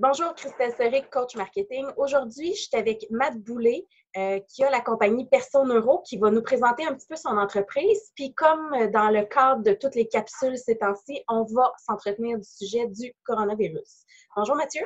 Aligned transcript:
Bonjour, 0.00 0.34
Christelle 0.34 0.72
Seric, 0.76 1.08
coach 1.08 1.36
marketing. 1.36 1.86
Aujourd'hui, 1.96 2.52
je 2.52 2.62
suis 2.62 2.76
avec 2.76 3.06
Matt 3.10 3.38
Boulay, 3.38 3.86
euh, 4.16 4.40
qui 4.48 4.64
a 4.64 4.70
la 4.70 4.80
compagnie 4.80 5.24
Perso 5.28 5.64
Neuro, 5.64 6.00
qui 6.00 6.18
va 6.18 6.32
nous 6.32 6.42
présenter 6.42 6.84
un 6.84 6.94
petit 6.94 7.06
peu 7.06 7.14
son 7.14 7.38
entreprise. 7.38 8.10
Puis, 8.16 8.34
comme 8.34 8.90
dans 8.90 9.08
le 9.10 9.24
cadre 9.24 9.62
de 9.62 9.72
toutes 9.72 9.94
les 9.94 10.08
capsules 10.08 10.58
ces 10.58 10.78
temps-ci, 10.78 11.22
on 11.28 11.44
va 11.44 11.72
s'entretenir 11.86 12.38
du 12.38 12.44
sujet 12.44 12.88
du 12.88 13.14
coronavirus. 13.22 14.04
Bonjour, 14.34 14.56
Mathieu. 14.56 14.84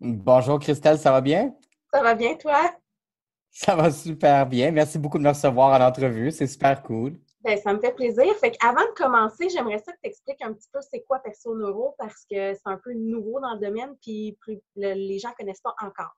Bonjour, 0.00 0.58
Christelle, 0.58 0.98
ça 0.98 1.10
va 1.10 1.22
bien? 1.22 1.54
Ça 1.90 2.02
va 2.02 2.14
bien, 2.14 2.34
toi? 2.34 2.74
Ça 3.50 3.74
va 3.74 3.90
super 3.90 4.46
bien. 4.46 4.70
Merci 4.70 4.98
beaucoup 4.98 5.16
de 5.16 5.22
me 5.22 5.30
recevoir 5.30 5.72
à 5.72 5.78
l'entrevue. 5.78 6.30
C'est 6.30 6.46
super 6.46 6.82
cool. 6.82 7.18
Bien, 7.44 7.58
ça 7.58 7.74
me 7.74 7.78
fait 7.78 7.92
plaisir. 7.92 8.34
Fait 8.36 8.56
avant 8.60 8.80
de 8.80 8.94
commencer, 8.96 9.50
j'aimerais 9.50 9.78
ça 9.78 9.92
que 9.92 9.98
tu 10.02 10.08
expliques 10.08 10.40
un 10.42 10.54
petit 10.54 10.68
peu 10.72 10.80
c'est 10.80 11.02
quoi 11.02 11.18
Perso 11.18 11.54
Neuro 11.54 11.94
parce 11.98 12.24
que 12.24 12.54
c'est 12.54 12.66
un 12.66 12.78
peu 12.82 12.94
nouveau 12.94 13.38
dans 13.38 13.54
le 13.54 13.60
domaine 13.60 13.94
puis 14.00 14.38
les 14.76 15.18
gens 15.18 15.28
ne 15.30 15.34
connaissent 15.34 15.60
pas 15.60 15.74
encore. 15.82 16.16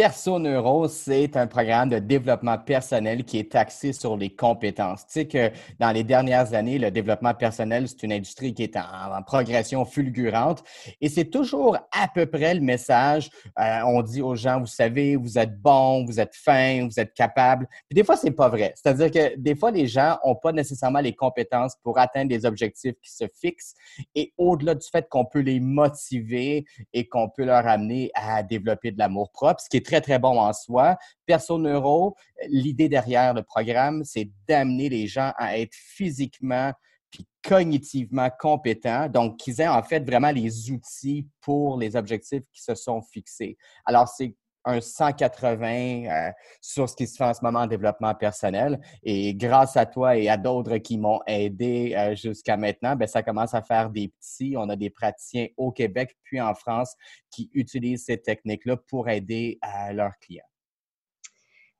Perso 0.00 0.40
c'est 0.88 1.36
un 1.36 1.46
programme 1.46 1.90
de 1.90 1.98
développement 1.98 2.56
personnel 2.56 3.22
qui 3.22 3.38
est 3.38 3.54
axé 3.54 3.92
sur 3.92 4.16
les 4.16 4.30
compétences. 4.30 5.06
Tu 5.06 5.12
sais 5.12 5.26
que 5.26 5.50
dans 5.78 5.92
les 5.92 6.04
dernières 6.04 6.54
années, 6.54 6.78
le 6.78 6.90
développement 6.90 7.34
personnel, 7.34 7.86
c'est 7.86 8.02
une 8.04 8.12
industrie 8.14 8.54
qui 8.54 8.62
est 8.62 8.78
en, 8.78 9.22
progression 9.26 9.84
fulgurante 9.84 10.64
et 11.02 11.10
c'est 11.10 11.26
toujours 11.26 11.76
à 11.92 12.08
peu 12.14 12.24
près 12.24 12.54
le 12.54 12.62
message. 12.62 13.28
Euh, 13.58 13.80
on 13.84 14.00
dit 14.00 14.22
aux 14.22 14.36
gens, 14.36 14.60
vous 14.60 14.66
savez, 14.66 15.16
vous 15.16 15.38
êtes 15.38 15.60
bon, 15.60 16.06
vous 16.06 16.18
êtes 16.18 16.34
fin, 16.34 16.86
vous 16.86 16.98
êtes 16.98 17.12
capable. 17.12 17.68
Puis 17.86 17.94
des 17.94 18.04
fois, 18.04 18.16
c'est 18.16 18.30
pas 18.30 18.48
vrai. 18.48 18.72
C'est-à-dire 18.76 19.10
que 19.10 19.36
des 19.36 19.54
fois, 19.54 19.70
les 19.70 19.86
gens 19.86 20.16
n'ont 20.24 20.34
pas 20.34 20.52
nécessairement 20.52 21.00
les 21.00 21.14
compétences 21.14 21.76
pour 21.82 21.98
atteindre 21.98 22.30
des 22.30 22.46
objectifs 22.46 22.94
qui 23.02 23.12
se 23.12 23.24
fixent 23.38 23.74
et 24.14 24.32
au-delà 24.38 24.74
du 24.74 24.86
fait 24.90 25.06
qu'on 25.10 25.26
peut 25.26 25.40
les 25.40 25.60
motiver 25.60 26.64
et 26.94 27.06
qu'on 27.06 27.28
peut 27.28 27.44
leur 27.44 27.66
amener 27.66 28.10
à 28.14 28.42
développer 28.42 28.92
de 28.92 28.98
l'amour 28.98 29.30
propre, 29.30 29.60
ce 29.60 29.68
qui 29.68 29.76
est 29.76 29.89
très, 29.90 30.00
très 30.00 30.18
bon 30.20 30.38
en 30.38 30.52
soi. 30.52 30.96
Perso 31.26 31.58
Neuro, 31.58 32.14
l'idée 32.46 32.88
derrière 32.88 33.34
le 33.34 33.42
programme, 33.42 34.04
c'est 34.04 34.30
d'amener 34.48 34.88
les 34.88 35.08
gens 35.08 35.32
à 35.36 35.58
être 35.58 35.74
physiquement 35.74 36.72
puis 37.10 37.26
cognitivement 37.42 38.30
compétents, 38.38 39.08
donc 39.08 39.36
qu'ils 39.38 39.60
aient 39.60 39.66
en 39.66 39.82
fait 39.82 40.08
vraiment 40.08 40.30
les 40.30 40.70
outils 40.70 41.26
pour 41.40 41.76
les 41.76 41.96
objectifs 41.96 42.44
qui 42.52 42.62
se 42.62 42.76
sont 42.76 43.02
fixés. 43.02 43.56
Alors, 43.84 44.06
c'est 44.06 44.36
un 44.64 44.80
180 44.80 46.04
euh, 46.06 46.32
sur 46.60 46.88
ce 46.88 46.96
qui 46.96 47.06
se 47.06 47.16
fait 47.16 47.24
en 47.24 47.34
ce 47.34 47.40
moment 47.42 47.60
en 47.60 47.66
développement 47.66 48.14
personnel. 48.14 48.80
Et 49.02 49.34
grâce 49.34 49.76
à 49.76 49.86
toi 49.86 50.16
et 50.16 50.28
à 50.28 50.36
d'autres 50.36 50.76
qui 50.78 50.98
m'ont 50.98 51.20
aidé 51.26 51.94
euh, 51.96 52.14
jusqu'à 52.14 52.56
maintenant, 52.56 52.96
ben, 52.96 53.06
ça 53.06 53.22
commence 53.22 53.54
à 53.54 53.62
faire 53.62 53.90
des 53.90 54.08
petits. 54.08 54.54
On 54.56 54.68
a 54.68 54.76
des 54.76 54.90
praticiens 54.90 55.48
au 55.56 55.72
Québec 55.72 56.16
puis 56.22 56.40
en 56.40 56.54
France 56.54 56.94
qui 57.30 57.50
utilisent 57.54 58.04
ces 58.04 58.18
techniques-là 58.18 58.76
pour 58.88 59.08
aider 59.08 59.58
euh, 59.64 59.92
leurs 59.92 60.16
clients. 60.20 60.44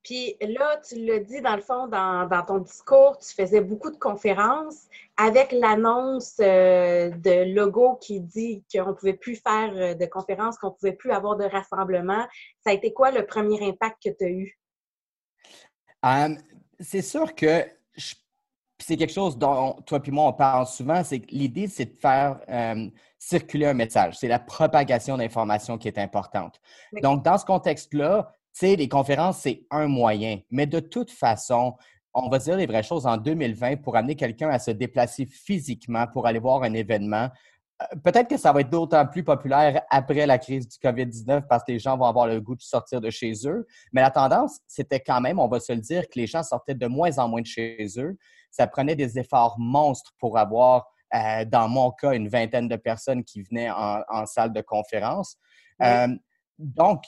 Puis 0.02 0.36
là, 0.40 0.78
tu 0.78 1.04
l'as 1.04 1.18
dit 1.18 1.40
dans 1.42 1.56
le 1.56 1.62
fond, 1.62 1.86
dans, 1.86 2.44
ton 2.46 2.58
discours, 2.58 3.18
tu 3.18 3.34
faisais 3.34 3.60
beaucoup 3.60 3.90
de 3.90 3.96
conférences 3.96 4.86
avec 5.16 5.52
l'annonce 5.52 6.36
euh, 6.40 7.10
de 7.10 7.54
logo 7.54 7.96
qui 7.96 8.20
dit 8.20 8.64
qu'on 8.72 8.88
ne 8.88 8.92
pouvait 8.92 9.14
plus 9.14 9.36
faire 9.36 9.72
euh, 9.74 9.94
de 9.94 10.06
conférences, 10.06 10.56
qu'on 10.56 10.68
ne 10.68 10.74
pouvait 10.74 10.92
plus 10.92 11.12
avoir 11.12 11.36
de 11.36 11.44
rassemblements. 11.44 12.26
Ça 12.64 12.70
a 12.70 12.72
été 12.72 12.94
quoi 12.94 13.10
le 13.10 13.26
premier 13.26 13.62
impact 13.68 13.98
que 14.02 14.10
tu 14.10 14.24
as 14.24 14.30
eu? 14.30 14.56
c'est 16.80 17.02
sûr 17.02 17.34
que 17.34 17.62
c'est 18.78 18.96
quelque 18.96 19.12
chose 19.12 19.36
dont 19.36 19.74
toi 19.86 20.00
et 20.02 20.10
moi 20.10 20.28
on 20.28 20.32
parle 20.32 20.66
souvent, 20.66 21.04
c'est 21.04 21.20
que 21.20 21.30
l'idée, 21.30 21.68
c'est 21.68 21.84
de 21.84 22.00
faire 22.00 22.40
euh, 22.48 22.88
circuler 23.18 23.66
un 23.66 23.74
message. 23.74 24.16
C'est 24.18 24.28
la 24.28 24.38
propagation 24.38 25.18
d'informations 25.18 25.76
qui 25.76 25.88
est 25.88 25.98
importante. 25.98 26.60
Donc, 27.02 27.22
dans 27.22 27.36
ce 27.36 27.44
contexte-là, 27.44 28.32
sais, 28.52 28.76
les 28.76 28.88
conférences, 28.88 29.38
c'est 29.38 29.66
un 29.70 29.86
moyen. 29.86 30.38
Mais 30.50 30.66
de 30.66 30.80
toute 30.80 31.10
façon, 31.10 31.74
on 32.14 32.28
va 32.28 32.38
dire 32.38 32.56
les 32.56 32.66
vraies 32.66 32.82
choses 32.82 33.06
en 33.06 33.16
2020 33.16 33.76
pour 33.82 33.96
amener 33.96 34.16
quelqu'un 34.16 34.50
à 34.50 34.58
se 34.58 34.70
déplacer 34.70 35.26
physiquement 35.26 36.06
pour 36.06 36.26
aller 36.26 36.38
voir 36.38 36.62
un 36.62 36.74
événement. 36.74 37.28
Euh, 37.82 37.96
peut-être 38.02 38.28
que 38.28 38.36
ça 38.36 38.52
va 38.52 38.60
être 38.60 38.70
d'autant 38.70 39.06
plus 39.06 39.22
populaire 39.22 39.82
après 39.90 40.26
la 40.26 40.38
crise 40.38 40.68
du 40.68 40.76
COVID-19 40.78 41.46
parce 41.48 41.64
que 41.64 41.72
les 41.72 41.78
gens 41.78 41.96
vont 41.96 42.06
avoir 42.06 42.26
le 42.26 42.40
goût 42.40 42.56
de 42.56 42.62
sortir 42.62 43.00
de 43.00 43.10
chez 43.10 43.32
eux. 43.46 43.66
Mais 43.92 44.00
la 44.00 44.10
tendance, 44.10 44.58
c'était 44.66 45.00
quand 45.00 45.20
même, 45.20 45.38
on 45.38 45.48
va 45.48 45.60
se 45.60 45.72
le 45.72 45.80
dire, 45.80 46.02
que 46.08 46.18
les 46.18 46.26
gens 46.26 46.42
sortaient 46.42 46.74
de 46.74 46.86
moins 46.86 47.18
en 47.18 47.28
moins 47.28 47.42
de 47.42 47.46
chez 47.46 47.86
eux. 47.98 48.16
Ça 48.50 48.66
prenait 48.66 48.96
des 48.96 49.18
efforts 49.18 49.56
monstres 49.58 50.12
pour 50.18 50.36
avoir, 50.36 50.86
euh, 51.14 51.44
dans 51.44 51.68
mon 51.68 51.92
cas, 51.92 52.12
une 52.12 52.28
vingtaine 52.28 52.68
de 52.68 52.76
personnes 52.76 53.22
qui 53.22 53.42
venaient 53.42 53.70
en, 53.70 54.26
salle 54.26 54.52
de 54.52 54.60
conférence. 54.60 55.36
Euh, 55.82 56.08
donc, 56.58 57.04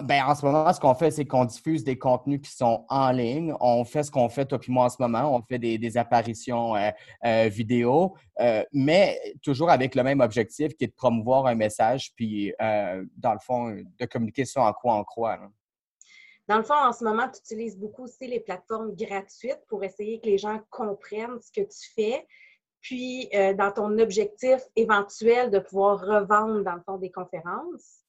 ben, 0.00 0.24
en 0.24 0.34
ce 0.34 0.44
moment, 0.46 0.72
ce 0.72 0.80
qu'on 0.80 0.94
fait, 0.94 1.10
c'est 1.10 1.26
qu'on 1.26 1.44
diffuse 1.44 1.84
des 1.84 1.98
contenus 1.98 2.40
qui 2.40 2.50
sont 2.50 2.86
en 2.88 3.10
ligne. 3.10 3.54
On 3.60 3.84
fait 3.84 4.02
ce 4.02 4.10
qu'on 4.10 4.30
fait, 4.30 4.46
toi 4.46 4.58
et 4.66 4.70
moi, 4.70 4.86
en 4.86 4.88
ce 4.88 4.96
moment. 4.98 5.36
On 5.36 5.42
fait 5.42 5.58
des, 5.58 5.96
apparitions 5.98 6.74
euh, 6.74 6.90
euh, 7.26 7.48
vidéo, 7.48 8.16
euh, 8.40 8.64
mais 8.72 9.20
toujours 9.42 9.68
avec 9.68 9.94
le 9.94 10.02
même 10.02 10.20
objectif 10.20 10.74
qui 10.76 10.84
est 10.84 10.88
de 10.88 10.94
promouvoir 10.94 11.46
un 11.46 11.54
message, 11.54 12.12
puis, 12.16 12.54
dans 12.58 13.32
le 13.32 13.38
fond, 13.38 13.76
de 13.98 14.06
communiquer 14.06 14.46
ça 14.46 14.62
en 14.62 14.72
quoi 14.72 14.94
en 14.94 15.04
croit. 15.04 15.38
Dans 16.48 16.56
le 16.56 16.64
fond, 16.64 16.74
en 16.74 16.92
ce 16.92 17.04
moment, 17.04 17.28
tu 17.28 17.40
utilises 17.40 17.78
beaucoup 17.78 18.04
aussi 18.04 18.26
les 18.26 18.40
plateformes 18.40 18.94
gratuites 18.94 19.60
pour 19.68 19.84
essayer 19.84 20.20
que 20.20 20.26
les 20.26 20.38
gens 20.38 20.60
comprennent 20.70 21.38
ce 21.40 21.52
que 21.52 21.66
tu 21.66 21.92
fais. 21.94 22.26
Puis, 22.80 23.28
dans 23.58 23.72
ton 23.72 23.98
objectif 23.98 24.60
éventuel 24.74 25.50
de 25.50 25.58
pouvoir 25.58 26.00
revendre, 26.00 26.64
dans 26.64 26.74
le 26.74 26.82
fond, 26.82 26.96
des 26.96 27.10
conférences. 27.10 28.01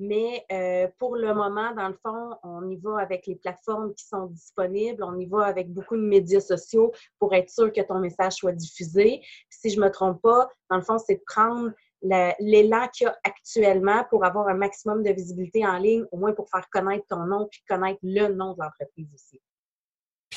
Mais 0.00 0.46
euh, 0.50 0.88
pour 0.98 1.14
le 1.14 1.34
moment, 1.34 1.74
dans 1.74 1.88
le 1.88 1.96
fond, 2.02 2.34
on 2.42 2.66
y 2.70 2.76
va 2.76 2.98
avec 2.98 3.26
les 3.26 3.36
plateformes 3.36 3.94
qui 3.94 4.06
sont 4.06 4.26
disponibles, 4.28 5.04
on 5.04 5.18
y 5.18 5.26
va 5.26 5.44
avec 5.44 5.70
beaucoup 5.70 5.94
de 5.94 6.02
médias 6.02 6.40
sociaux 6.40 6.90
pour 7.18 7.34
être 7.34 7.50
sûr 7.50 7.70
que 7.70 7.82
ton 7.82 7.98
message 7.98 8.36
soit 8.36 8.52
diffusé. 8.52 9.20
si 9.50 9.68
je 9.68 9.78
ne 9.78 9.84
me 9.84 9.90
trompe 9.90 10.22
pas, 10.22 10.48
dans 10.70 10.76
le 10.76 10.82
fond, 10.82 10.96
c'est 10.96 11.16
de 11.16 11.22
prendre 11.26 11.70
l'élan 12.00 12.88
qu'il 12.88 13.04
y 13.04 13.08
a 13.08 13.18
actuellement 13.24 14.04
pour 14.08 14.24
avoir 14.24 14.48
un 14.48 14.54
maximum 14.54 15.02
de 15.02 15.10
visibilité 15.10 15.66
en 15.66 15.76
ligne, 15.76 16.06
au 16.12 16.16
moins 16.16 16.32
pour 16.32 16.48
faire 16.48 16.66
connaître 16.70 17.04
ton 17.08 17.26
nom 17.26 17.46
puis 17.50 17.62
connaître 17.68 18.00
le 18.02 18.28
nom 18.28 18.54
de 18.54 18.60
l'entreprise 18.60 19.08
aussi. 19.14 19.38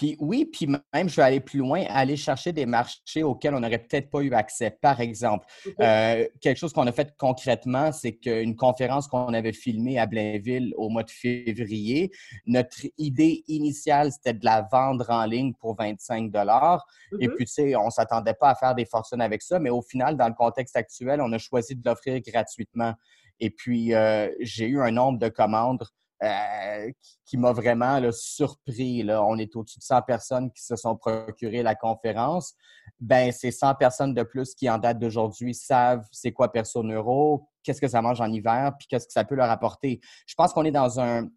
Puis 0.03 0.17
oui, 0.19 0.43
puis 0.43 0.67
même, 0.67 1.07
je 1.07 1.15
vais 1.15 1.21
aller 1.21 1.39
plus 1.39 1.59
loin, 1.59 1.85
aller 1.87 2.17
chercher 2.17 2.51
des 2.51 2.65
marchés 2.65 3.23
auxquels 3.23 3.55
on 3.55 3.61
n'aurait 3.61 3.77
peut-être 3.79 4.09
pas 4.09 4.19
eu 4.19 4.33
accès. 4.33 4.69
Par 4.69 4.99
exemple, 4.99 5.47
euh, 5.79 6.27
quelque 6.41 6.57
chose 6.57 6.73
qu'on 6.73 6.85
a 6.87 6.91
fait 6.91 7.15
concrètement, 7.17 7.93
c'est 7.93 8.11
qu'une 8.11 8.57
conférence 8.57 9.07
qu'on 9.07 9.33
avait 9.33 9.53
filmée 9.53 9.97
à 9.97 10.05
Blainville 10.05 10.73
au 10.75 10.89
mois 10.89 11.03
de 11.03 11.09
février, 11.09 12.11
notre 12.45 12.79
idée 12.97 13.45
initiale, 13.47 14.11
c'était 14.11 14.33
de 14.33 14.43
la 14.43 14.67
vendre 14.69 15.09
en 15.09 15.23
ligne 15.23 15.53
pour 15.53 15.77
25 15.77 16.31
dollars. 16.31 16.85
Et 17.21 17.27
mm-hmm. 17.27 17.35
puis, 17.35 17.45
tu 17.45 17.53
sais, 17.53 17.75
on 17.77 17.85
ne 17.85 17.89
s'attendait 17.89 18.33
pas 18.33 18.49
à 18.49 18.55
faire 18.55 18.75
des 18.75 18.83
fortunes 18.83 19.21
avec 19.21 19.41
ça, 19.41 19.57
mais 19.57 19.69
au 19.69 19.81
final, 19.81 20.17
dans 20.17 20.27
le 20.27 20.33
contexte 20.33 20.75
actuel, 20.75 21.21
on 21.21 21.31
a 21.31 21.37
choisi 21.37 21.77
de 21.77 21.81
l'offrir 21.85 22.19
gratuitement. 22.19 22.93
Et 23.39 23.51
puis, 23.51 23.93
euh, 23.93 24.29
j'ai 24.41 24.67
eu 24.67 24.81
un 24.81 24.91
nombre 24.91 25.17
de 25.17 25.29
commandes 25.29 25.85
euh, 26.23 26.91
qui, 27.25 27.37
m'a 27.37 27.51
vraiment 27.51 27.99
surpris. 28.11 29.05
On 29.09 29.37
est 29.37 29.55
au-dessus 29.55 29.79
de 29.79 29.83
100 29.83 30.01
personnes 30.03 30.51
qui 30.51 30.63
se 30.63 30.75
sont 30.75 30.95
procurées 30.95 31.63
la 31.63 31.75
conférence. 31.75 32.53
Ben, 32.99 33.31
c'est 33.31 33.51
100 33.51 33.75
personnes 33.75 34.13
de 34.13 34.23
plus 34.23 34.55
qui, 34.55 34.69
en 34.69 34.77
date 34.77 34.99
d'aujourd'hui, 34.99 35.53
savent 35.53 36.05
c'est 36.11 36.31
quoi 36.31 36.51
Perso 36.51 36.83
Neuro, 36.83 37.47
qu'est-ce 37.63 37.81
que 37.81 37.87
ça 37.87 38.01
mange 38.01 38.21
en 38.21 38.31
hiver, 38.31 38.73
puis 38.77 38.87
qu'est-ce 38.87 39.07
que 39.07 39.13
ça 39.13 39.23
peut 39.23 39.35
leur 39.35 39.49
apporter. 39.49 39.99
Je 40.25 40.35
pense 40.35 40.53
qu'on 40.53 40.65
est 40.65 40.71
dans 40.71 40.99
un, 40.99 41.27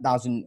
dans 0.00 0.18
une, 0.18 0.44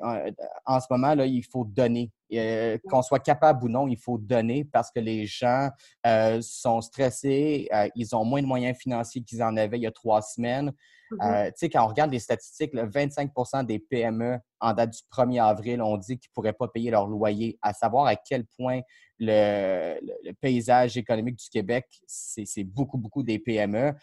en 0.66 0.80
ce 0.80 0.88
moment, 0.90 1.16
là, 1.16 1.26
il 1.26 1.44
faut 1.44 1.66
donner. 1.66 2.12
Euh, 2.34 2.80
qu'on 2.90 3.04
soit 3.04 3.20
capable 3.20 3.66
ou 3.66 3.70
non, 3.70 3.88
il 3.88 3.98
faut 3.98 4.18
donner 4.18 4.66
parce 4.66 4.90
que 4.92 5.00
les 5.00 5.28
gens 5.28 5.70
euh, 6.08 6.40
sont 6.42 6.82
stressés, 6.82 7.70
ils 7.96 8.16
ont 8.16 8.26
moins 8.26 8.42
de 8.42 8.48
moyens 8.48 8.76
financiers 8.78 9.22
qu'ils 9.22 9.44
en 9.44 9.56
avaient 9.58 9.78
il 9.78 9.84
y 9.84 9.88
a 9.88 9.92
trois 9.92 10.24
semaines. 10.24 10.74
Mm-hmm. 11.12 11.18
Euh, 11.22 11.46
tu 11.48 11.54
sais, 11.58 11.70
quand 11.70 11.84
on 11.84 11.88
regarde 11.88 12.12
les 12.12 12.20
statistiques, 12.20 12.74
25% 12.74 13.66
des 13.66 13.80
PME 13.80 14.40
en 14.60 14.74
date 14.74 14.92
du 14.92 15.00
1er 15.16 15.44
avril 15.44 15.82
ont 15.82 15.98
dit 15.98 16.18
qu'ils 16.18 16.30
ne 16.32 16.34
pourraient 16.34 16.54
pas 16.54 16.68
payer 16.68 16.92
leur 16.92 17.08
loyer, 17.08 17.60
à 17.62 17.74
savoir 17.74 18.08
à 18.08 18.16
quel 18.16 18.46
point 18.58 18.82
le, 19.20 20.00
paysage 20.42 20.98
économique 20.98 21.38
du 21.38 21.50
Québec, 21.50 21.86
c'est 22.08 22.64
beaucoup, 22.64 22.98
beaucoup 22.98 23.24
des 23.24 23.40
PME. 23.40 23.94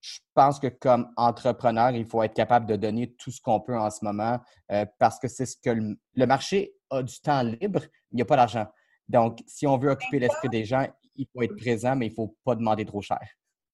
Je 0.00 0.18
pense 0.34 0.60
que 0.60 0.68
comme 0.68 1.10
entrepreneur, 1.16 1.90
il 1.90 2.06
faut 2.06 2.22
être 2.22 2.34
capable 2.34 2.66
de 2.66 2.76
donner 2.76 3.14
tout 3.14 3.30
ce 3.30 3.40
qu'on 3.40 3.60
peut 3.60 3.76
en 3.76 3.90
ce 3.90 4.04
moment 4.04 4.38
euh, 4.70 4.86
parce 4.98 5.18
que 5.18 5.28
c'est 5.28 5.46
ce 5.46 5.56
que 5.56 5.70
le, 5.70 6.26
marché 6.26 6.74
a 6.90 7.02
du 7.02 7.20
temps 7.20 7.42
libre, 7.42 7.82
il 8.12 8.16
n'y 8.16 8.22
a 8.22 8.24
pas 8.24 8.36
d'argent. 8.36 8.66
Donc, 9.08 9.40
si 9.46 9.66
on 9.66 9.76
veut 9.76 9.90
occuper 9.90 10.20
l'esprit 10.20 10.48
des 10.48 10.64
gens, 10.64 10.86
il 11.16 11.26
faut 11.32 11.42
être 11.42 11.56
présent, 11.56 11.96
mais 11.96 12.06
il 12.06 12.10
ne 12.10 12.14
faut 12.14 12.36
pas 12.44 12.54
demander 12.54 12.84
trop 12.84 13.02
cher. 13.02 13.18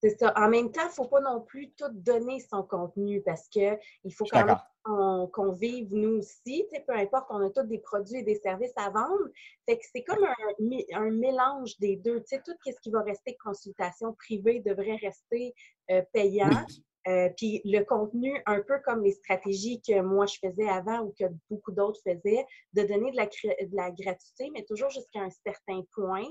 C'est 0.04 0.18
ça. 0.18 0.34
En 0.36 0.50
même 0.50 0.70
temps, 0.70 0.82
il 0.82 0.88
ne 0.88 0.92
faut 0.92 1.06
pas 1.06 1.22
non 1.22 1.40
plus 1.40 1.70
tout 1.70 1.88
donner 1.90 2.38
son 2.38 2.62
contenu 2.62 3.22
parce 3.22 3.48
qu'il 3.48 3.78
faut 4.10 4.26
quand 4.30 4.44
même 4.44 5.28
qu'on 5.32 5.52
vive 5.52 5.94
nous 5.94 6.18
aussi. 6.18 6.66
peu 6.86 6.92
importe, 6.94 7.28
on 7.30 7.40
a 7.40 7.48
tous 7.48 7.62
des 7.62 7.78
produits 7.78 8.18
et 8.18 8.22
des 8.22 8.34
services 8.34 8.74
à 8.76 8.90
vendre. 8.90 9.30
Fait 9.66 9.78
que 9.78 9.84
c'est 9.90 10.04
comme 10.04 10.22
un, 10.92 11.10
mélange 11.10 11.78
des 11.78 11.96
deux. 11.96 12.20
tout 12.20 12.52
ce 12.66 12.80
qui 12.82 12.90
va 12.90 13.00
rester 13.00 13.34
consultation 13.42 14.12
privée 14.12 14.60
devrait 14.60 14.96
rester 14.96 15.54
euh, 15.90 16.02
payant. 16.12 16.50
Euh, 17.06 17.28
puis 17.36 17.60
le 17.64 17.82
contenu, 17.82 18.32
un 18.46 18.62
peu 18.62 18.78
comme 18.84 19.02
les 19.02 19.12
stratégies 19.12 19.80
que 19.82 20.00
moi 20.00 20.24
je 20.24 20.38
faisais 20.38 20.68
avant 20.68 21.00
ou 21.00 21.14
que 21.18 21.24
beaucoup 21.50 21.72
d'autres 21.72 22.00
faisaient, 22.02 22.46
de 22.72 22.82
donner 22.82 23.10
de 23.10 23.16
la, 23.16 23.26
de 23.26 23.76
la 23.76 23.90
gratuité, 23.90 24.50
mais 24.54 24.64
toujours 24.64 24.88
jusqu'à 24.88 25.20
un 25.20 25.30
certain 25.30 25.82
point. 25.94 26.24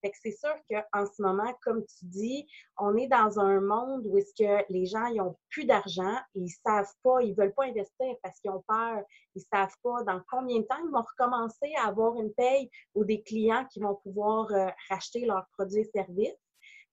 Fait 0.00 0.10
que 0.10 0.16
c'est 0.22 0.36
sûr 0.36 0.54
qu'en 0.68 1.04
ce 1.06 1.20
moment, 1.20 1.52
comme 1.62 1.84
tu 1.84 2.04
dis, 2.06 2.46
on 2.78 2.96
est 2.96 3.08
dans 3.08 3.38
un 3.38 3.60
monde 3.60 4.02
où 4.06 4.16
est-ce 4.16 4.34
que 4.34 4.64
les 4.70 4.86
gens 4.86 5.06
ils 5.06 5.20
ont 5.20 5.36
plus 5.50 5.64
d'argent, 5.64 6.16
ils 6.34 6.48
savent 6.48 6.92
pas, 7.02 7.22
ils 7.22 7.34
veulent 7.34 7.54
pas 7.54 7.64
investir 7.64 8.14
parce 8.22 8.40
qu'ils 8.40 8.50
ont 8.50 8.64
peur, 8.66 9.02
ils 9.34 9.44
savent 9.52 9.76
pas 9.82 10.02
dans 10.04 10.20
combien 10.30 10.60
de 10.60 10.64
temps 10.64 10.78
ils 10.82 10.90
vont 10.90 11.02
recommencer 11.02 11.74
à 11.78 11.88
avoir 11.88 12.18
une 12.18 12.32
paye 12.32 12.70
ou 12.94 13.04
des 13.04 13.22
clients 13.22 13.66
qui 13.70 13.80
vont 13.80 13.96
pouvoir 13.96 14.50
euh, 14.52 14.68
racheter 14.88 15.26
leurs 15.26 15.46
produits 15.52 15.80
et 15.80 15.90
services. 15.94 16.38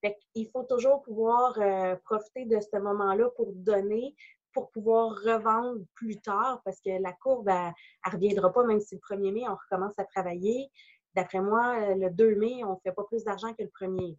Fait 0.00 0.16
qu'il 0.32 0.48
faut 0.50 0.64
toujours 0.64 1.02
pouvoir 1.02 1.58
euh, 1.60 1.96
profiter 2.04 2.44
de 2.44 2.60
ce 2.60 2.78
moment-là 2.78 3.30
pour 3.36 3.52
donner, 3.52 4.14
pour 4.52 4.70
pouvoir 4.70 5.10
revendre 5.10 5.80
plus 5.94 6.20
tard 6.20 6.60
parce 6.64 6.80
que 6.80 6.90
la 6.90 7.12
courbe, 7.12 7.48
elle 7.48 7.72
ne 8.06 8.12
reviendra 8.12 8.52
pas, 8.52 8.64
même 8.64 8.80
si 8.80 8.96
le 8.96 9.00
1er 9.00 9.32
mai, 9.32 9.48
on 9.48 9.56
recommence 9.56 9.98
à 9.98 10.04
travailler 10.04 10.70
d'après 11.14 11.40
moi, 11.40 11.94
le 11.94 12.10
2 12.10 12.36
mai, 12.36 12.64
on 12.64 12.72
ne 12.72 12.78
fait 12.82 12.92
pas 12.92 13.04
plus 13.04 13.24
d'argent 13.24 13.52
que 13.54 13.62
le 13.62 13.68
1er. 13.68 14.16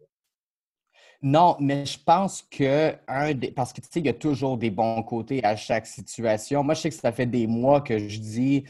Non, 1.22 1.54
mais 1.60 1.84
je 1.84 1.98
pense 2.02 2.40
que 2.50 2.94
un 3.06 3.34
des. 3.34 3.50
Parce 3.50 3.74
que 3.74 3.82
tu 3.82 3.88
sais, 3.90 4.00
il 4.00 4.06
y 4.06 4.08
a 4.08 4.14
toujours 4.14 4.56
des 4.56 4.70
bons 4.70 5.02
côtés 5.02 5.44
à 5.44 5.54
chaque 5.54 5.86
situation. 5.86 6.64
Moi, 6.64 6.72
je 6.72 6.80
sais 6.80 6.88
que 6.88 6.94
ça 6.94 7.12
fait 7.12 7.26
des 7.26 7.46
mois 7.46 7.82
que 7.82 7.98
je 7.98 8.18
dis 8.18 8.64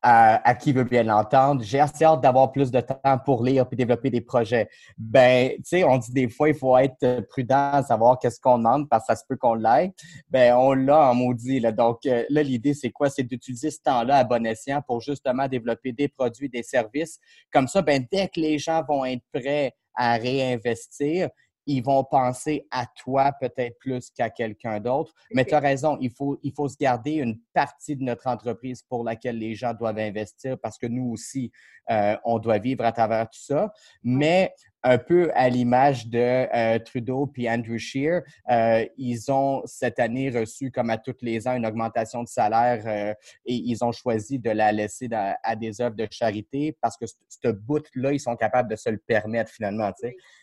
à, 0.00 0.54
qui 0.54 0.72
veut 0.72 0.84
bien 0.84 1.02
l'entendre, 1.02 1.62
j'ai 1.64 1.80
assez 1.80 2.04
hâte 2.04 2.20
d'avoir 2.20 2.52
plus 2.52 2.70
de 2.70 2.80
temps 2.80 3.18
pour 3.24 3.42
lire 3.42 3.66
et 3.72 3.74
développer 3.74 4.08
des 4.08 4.20
projets. 4.20 4.68
Ben, 4.96 5.50
tu 5.56 5.62
sais, 5.64 5.84
on 5.84 5.98
dit 5.98 6.12
des 6.12 6.28
fois, 6.28 6.48
il 6.48 6.54
faut 6.54 6.78
être 6.78 7.26
prudent 7.28 7.70
à 7.72 7.82
savoir 7.82 8.20
qu'est-ce 8.20 8.38
qu'on 8.40 8.58
demande 8.58 8.88
parce 8.88 9.08
que 9.08 9.12
ça 9.12 9.16
se 9.16 9.24
peut 9.28 9.36
qu'on 9.36 9.54
l'aille. 9.54 9.90
Ben, 10.30 10.54
on 10.54 10.74
l'a 10.74 11.10
en 11.10 11.14
maudit. 11.16 11.58
Là. 11.58 11.72
Donc, 11.72 12.06
euh, 12.06 12.24
là, 12.28 12.44
l'idée, 12.44 12.72
c'est 12.72 12.90
quoi? 12.90 13.10
C'est 13.10 13.24
d'utiliser 13.24 13.72
ce 13.72 13.80
temps-là 13.82 14.18
à 14.18 14.24
bon 14.24 14.46
escient 14.46 14.80
pour 14.80 15.00
justement 15.00 15.48
développer 15.48 15.90
des 15.90 16.06
produits, 16.06 16.48
des 16.48 16.62
services. 16.62 17.18
Comme 17.52 17.66
ça, 17.66 17.82
ben, 17.82 18.06
dès 18.12 18.28
que 18.28 18.38
les 18.38 18.58
gens 18.58 18.84
vont 18.88 19.04
être 19.04 19.24
prêts 19.32 19.74
à 19.96 20.14
réinvestir, 20.14 21.30
ils 21.70 21.84
vont 21.84 22.02
penser 22.02 22.66
à 22.72 22.84
toi 22.96 23.32
peut-être 23.38 23.78
plus 23.78 24.10
qu'à 24.10 24.28
quelqu'un 24.28 24.80
d'autre. 24.80 25.14
Mais 25.32 25.44
tu 25.44 25.54
as 25.54 25.60
raison, 25.60 25.96
il 26.00 26.10
faut, 26.10 26.36
il 26.42 26.52
faut 26.52 26.68
se 26.68 26.76
garder 26.76 27.12
une 27.12 27.38
partie 27.52 27.94
de 27.94 28.02
notre 28.02 28.26
entreprise 28.26 28.82
pour 28.82 29.04
laquelle 29.04 29.38
les 29.38 29.54
gens 29.54 29.72
doivent 29.72 30.00
investir 30.00 30.58
parce 30.60 30.78
que 30.78 30.88
nous 30.88 31.12
aussi, 31.12 31.52
euh, 31.88 32.16
on 32.24 32.40
doit 32.40 32.58
vivre 32.58 32.84
à 32.84 32.90
travers 32.90 33.30
tout 33.30 33.38
ça. 33.38 33.72
Mais 34.02 34.52
un 34.82 34.98
peu 34.98 35.30
à 35.34 35.48
l'image 35.48 36.08
de 36.08 36.18
euh, 36.18 36.78
Trudeau 36.80 37.28
puis 37.28 37.48
Andrew 37.48 37.78
Scheer, 37.78 38.22
euh, 38.50 38.84
ils 38.96 39.30
ont 39.30 39.62
cette 39.66 40.00
année 40.00 40.30
reçu, 40.30 40.72
comme 40.72 40.90
à 40.90 40.98
tous 40.98 41.18
les 41.20 41.46
ans, 41.46 41.54
une 41.54 41.66
augmentation 41.66 42.24
de 42.24 42.28
salaire 42.28 43.14
et 43.46 43.54
ils 43.54 43.84
ont 43.84 43.92
choisi 43.92 44.40
de 44.40 44.50
la 44.50 44.72
laisser 44.72 45.08
à 45.12 45.54
des 45.54 45.80
œuvres 45.80 45.96
de 45.96 46.08
charité 46.10 46.76
parce 46.80 46.96
que 46.96 47.04
ce 47.06 47.48
bout-là, 47.48 48.12
ils 48.12 48.20
sont 48.20 48.34
capables 48.34 48.68
de 48.68 48.76
se 48.76 48.90
le 48.90 48.98
permettre 48.98 49.52
finalement. 49.52 49.92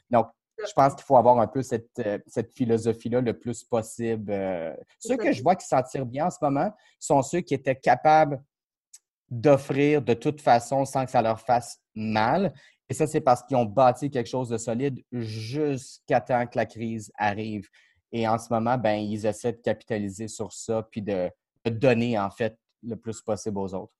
Donc, 0.09 0.27
je 0.65 0.73
pense 0.73 0.95
qu'il 0.95 1.03
faut 1.03 1.17
avoir 1.17 1.39
un 1.39 1.47
peu 1.47 1.61
cette, 1.61 1.99
euh, 1.99 2.19
cette 2.27 2.51
philosophie-là 2.53 3.21
le 3.21 3.37
plus 3.37 3.63
possible. 3.63 4.31
Euh. 4.31 4.75
ceux 4.99 5.17
que 5.17 5.31
je 5.31 5.41
vois 5.43 5.55
qui 5.55 5.67
s'en 5.67 5.83
tirent 5.83 6.05
bien 6.05 6.27
en 6.27 6.29
ce 6.29 6.37
moment 6.41 6.71
sont 6.99 7.21
ceux 7.21 7.41
qui 7.41 7.53
étaient 7.53 7.75
capables 7.75 8.41
d'offrir 9.29 10.01
de 10.01 10.13
toute 10.13 10.41
façon 10.41 10.85
sans 10.85 11.05
que 11.05 11.11
ça 11.11 11.21
leur 11.21 11.39
fasse 11.39 11.79
mal. 11.93 12.53
Et 12.89 12.93
ça, 12.93 13.05
c'est 13.05 13.21
parce 13.21 13.43
qu'ils 13.43 13.57
ont 13.57 13.65
bâti 13.65 14.09
quelque 14.09 14.29
chose 14.29 14.49
de 14.49 14.57
solide 14.57 15.03
jusqu'à 15.11 16.21
temps 16.21 16.47
que 16.47 16.57
la 16.57 16.65
crise 16.65 17.11
arrive. 17.17 17.67
Et 18.11 18.27
en 18.27 18.37
ce 18.37 18.51
moment, 18.51 18.77
ben, 18.77 18.95
ils 18.95 19.25
essaient 19.25 19.51
de 19.51 19.61
capitaliser 19.61 20.29
sur 20.29 20.53
ça 20.53 20.87
puis 20.89 21.01
de, 21.01 21.29
de 21.65 21.69
donner, 21.69 22.17
en 22.17 22.29
fait, 22.29 22.57
le 22.83 22.95
plus 22.95 23.21
possible 23.21 23.57
aux 23.57 23.73
autres. 23.73 23.93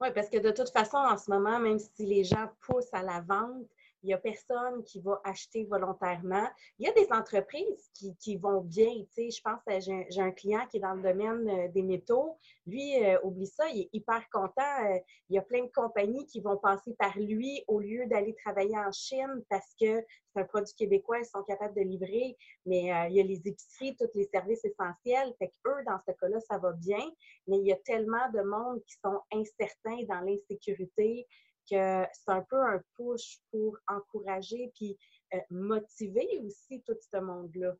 Oui, 0.00 0.08
parce 0.14 0.28
que 0.28 0.38
de 0.38 0.50
toute 0.50 0.68
façon, 0.68 0.98
en 0.98 1.16
ce 1.16 1.30
moment, 1.30 1.58
même 1.58 1.78
si 1.78 2.04
les 2.04 2.24
gens 2.24 2.50
poussent 2.60 2.92
à 2.92 3.02
la 3.02 3.22
vente, 3.22 3.66
il 4.02 4.08
n'y 4.08 4.14
a 4.14 4.18
personne 4.18 4.82
qui 4.84 5.00
va 5.00 5.20
acheter 5.24 5.64
volontairement. 5.64 6.46
Il 6.78 6.86
y 6.86 6.88
a 6.88 6.92
des 6.92 7.10
entreprises 7.12 7.90
qui, 8.20 8.36
vont 8.36 8.60
bien. 8.60 8.92
Tu 9.14 9.30
sais, 9.30 9.30
je 9.30 9.42
pense 9.42 9.60
que 9.66 9.80
j'ai 9.80 10.20
un 10.20 10.30
client 10.32 10.66
qui 10.70 10.76
est 10.76 10.80
dans 10.80 10.94
le 10.94 11.02
domaine 11.02 11.48
euh, 11.48 11.68
des 11.68 11.82
métaux. 11.82 12.38
Lui, 12.66 13.02
euh, 13.04 13.18
oublie 13.22 13.46
ça, 13.46 13.68
il 13.68 13.82
est 13.82 13.90
hyper 13.92 14.28
content. 14.30 14.84
Euh, 14.84 14.98
il 15.28 15.36
y 15.36 15.38
a 15.38 15.42
plein 15.42 15.64
de 15.64 15.70
compagnies 15.70 16.26
qui 16.26 16.40
vont 16.40 16.56
passer 16.56 16.94
par 16.98 17.18
lui 17.18 17.64
au 17.66 17.80
lieu 17.80 18.06
d'aller 18.06 18.34
travailler 18.34 18.76
en 18.78 18.92
Chine 18.92 19.42
parce 19.48 19.74
que 19.80 20.04
c'est 20.32 20.40
un 20.40 20.44
produit 20.44 20.74
québécois, 20.74 21.18
ils 21.18 21.24
sont 21.24 21.42
capables 21.42 21.74
de 21.74 21.82
livrer. 21.82 22.36
Mais 22.66 22.82
il 23.08 23.16
y 23.16 23.20
a 23.20 23.24
les 23.24 23.40
épiceries, 23.48 23.96
tous 23.96 24.10
les 24.14 24.28
services 24.32 24.64
essentiels. 24.64 25.34
Fait 25.38 25.52
qu'eux, 25.64 25.84
dans 25.86 25.98
ce 26.06 26.12
cas-là, 26.12 26.40
ça 26.40 26.58
va 26.58 26.72
bien. 26.72 27.02
Mais 27.46 27.58
il 27.58 27.66
y 27.66 27.72
a 27.72 27.76
tellement 27.76 28.30
de 28.34 28.42
monde 28.42 28.82
qui 28.86 28.96
sont 29.02 29.20
incertains 29.32 30.04
dans 30.08 30.20
l'insécurité, 30.20 31.26
que 31.70 32.06
c'est 32.12 32.30
un 32.30 32.42
peu 32.42 32.62
un 32.62 32.80
push 32.96 33.40
pour 33.50 33.76
encourager 33.88 34.72
puis 34.74 34.96
euh, 35.34 35.38
motiver 35.50 36.28
aussi 36.44 36.82
tout 36.82 36.96
ce 37.12 37.18
monde-là. 37.18 37.72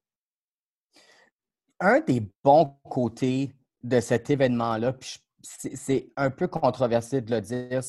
Un 1.80 2.00
des 2.00 2.22
bons 2.42 2.76
côtés 2.88 3.52
de 3.82 4.00
cet 4.00 4.30
événement-là, 4.30 4.94
puis 4.94 5.18
c'est 5.42 6.10
un 6.16 6.30
peu 6.30 6.48
controversé 6.48 7.20
de 7.20 7.30
le 7.34 7.40
dire, 7.40 7.80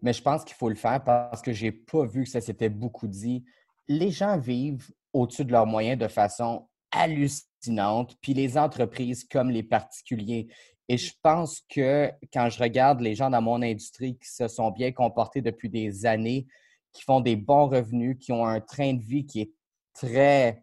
mais 0.00 0.12
je 0.12 0.22
pense 0.22 0.44
qu'il 0.44 0.54
faut 0.54 0.68
le 0.68 0.74
faire 0.74 1.02
parce 1.02 1.42
que 1.42 1.52
je 1.52 1.64
n'ai 1.64 1.72
pas 1.72 2.04
vu 2.04 2.24
que 2.24 2.30
ça 2.30 2.40
s'était 2.40 2.68
beaucoup 2.68 3.08
dit. 3.08 3.44
Les 3.88 4.10
gens 4.10 4.38
vivent 4.38 4.90
au-dessus 5.12 5.44
de 5.44 5.52
leurs 5.52 5.66
moyens 5.66 5.98
de 5.98 6.08
façon 6.08 6.68
hallucinante, 6.92 8.16
puis 8.20 8.34
les 8.34 8.58
entreprises 8.58 9.24
comme 9.24 9.50
les 9.50 9.62
particuliers, 9.62 10.48
et 10.88 10.98
je 10.98 11.12
pense 11.22 11.62
que 11.68 12.10
quand 12.32 12.48
je 12.50 12.62
regarde 12.62 13.00
les 13.00 13.14
gens 13.14 13.30
dans 13.30 13.42
mon 13.42 13.62
industrie 13.62 14.16
qui 14.16 14.28
se 14.28 14.48
sont 14.48 14.70
bien 14.70 14.92
comportés 14.92 15.40
depuis 15.40 15.68
des 15.68 16.06
années, 16.06 16.46
qui 16.92 17.02
font 17.02 17.20
des 17.20 17.36
bons 17.36 17.68
revenus, 17.68 18.18
qui 18.20 18.32
ont 18.32 18.44
un 18.44 18.60
train 18.60 18.94
de 18.94 19.02
vie 19.02 19.24
qui 19.24 19.40
est 19.40 19.52
très 19.94 20.62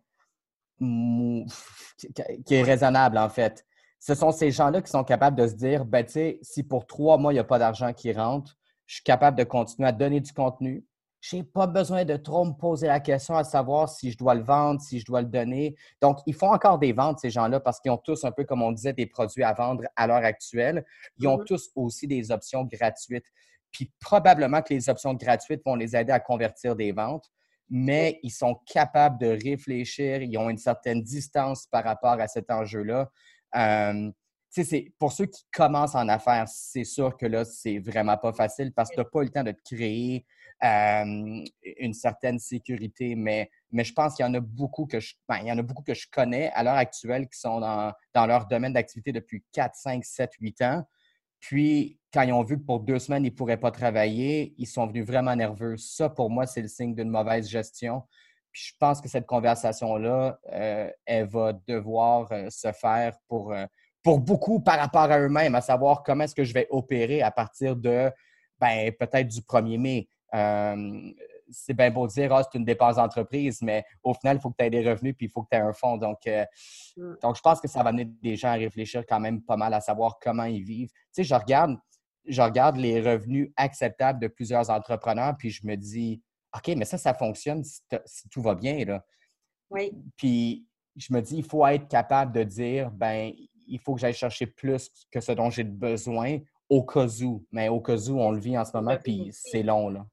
qui 0.80 2.56
est 2.56 2.64
raisonnable 2.64 3.18
en 3.18 3.30
fait. 3.30 3.66
Ce 4.00 4.16
sont 4.16 4.32
ces 4.32 4.50
gens-là 4.52 4.82
qui 4.82 4.90
sont 4.90 5.04
capables 5.04 5.38
de 5.38 5.46
se 5.46 5.56
dire, 5.56 5.84
ben 5.84 6.06
tu 6.06 6.14
sais, 6.14 6.40
si 6.42 6.64
pour 6.64 6.88
trois 6.88 7.18
mois, 7.18 7.34
il 7.34 7.36
n'y 7.36 7.42
a 7.42 7.44
pas 7.44 7.60
d'argent 7.60 7.92
qui 7.92 8.14
rentre, 8.14 8.58
je 8.86 8.96
suis 8.96 9.04
capable 9.04 9.38
de 9.38 9.44
continuer 9.44 9.90
à 9.90 9.92
donner 9.92 10.22
du 10.22 10.32
contenu, 10.32 10.86
je 11.22 11.36
n'ai 11.36 11.44
pas 11.44 11.68
besoin 11.68 12.06
de 12.06 12.16
trop 12.16 12.46
me 12.46 12.54
poser 12.54 12.88
la 12.88 13.00
question 13.00 13.36
à 13.36 13.44
savoir 13.44 13.90
si 13.90 14.12
je 14.12 14.18
dois 14.18 14.36
le 14.36 14.44
vendre, 14.44 14.80
si 14.80 15.00
je 15.00 15.06
dois 15.06 15.22
le 15.22 15.28
donner. 15.28 15.76
Donc, 16.02 16.20
ils 16.26 16.34
font 16.34 16.52
encore 16.54 16.80
des 16.80 16.94
ventes, 16.94 17.20
ces 17.20 17.30
gens-là, 17.30 17.60
parce 17.60 17.80
qu'ils 17.80 17.92
ont 17.92 17.98
tous, 17.98 18.24
un 18.24 18.32
peu 18.32 18.46
comme 18.46 18.62
on 18.62 18.72
disait, 18.72 18.94
des 18.94 19.06
produits 19.06 19.44
à 19.44 19.54
vendre 19.54 19.84
à 19.96 20.08
l'heure 20.08 20.24
actuelle. 20.24 20.86
Ils 21.18 21.28
ont 21.28 21.38
mm-hmm. 21.38 21.46
tous 21.46 21.70
aussi 21.76 22.08
des 22.08 22.32
options 22.32 22.64
gratuites. 22.64 23.26
Puis 23.72 23.92
probablement 24.00 24.62
que 24.62 24.74
les 24.74 24.90
options 24.90 25.14
gratuites 25.14 25.62
vont 25.66 25.76
les 25.76 25.96
aider 25.96 26.12
à 26.12 26.20
convertir 26.20 26.76
des 26.76 26.92
ventes, 26.92 27.30
mais 27.70 28.20
ils 28.24 28.32
sont 28.32 28.56
capables 28.66 29.20
de 29.20 29.28
réfléchir, 29.28 30.22
ils 30.22 30.38
ont 30.38 30.50
une 30.50 30.58
certaine 30.58 31.04
distance 31.04 31.68
par 31.68 31.84
rapport 31.84 32.20
à 32.20 32.28
cet 32.28 32.50
enjeu-là. 32.50 33.12
Euh, 33.56 34.12
pour 34.98 35.12
ceux 35.12 35.28
qui 35.28 35.44
commencent 35.54 35.94
en 35.94 36.08
affaires, 36.10 36.48
c'est 36.48 36.84
sûr 36.84 37.16
que 37.16 37.28
là, 37.28 37.46
c'est 37.46 37.78
vraiment 37.78 38.18
pas 38.18 38.34
facile 38.34 38.74
parce 38.74 38.90
que 38.90 38.96
tu 38.96 39.02
n'as 39.02 39.06
pas 39.06 39.20
eu 39.22 39.26
le 39.26 39.30
temps 39.30 39.44
de 39.44 39.52
te 39.52 39.76
créer 39.76 40.26
une 40.62 41.94
certaine 41.94 42.40
sécurité. 42.40 43.16
Mais, 43.16 43.50
mais 43.72 43.84
je 43.84 43.94
pense 43.94 44.16
qu'il 44.16 44.26
y 44.26 44.30
en 44.30 44.34
a 44.34 44.40
beaucoup 44.40 44.86
que 44.86 45.00
je, 45.00 45.16
ben, 45.28 45.38
il 45.42 45.48
y 45.48 45.52
en 45.52 45.58
a 45.58 45.62
beaucoup 45.62 45.84
que 45.84 45.94
je 45.94 46.08
connais 46.12 46.52
à 46.52 46.64
l'heure 46.64 46.76
actuelle 46.76 47.28
qui 47.28 47.40
sont 47.40 47.60
dans, 47.60 47.94
dans 48.14 48.26
leur 48.26 48.48
domaine 48.48 48.74
d'activité 48.74 49.12
depuis 49.12 49.44
4, 49.54 49.76
5, 49.76 50.04
7, 50.04 50.32
8 50.40 50.62
ans. 50.64 50.84
Puis, 51.40 52.00
quand 52.14 52.24
ils 52.24 52.34
ont 52.34 52.44
vu 52.44 52.58
que 52.58 52.66
pour 52.66 52.82
deux 52.82 53.00
semaines, 53.00 53.24
ils 53.24 53.32
ne 53.32 53.36
pourraient 53.36 53.60
pas 53.60 53.72
travailler, 53.72 54.54
ils 54.58 54.68
sont 54.68 54.88
venus 54.88 55.06
vraiment 55.06 55.36
nerveux. 55.36 55.78
Ça, 55.78 56.10
pour 56.10 56.30
moi, 56.30 56.46
c'est 56.46 56.62
le 56.62 56.68
signe 56.68 56.94
d'une 56.94 57.10
mauvaise 57.10 57.48
gestion. 57.48 58.04
Puis 58.52 58.64
je 58.70 58.74
pense 58.80 59.00
que 59.00 59.08
cette 59.08 59.28
conversation-là, 59.28 60.40
euh, 60.52 60.90
elle 61.06 61.28
va 61.28 61.54
devoir 61.68 62.32
euh, 62.32 62.50
se 62.50 62.72
faire 62.72 63.16
pour, 63.28 63.54
pour 64.04 64.20
beaucoup 64.20 64.60
par 64.60 64.80
rapport 64.80 65.12
à 65.12 65.20
eux-mêmes, 65.20 65.56
à 65.56 65.62
savoir 65.62 66.04
comment 66.04 66.24
est-ce 66.24 66.36
que 66.36 66.44
je 66.44 66.54
vais 66.54 66.68
opérer 66.72 67.22
à 67.22 67.32
partir 67.32 67.76
de 67.76 68.12
ben, 68.60 68.92
peut-être 69.00 69.28
du 69.28 69.42
1er 69.42 69.78
mai. 69.78 70.10
Euh, 70.34 71.12
c'est 71.52 71.74
bien 71.74 71.90
beau 71.90 72.08
dire, 72.08 72.34
ah, 72.34 72.44
c'est 72.44 72.58
une 72.58 72.66
dépense 72.66 72.98
d'entreprise, 72.98 73.62
mais 73.62 73.84
au 74.04 74.14
final, 74.14 74.38
il 74.38 74.40
faut 74.40 74.52
que 74.52 74.58
tu 74.58 74.66
aies 74.66 74.70
des 74.70 74.88
revenus 74.88 75.16
puis 75.16 75.28
il 75.28 75.30
faut 75.30 75.44
que 75.44 75.50
tu 75.52 75.58
aies 75.58 75.62
un 75.62 75.74
fonds. 75.74 75.98
Donc, 75.98 76.28
euh, 76.28 76.46
mm. 76.98 77.16
donc, 77.22 77.36
je 77.36 77.42
pense 77.42 77.60
que 77.60 77.68
ça 77.68 77.84
va 77.84 77.90
amener 77.90 78.06
des 78.06 78.36
gens 78.36 78.50
à 78.50 78.54
réfléchir 78.54 79.04
quand 79.08 79.20
même 79.20 79.42
pas 79.42 79.58
mal 79.58 79.74
à 79.74 79.82
savoir 79.82 80.20
comment 80.22 80.44
ils 80.44 80.64
vivent. 80.64 80.92
Tu 80.92 80.98
sais, 81.12 81.24
je 81.24 81.36
regarde, 81.36 81.78
je 82.26 82.42
regarde 82.42 82.78
les 82.78 83.02
revenus 83.02 83.52
acceptables 83.56 84.20
de 84.20 84.28
plusieurs 84.28 84.70
entrepreneurs 84.70 85.36
puis 85.38 85.50
je 85.50 85.66
me 85.66 85.76
dis, 85.76 86.22
OK, 86.56 86.76
mais 86.76 86.86
ça, 86.86 86.98
ça 86.98 87.14
fonctionne 87.14 87.64
si, 87.64 88.30
tout 88.30 88.42
va 88.42 88.56
bien. 88.56 88.86
Là. 88.86 89.06
Oui. 89.70 89.92
Puis 90.18 90.68
je 90.96 91.14
me 91.14 91.22
dis, 91.22 91.38
il 91.38 91.44
faut 91.44 91.66
être 91.66 91.88
capable 91.88 92.32
de 92.32 92.44
dire, 92.44 92.92
ben 92.92 93.32
il 93.68 93.80
faut 93.80 93.94
que 93.94 94.02
j'aille 94.02 94.14
chercher 94.14 94.48
plus 94.48 94.90
que 95.12 95.22
ce 95.22 95.32
dont 95.32 95.50
j'ai 95.50 95.64
besoin 95.64 96.40
au 96.70 96.84
cas 96.84 97.08
où. 97.22 97.46
Mais 97.52 97.70
au 97.70 97.80
cas 97.80 97.98
où, 97.98 98.20
on 98.20 98.32
le 98.32 98.40
vit 98.40 98.58
en 98.58 98.66
ce 98.66 98.72
moment, 98.76 98.98
puis 98.98 99.30
c'est 99.32 99.64
long. 99.64 99.90
Là. 99.90 100.06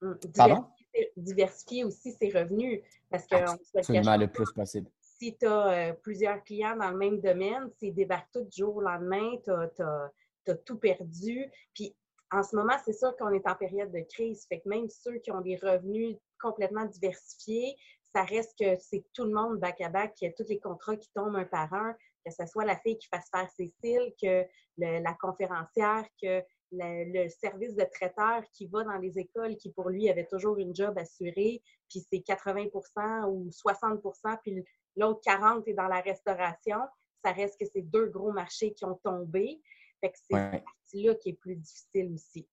Hum, 0.00 0.16
diversifier, 0.20 0.32
Pardon? 0.34 0.68
diversifier 1.16 1.84
aussi 1.84 2.12
ses 2.12 2.30
revenus. 2.30 2.82
Parce 3.10 3.26
que 3.26 3.36
Absolument 3.76 4.16
le 4.16 4.28
plus 4.28 4.52
possible. 4.52 4.90
si 5.00 5.36
tu 5.36 5.46
as 5.46 5.94
plusieurs 6.02 6.42
clients 6.44 6.76
dans 6.76 6.90
le 6.90 6.96
même 6.96 7.20
domaine, 7.20 7.70
c'est 7.78 7.90
débarque 7.90 8.30
tout 8.32 8.44
du 8.44 8.56
jour 8.56 8.76
au 8.76 8.80
lendemain, 8.80 9.36
tu 9.44 9.50
as, 9.50 10.54
tout 10.64 10.78
perdu. 10.78 11.50
Puis 11.74 11.94
en 12.30 12.42
ce 12.42 12.56
moment, 12.56 12.74
c'est 12.84 12.92
sûr 12.92 13.16
qu'on 13.16 13.32
est 13.32 13.46
en 13.46 13.54
période 13.54 13.92
de 13.92 14.00
crise. 14.00 14.46
Fait 14.48 14.60
que 14.60 14.68
même 14.68 14.88
ceux 14.88 15.18
qui 15.18 15.30
ont 15.30 15.40
des 15.40 15.56
revenus 15.56 16.16
complètement 16.40 16.84
diversifiés, 16.84 17.74
ça 18.14 18.22
reste 18.22 18.58
que 18.58 18.76
c'est 18.78 19.04
tout 19.12 19.24
le 19.24 19.32
monde 19.32 19.58
back-à-back, 19.58 20.14
qu'il 20.14 20.28
y 20.28 20.30
a 20.30 20.34
tous 20.34 20.48
les 20.48 20.58
contrats 20.58 20.96
qui 20.96 21.10
tombent 21.14 21.36
un 21.36 21.44
par 21.44 21.72
un, 21.74 21.94
que 22.24 22.32
ce 22.32 22.46
soit 22.46 22.64
la 22.64 22.76
fille 22.78 22.98
qui 22.98 23.08
fasse 23.08 23.28
faire 23.30 23.48
ses 23.56 23.72
cils, 23.82 24.14
que 24.20 24.44
la 24.78 25.14
conférencière, 25.14 26.04
que 26.22 26.42
le, 26.72 27.28
service 27.28 27.74
de 27.74 27.84
traiteur 27.84 28.42
qui 28.52 28.66
va 28.66 28.84
dans 28.84 28.98
les 28.98 29.18
écoles, 29.18 29.56
qui 29.56 29.70
pour 29.70 29.88
lui 29.88 30.08
avait 30.10 30.26
toujours 30.26 30.58
une 30.58 30.74
job 30.74 30.96
assurée, 30.98 31.62
puis 31.88 32.04
c'est 32.10 32.18
80% 32.18 33.26
ou 33.26 33.48
60% 33.50 34.38
puis 34.42 34.64
l'autre 34.96 35.20
40 35.22 35.66
est 35.68 35.74
dans 35.74 35.88
la 35.88 36.00
restauration. 36.00 36.78
Ça 37.24 37.32
reste 37.32 37.58
que 37.58 37.66
c'est 37.72 37.82
deux 37.82 38.06
gros 38.06 38.32
marchés 38.32 38.72
qui 38.72 38.84
ont 38.84 38.98
tombé. 39.02 39.60
Fait 40.00 40.10
que 40.10 40.18
c'est 40.18 40.52
cette 40.52 40.64
partie-là 40.64 41.14
qui 41.16 41.30
est 41.30 41.40
plus 41.40 41.56
difficile 41.56 42.12
aussi. 42.14 42.46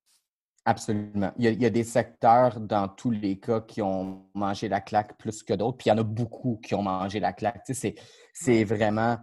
Absolument. 0.67 1.31
Il 1.37 1.61
y, 1.61 1.65
a, 1.65 1.69
des 1.69 1.83
secteurs 1.83 2.59
dans 2.59 2.87
tous 2.87 3.11
les 3.11 3.39
cas 3.39 3.61
qui 3.61 3.83
ont 3.83 4.25
mangé 4.33 4.67
la 4.67 4.81
claque 4.81 5.15
plus 5.19 5.43
que 5.43 5.53
d'autres, 5.53 5.77
puis 5.77 5.89
il 5.89 5.89
y 5.89 5.91
en 5.91 5.99
a 5.99 6.03
beaucoup 6.03 6.59
qui 6.63 6.73
ont 6.73 6.81
mangé 6.81 7.19
la 7.19 7.33
claque. 7.33 7.63
Tu 7.65 7.75
sais, 7.75 7.93
c'est 8.33 8.63
vraiment, 8.63 9.17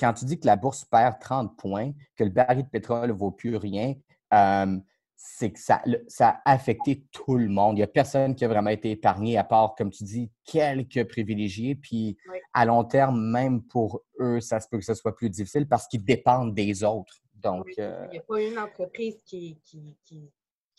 quand 0.00 0.12
tu 0.12 0.24
dis 0.24 0.40
que 0.40 0.46
la 0.46 0.56
bourse 0.56 0.84
perd 0.84 1.20
30 1.20 1.56
points, 1.56 1.92
que 2.16 2.24
le 2.24 2.30
baril 2.30 2.64
de 2.64 2.68
pétrole 2.68 3.10
ne 3.10 3.12
vaut 3.12 3.30
plus 3.30 3.54
rien, 3.54 3.94
euh, 4.32 4.78
c'est 5.20 5.50
que 5.50 5.58
ça, 5.58 5.82
ça, 6.06 6.40
a 6.44 6.52
affecté 6.52 7.04
tout 7.10 7.36
le 7.36 7.48
monde. 7.48 7.76
Il 7.76 7.80
n'y 7.80 7.82
a 7.82 7.88
personne 7.88 8.36
qui 8.36 8.44
a 8.44 8.48
vraiment 8.48 8.70
été 8.70 8.92
épargné, 8.92 9.36
à 9.36 9.42
part, 9.42 9.74
comme 9.76 9.90
tu 9.90 10.04
dis, 10.04 10.30
quelques 10.44 11.08
privilégiés. 11.08 11.74
Puis 11.74 12.16
à 12.54 12.64
long 12.64 12.84
terme, 12.84 13.20
même 13.20 13.62
pour 13.62 14.04
eux, 14.20 14.40
ça 14.40 14.60
se 14.60 14.68
peut 14.68 14.78
que 14.78 14.84
ce 14.84 14.94
soit 14.94 15.14
plus 15.14 15.28
difficile 15.28 15.66
parce 15.66 15.88
qu'ils 15.88 16.04
dépendent 16.04 16.54
des 16.54 16.84
autres. 16.84 17.20
Donc, 17.34 17.66
euh, 17.78 18.06
Il 18.06 18.12
n'y 18.12 18.18
a 18.18 18.22
pas 18.22 18.40
une 18.40 18.58
entreprise 18.58 19.20
qui, 19.24 19.60
qui, 19.64 19.96
qui, 20.04 20.30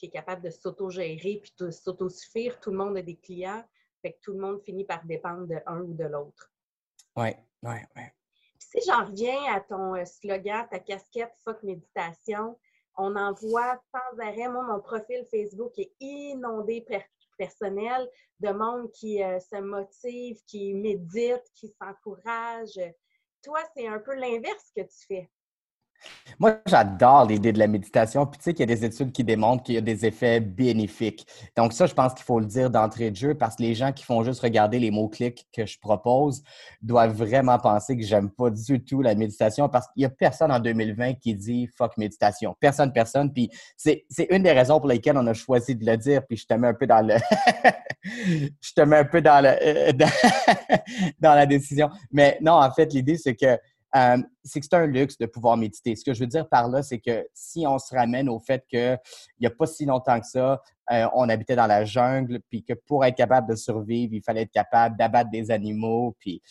est 0.01 0.09
capable 0.09 0.41
de 0.41 0.49
s'autogérer 0.49 1.41
puis 1.41 1.53
de 1.59 1.69
s'autosuffire. 1.69 2.61
Tout 2.61 2.71
le 2.71 2.77
monde 2.77 2.97
a 2.97 3.01
des 3.01 3.17
clients. 3.17 3.63
Fait 4.01 4.13
que 4.13 4.19
tout 4.21 4.31
le 4.31 4.39
monde 4.39 4.61
finit 4.61 4.85
par 4.85 5.03
dépendre 5.05 5.47
de 5.47 5.57
un 5.65 5.81
ou 5.81 5.93
de 5.93 6.05
l'autre. 6.05 6.49
Oui, 7.17 7.29
oui, 7.63 7.75
oui. 7.97 8.03
Si 8.57 8.79
j'en 8.87 9.05
reviens 9.05 9.53
à 9.53 9.59
ton 9.59 9.95
euh, 9.95 10.05
slogan, 10.05 10.65
ta 10.69 10.79
casquette 10.79 11.33
Fuck 11.43 11.63
Méditation, 11.63 12.57
on 12.99 13.15
en 13.15 13.33
voit 13.33 13.81
sans 13.91 14.19
arrêt. 14.19 14.49
Mon 14.49 14.79
profil 14.81 15.25
Facebook 15.31 15.71
est 15.79 15.91
inondé 15.99 16.85
personnel 17.37 18.09
de 18.39 18.49
monde 18.49 18.91
qui 18.91 19.23
euh, 19.23 19.39
se 19.39 19.55
motive, 19.55 20.37
qui 20.45 20.73
médite, 20.73 21.43
qui 21.55 21.73
s'encourage. 21.81 22.79
Toi, 23.41 23.61
c'est 23.75 23.87
un 23.87 23.99
peu 23.99 24.13
l'inverse 24.13 24.71
que 24.75 24.81
tu 24.81 25.05
fais. 25.07 25.29
Moi, 26.39 26.57
j'adore 26.65 27.25
l'idée 27.25 27.51
de 27.51 27.59
la 27.59 27.67
méditation. 27.67 28.25
Puis 28.25 28.37
tu 28.37 28.43
sais 28.45 28.53
qu'il 28.53 28.69
y 28.69 28.71
a 28.71 28.75
des 28.75 28.85
études 28.85 29.11
qui 29.11 29.23
démontrent 29.23 29.63
qu'il 29.63 29.75
y 29.75 29.77
a 29.77 29.81
des 29.81 30.05
effets 30.05 30.39
bénéfiques. 30.39 31.27
Donc 31.57 31.73
ça, 31.73 31.85
je 31.85 31.93
pense 31.93 32.13
qu'il 32.13 32.23
faut 32.23 32.39
le 32.39 32.45
dire 32.45 32.69
d'entrée 32.69 33.11
de 33.11 33.15
jeu 33.15 33.35
parce 33.35 33.57
que 33.57 33.63
les 33.63 33.75
gens 33.75 33.91
qui 33.91 34.03
font 34.03 34.23
juste 34.23 34.39
regarder 34.39 34.79
les 34.79 34.91
mots-clics 34.91 35.47
que 35.53 35.65
je 35.65 35.77
propose 35.79 36.41
doivent 36.81 37.15
vraiment 37.15 37.57
penser 37.57 37.97
que 37.97 38.03
j'aime 38.03 38.29
pas 38.29 38.49
du 38.49 38.83
tout 38.83 39.01
la 39.01 39.15
méditation 39.15 39.67
parce 39.67 39.87
qu'il 39.87 40.03
y 40.03 40.05
a 40.05 40.09
personne 40.09 40.51
en 40.51 40.59
2020 40.59 41.15
qui 41.15 41.35
dit 41.35 41.67
fuck 41.77 41.97
méditation. 41.97 42.55
Personne, 42.59 42.93
personne. 42.93 43.33
Puis 43.33 43.49
c'est 43.75 44.05
une 44.29 44.43
des 44.43 44.53
raisons 44.53 44.79
pour 44.79 44.87
lesquelles 44.87 45.17
on 45.17 45.27
a 45.27 45.33
choisi 45.33 45.75
de 45.75 45.85
le 45.85 45.97
dire. 45.97 46.25
Puis 46.25 46.37
je 46.37 46.45
te 46.45 46.53
mets 46.53 46.67
un 46.67 46.73
peu 46.73 46.87
dans 46.87 47.05
le... 47.05 47.15
je 48.03 48.73
te 48.73 48.81
mets 48.81 48.97
un 48.97 49.05
peu 49.05 49.21
dans, 49.21 49.43
le... 49.43 49.49
Euh, 49.61 49.91
dans 51.19 51.33
la 51.33 51.45
décision. 51.45 51.89
Mais 52.11 52.37
non, 52.41 52.53
en 52.53 52.71
fait, 52.71 52.93
l'idée, 52.93 53.17
c'est 53.17 53.35
que 53.35 53.57
euh, 53.95 54.17
c'est 54.43 54.59
que 54.59 54.67
c'est 54.69 54.75
un 54.75 54.85
luxe 54.85 55.17
de 55.17 55.25
pouvoir 55.25 55.57
méditer. 55.57 55.95
Ce 55.95 56.03
que 56.03 56.13
je 56.13 56.19
veux 56.19 56.27
dire 56.27 56.47
par 56.47 56.67
là, 56.67 56.83
c'est 56.83 56.99
que 56.99 57.27
si 57.33 57.65
on 57.65 57.79
se 57.79 57.93
ramène 57.93 58.29
au 58.29 58.39
fait 58.39 58.63
qu'il 58.69 58.99
n'y 59.39 59.47
a 59.47 59.49
pas 59.49 59.65
si 59.65 59.85
longtemps 59.85 60.19
que 60.19 60.27
ça, 60.27 60.61
euh, 60.91 61.07
on 61.13 61.27
habitait 61.29 61.55
dans 61.55 61.67
la 61.67 61.85
jungle, 61.85 62.39
puis 62.49 62.63
que 62.63 62.73
pour 62.73 63.05
être 63.05 63.15
capable 63.15 63.49
de 63.49 63.55
survivre, 63.55 64.13
il 64.13 64.23
fallait 64.23 64.43
être 64.43 64.51
capable 64.51 64.97
d'abattre 64.97 65.29
des 65.29 65.51
animaux, 65.51 66.15
puis 66.19 66.41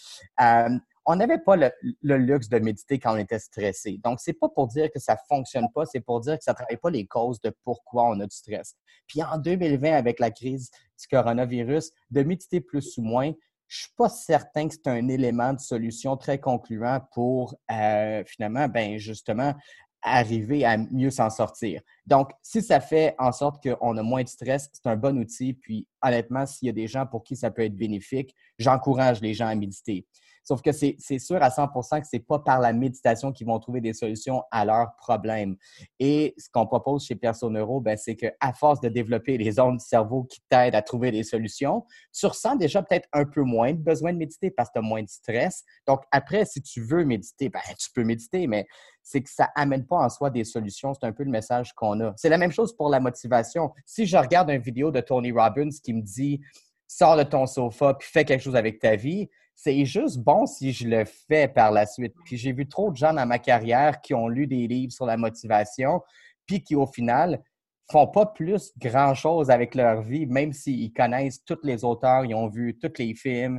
euh, 0.40 0.68
on 1.10 1.16
n'avait 1.16 1.38
pas 1.38 1.56
le, 1.56 1.70
luxe 2.02 2.50
de 2.50 2.58
méditer 2.58 2.98
quand 2.98 3.14
on 3.14 3.18
était 3.18 3.38
stressé. 3.38 3.98
Donc, 4.04 4.20
c'est 4.20 4.34
pas 4.34 4.50
pour 4.50 4.68
dire 4.68 4.90
que 4.92 5.00
ça 5.00 5.16
fonctionne 5.26 5.68
pas, 5.74 5.86
c'est 5.86 6.00
pour 6.00 6.20
dire 6.20 6.36
que 6.36 6.44
ça 6.44 6.52
ne 6.52 6.56
travaille 6.56 6.76
pas 6.76 6.90
les 6.90 7.06
causes 7.06 7.40
de 7.40 7.50
pourquoi 7.64 8.10
on 8.10 8.20
a 8.20 8.26
du 8.26 8.36
stress. 8.36 8.76
Puis 9.06 9.22
en 9.22 9.38
2020, 9.38 9.94
avec 9.94 10.20
la 10.20 10.30
crise 10.30 10.70
du 11.00 11.06
coronavirus, 11.10 11.92
de 12.10 12.22
méditer 12.22 12.60
plus 12.60 12.98
ou 12.98 13.02
moins, 13.02 13.32
je 13.68 13.82
suis 13.82 13.92
pas 13.96 14.08
certain 14.08 14.66
que 14.66 14.74
c'est 14.74 14.88
un 14.88 15.08
élément 15.08 15.52
de 15.52 15.60
solution 15.60 16.16
très 16.16 16.38
concluant 16.38 17.00
pour 17.12 17.54
euh, 17.70 18.24
finalement, 18.26 18.66
ben 18.68 18.98
justement, 18.98 19.54
arriver 20.02 20.64
à 20.64 20.76
mieux 20.76 21.10
s'en 21.10 21.28
sortir. 21.28 21.82
Donc, 22.06 22.30
si 22.42 22.62
ça 22.62 22.80
fait 22.80 23.14
en 23.18 23.32
sorte 23.32 23.62
qu'on 23.62 23.96
a 23.96 24.02
moins 24.02 24.22
de 24.22 24.28
stress, 24.28 24.70
c'est 24.72 24.88
un 24.88 24.96
bon 24.96 25.18
outil. 25.18 25.54
Puis, 25.54 25.86
honnêtement, 26.02 26.46
s'il 26.46 26.66
y 26.66 26.70
a 26.70 26.72
des 26.72 26.86
gens 26.86 27.06
pour 27.06 27.24
qui 27.24 27.36
ça 27.36 27.50
peut 27.50 27.62
être 27.62 27.76
bénéfique, 27.76 28.34
j'encourage 28.58 29.20
les 29.20 29.34
gens 29.34 29.48
à 29.48 29.54
méditer. 29.54 30.06
Sauf 30.48 30.62
que 30.62 30.72
c'est 30.72 31.18
sûr 31.18 31.42
à 31.42 31.50
100 31.50 31.68
que 31.68 32.06
ce 32.06 32.16
n'est 32.16 32.20
pas 32.20 32.38
par 32.38 32.58
la 32.58 32.72
méditation 32.72 33.32
qu'ils 33.32 33.46
vont 33.46 33.58
trouver 33.58 33.82
des 33.82 33.92
solutions 33.92 34.44
à 34.50 34.64
leurs 34.64 34.96
problèmes. 34.96 35.58
Et 35.98 36.34
ce 36.38 36.48
qu'on 36.50 36.66
propose 36.66 37.04
chez 37.04 37.16
Perso 37.16 37.50
ben, 37.50 37.98
c'est 37.98 38.16
qu'à 38.16 38.54
force 38.54 38.80
de 38.80 38.88
développer 38.88 39.36
les 39.36 39.50
zones 39.50 39.76
du 39.76 39.84
cerveau 39.84 40.24
qui 40.24 40.40
t'aident 40.48 40.74
à 40.74 40.80
trouver 40.80 41.10
des 41.10 41.22
solutions, 41.22 41.84
tu 42.18 42.24
ressens 42.24 42.56
déjà 42.56 42.82
peut-être 42.82 43.06
un 43.12 43.26
peu 43.26 43.42
moins 43.42 43.74
de 43.74 43.78
besoin 43.78 44.14
de 44.14 44.16
méditer 44.16 44.50
parce 44.50 44.70
que 44.70 44.72
tu 44.72 44.78
as 44.78 44.88
moins 44.88 45.02
de 45.02 45.08
stress. 45.10 45.64
Donc, 45.86 46.00
après, 46.12 46.46
si 46.46 46.62
tu 46.62 46.80
veux 46.80 47.04
méditer, 47.04 47.50
ben, 47.50 47.60
tu 47.78 47.90
peux 47.94 48.04
méditer, 48.04 48.46
mais 48.46 48.66
c'est 49.02 49.20
que 49.20 49.28
ça 49.28 49.50
amène 49.54 49.84
pas 49.86 49.96
en 49.96 50.08
soi 50.08 50.30
des 50.30 50.44
solutions. 50.44 50.94
C'est 50.94 51.04
un 51.04 51.12
peu 51.12 51.24
le 51.24 51.30
message 51.30 51.74
qu'on 51.74 52.00
a. 52.00 52.14
C'est 52.16 52.30
la 52.30 52.38
même 52.38 52.52
chose 52.52 52.74
pour 52.74 52.88
la 52.88 53.00
motivation. 53.00 53.70
Si 53.84 54.06
je 54.06 54.16
regarde 54.16 54.48
une 54.48 54.62
vidéo 54.62 54.90
de 54.90 55.00
Tony 55.02 55.30
Robbins 55.30 55.68
qui 55.84 55.92
me 55.92 56.00
dit 56.00 56.40
sors 56.86 57.18
de 57.18 57.22
ton 57.22 57.44
sofa 57.44 57.92
puis 57.92 58.08
fais 58.10 58.24
quelque 58.24 58.40
chose 58.40 58.56
avec 58.56 58.78
ta 58.78 58.96
vie, 58.96 59.28
c'est 59.60 59.84
juste 59.84 60.18
bon 60.18 60.46
si 60.46 60.72
je 60.72 60.86
le 60.86 61.04
fais 61.04 61.48
par 61.48 61.72
la 61.72 61.84
suite. 61.84 62.14
Puis 62.24 62.36
j'ai 62.36 62.52
vu 62.52 62.68
trop 62.68 62.92
de 62.92 62.96
gens 62.96 63.12
dans 63.12 63.26
ma 63.26 63.40
carrière 63.40 64.00
qui 64.00 64.14
ont 64.14 64.28
lu 64.28 64.46
des 64.46 64.68
livres 64.68 64.92
sur 64.92 65.04
la 65.04 65.16
motivation, 65.16 66.00
puis 66.46 66.62
qui 66.62 66.76
au 66.76 66.86
final 66.86 67.42
font 67.90 68.06
pas 68.06 68.24
plus 68.24 68.72
grand-chose 68.78 69.50
avec 69.50 69.74
leur 69.74 70.02
vie, 70.02 70.26
même 70.26 70.52
s'ils 70.52 70.92
connaissent 70.92 71.44
tous 71.44 71.58
les 71.64 71.84
auteurs, 71.84 72.24
ils 72.24 72.36
ont 72.36 72.46
vu 72.46 72.78
tous 72.78 72.92
les 72.98 73.16
films, 73.16 73.58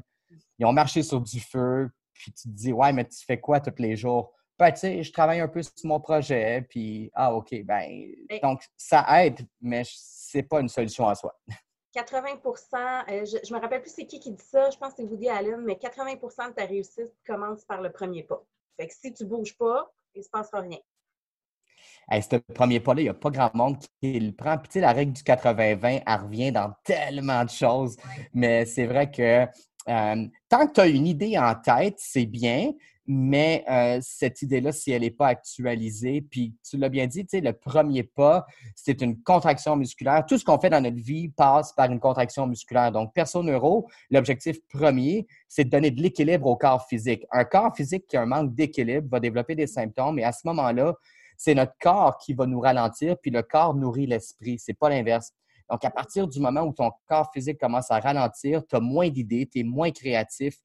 ils 0.58 0.66
ont 0.66 0.72
marché 0.72 1.04
sur 1.04 1.20
du 1.20 1.42
feu, 1.42 1.90
puis 2.14 2.32
tu 2.32 2.44
te 2.48 2.54
dis, 2.54 2.72
ouais, 2.72 2.94
mais 2.94 3.06
tu 3.06 3.26
fais 3.26 3.38
quoi 3.38 3.60
tous 3.60 3.82
les 3.82 3.98
jours? 3.98 4.32
Ben, 4.58 4.72
tu 4.72 4.80
sais, 4.80 5.04
je 5.04 5.12
travaille 5.12 5.42
un 5.42 5.50
peu 5.50 5.62
sur 5.62 5.74
mon 5.84 6.00
projet, 6.00 6.66
puis 6.70 7.12
ah, 7.14 7.36
OK, 7.36 7.54
ben, 7.66 8.06
donc 8.42 8.62
ça 8.78 9.06
aide, 9.22 9.42
mais 9.60 9.84
c'est 9.86 10.44
pas 10.44 10.62
une 10.62 10.70
solution 10.70 11.10
à 11.10 11.16
soi. 11.16 11.38
80% 11.96 12.38
euh, 13.12 13.26
je, 13.26 13.52
ne 13.52 13.56
me 13.56 13.62
rappelle 13.62 13.82
plus 13.82 13.94
c'est 13.94 14.06
qui 14.06 14.20
qui 14.20 14.32
dit 14.32 14.44
ça, 14.44 14.70
je 14.70 14.78
pense 14.78 14.90
que 14.92 14.98
c'est 14.98 15.04
Woody 15.04 15.30
Allen, 15.30 15.62
mais 15.62 15.74
80% 15.74 16.50
de 16.50 16.54
ta 16.54 16.66
réussite 16.66 17.14
commence 17.26 17.66
par 17.66 17.82
le 17.82 17.92
premier 17.92 18.24
pas. 18.24 18.44
Fait 18.78 18.88
que 18.88 18.94
si 18.94 19.14
tu 19.14 19.24
ne 19.24 19.30
bouges 19.30 19.58
pas, 19.58 19.92
il 20.16 20.20
ne 20.20 20.24
se 20.24 20.30
passera 20.30 20.62
rien. 20.62 20.78
Hey, 22.10 22.24
ce 22.24 22.38
premier 22.54 22.80
pas-là, 22.80 23.02
il 23.02 23.06
n'y 23.06 23.10
a 23.10 23.14
pas 23.14 23.30
grand 23.30 23.54
monde 23.54 23.78
qui 24.02 24.20
le 24.20 24.32
prend. 24.32 24.58
Puis, 24.58 24.68
tu 24.70 24.74
sais, 24.74 24.80
la 24.82 24.94
règle 24.94 25.14
du 25.14 25.22
80-20, 25.22 26.04
elle 26.06 26.22
revient 26.22 26.52
dans 26.52 26.74
tellement 26.84 27.44
de 27.46 27.50
choses. 27.50 27.98
Mais 28.34 28.66
c'est 28.66 28.88
vrai 28.88 29.12
que 29.12 29.46
euh, 29.88 30.28
tant 30.50 30.68
que 30.68 30.74
tu 30.74 30.80
as 30.82 30.88
une 30.88 31.08
idée 31.08 31.38
en 31.38 31.56
tête, 31.56 31.96
c'est 31.98 32.26
bien, 32.26 32.72
mais 33.12 33.66
euh, 33.68 33.98
cette 34.04 34.44
idée-là, 34.44 34.72
si 34.72 34.92
elle 34.92 35.02
n'est 35.02 35.10
pas 35.10 35.30
actualisée, 35.30 36.22
puis 36.22 36.54
tu 36.64 36.78
l'as 36.78 36.90
bien 36.90 37.08
dit, 37.08 37.26
le 37.34 37.54
premier 37.54 38.04
pas, 38.04 38.46
c'est 38.76 39.02
une 39.02 39.20
contraction 39.24 39.76
musculaire. 39.76 40.24
Tout 40.28 40.38
ce 40.38 40.46
qu'on 40.46 40.60
fait 40.60 40.70
dans 40.70 40.80
notre 40.80 41.02
vie 41.02 41.28
passe 41.28 41.74
par 41.74 41.92
une 41.92 42.00
contraction 42.00 42.46
musculaire. 42.46 42.92
Donc, 42.92 43.12
perso 43.16 43.42
neuro, 43.42 43.90
l'objectif 44.12 44.60
premier, 44.68 45.26
c'est 45.48 45.64
de 45.64 45.72
donner 45.72 45.90
de 45.90 46.00
l'équilibre 46.04 46.46
au 46.46 46.56
corps 46.56 46.86
physique. 46.86 47.26
Un 47.32 47.46
corps 47.46 47.76
physique 47.76 48.06
qui 48.08 48.16
a 48.16 48.22
un 48.22 48.28
manque 48.28 48.54
d'équilibre 48.54 49.08
va 49.10 49.20
développer 49.20 49.56
des 49.56 49.66
symptômes 49.66 50.20
et 50.20 50.24
à 50.24 50.32
ce 50.32 50.42
moment-là, 50.46 50.94
c'est 51.36 51.56
notre 51.56 51.74
corps 51.82 52.16
qui 52.20 52.36
va 52.36 52.46
nous 52.46 52.60
ralentir, 52.60 53.18
puis 53.18 53.32
le 53.32 53.42
corps 53.42 53.74
nourrit 53.74 54.06
l'esprit. 54.06 54.60
C'est 54.60 54.78
pas 54.78 54.90
l'inverse. 54.90 55.34
Donc, 55.68 55.84
à 55.84 55.90
partir 55.90 56.28
du 56.28 56.40
moment 56.40 56.62
où 56.62 56.74
ton 56.74 56.92
corps 57.08 57.32
physique 57.34 57.60
commence 57.60 57.90
à 57.90 58.00
ralentir, 58.00 58.62
tu 58.68 58.76
as 58.76 58.80
moins 58.80 59.10
d'idées, 59.10 59.50
tu 59.52 59.62
es 59.62 59.64
moins 59.64 59.90
créatif, 59.90 60.60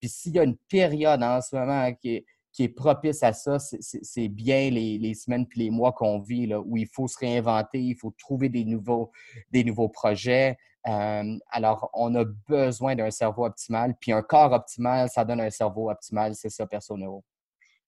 puis 0.00 0.08
s'il 0.08 0.34
y 0.34 0.38
a 0.38 0.44
une 0.44 0.56
période 0.68 1.22
en 1.22 1.40
ce 1.40 1.56
moment 1.56 1.92
qui 1.94 2.16
est, 2.16 2.68
propice 2.74 3.22
à 3.22 3.32
ça, 3.32 3.58
c'est 3.60 4.28
bien 4.28 4.70
les, 4.70 5.14
semaines 5.14 5.46
puis 5.46 5.60
les 5.60 5.70
mois 5.70 5.92
qu'on 5.92 6.18
vit, 6.18 6.46
là, 6.46 6.60
où 6.60 6.76
il 6.76 6.88
faut 6.88 7.06
se 7.06 7.16
réinventer, 7.18 7.80
il 7.80 7.94
faut 7.94 8.12
trouver 8.18 8.48
des 8.48 8.64
nouveaux, 8.64 9.12
des 9.50 9.62
nouveaux 9.62 9.88
projets. 9.88 10.56
Euh, 10.88 11.38
alors, 11.50 11.88
on 11.92 12.14
a 12.16 12.24
besoin 12.48 12.96
d'un 12.96 13.10
cerveau 13.10 13.46
optimal, 13.46 13.94
puis 14.00 14.10
un 14.10 14.22
corps 14.22 14.52
optimal, 14.52 15.08
ça 15.08 15.24
donne 15.24 15.40
un 15.40 15.50
cerveau 15.50 15.90
optimal, 15.90 16.34
c'est 16.34 16.50
ça, 16.50 16.66
perso 16.66 16.96
neuro. 16.96 17.22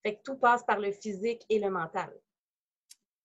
Fait 0.03 0.17
que 0.17 0.21
tout 0.25 0.37
passe 0.37 0.63
par 0.65 0.79
le 0.79 0.93
physique 0.93 1.45
et 1.49 1.59
le 1.59 1.71
mental. 1.71 2.11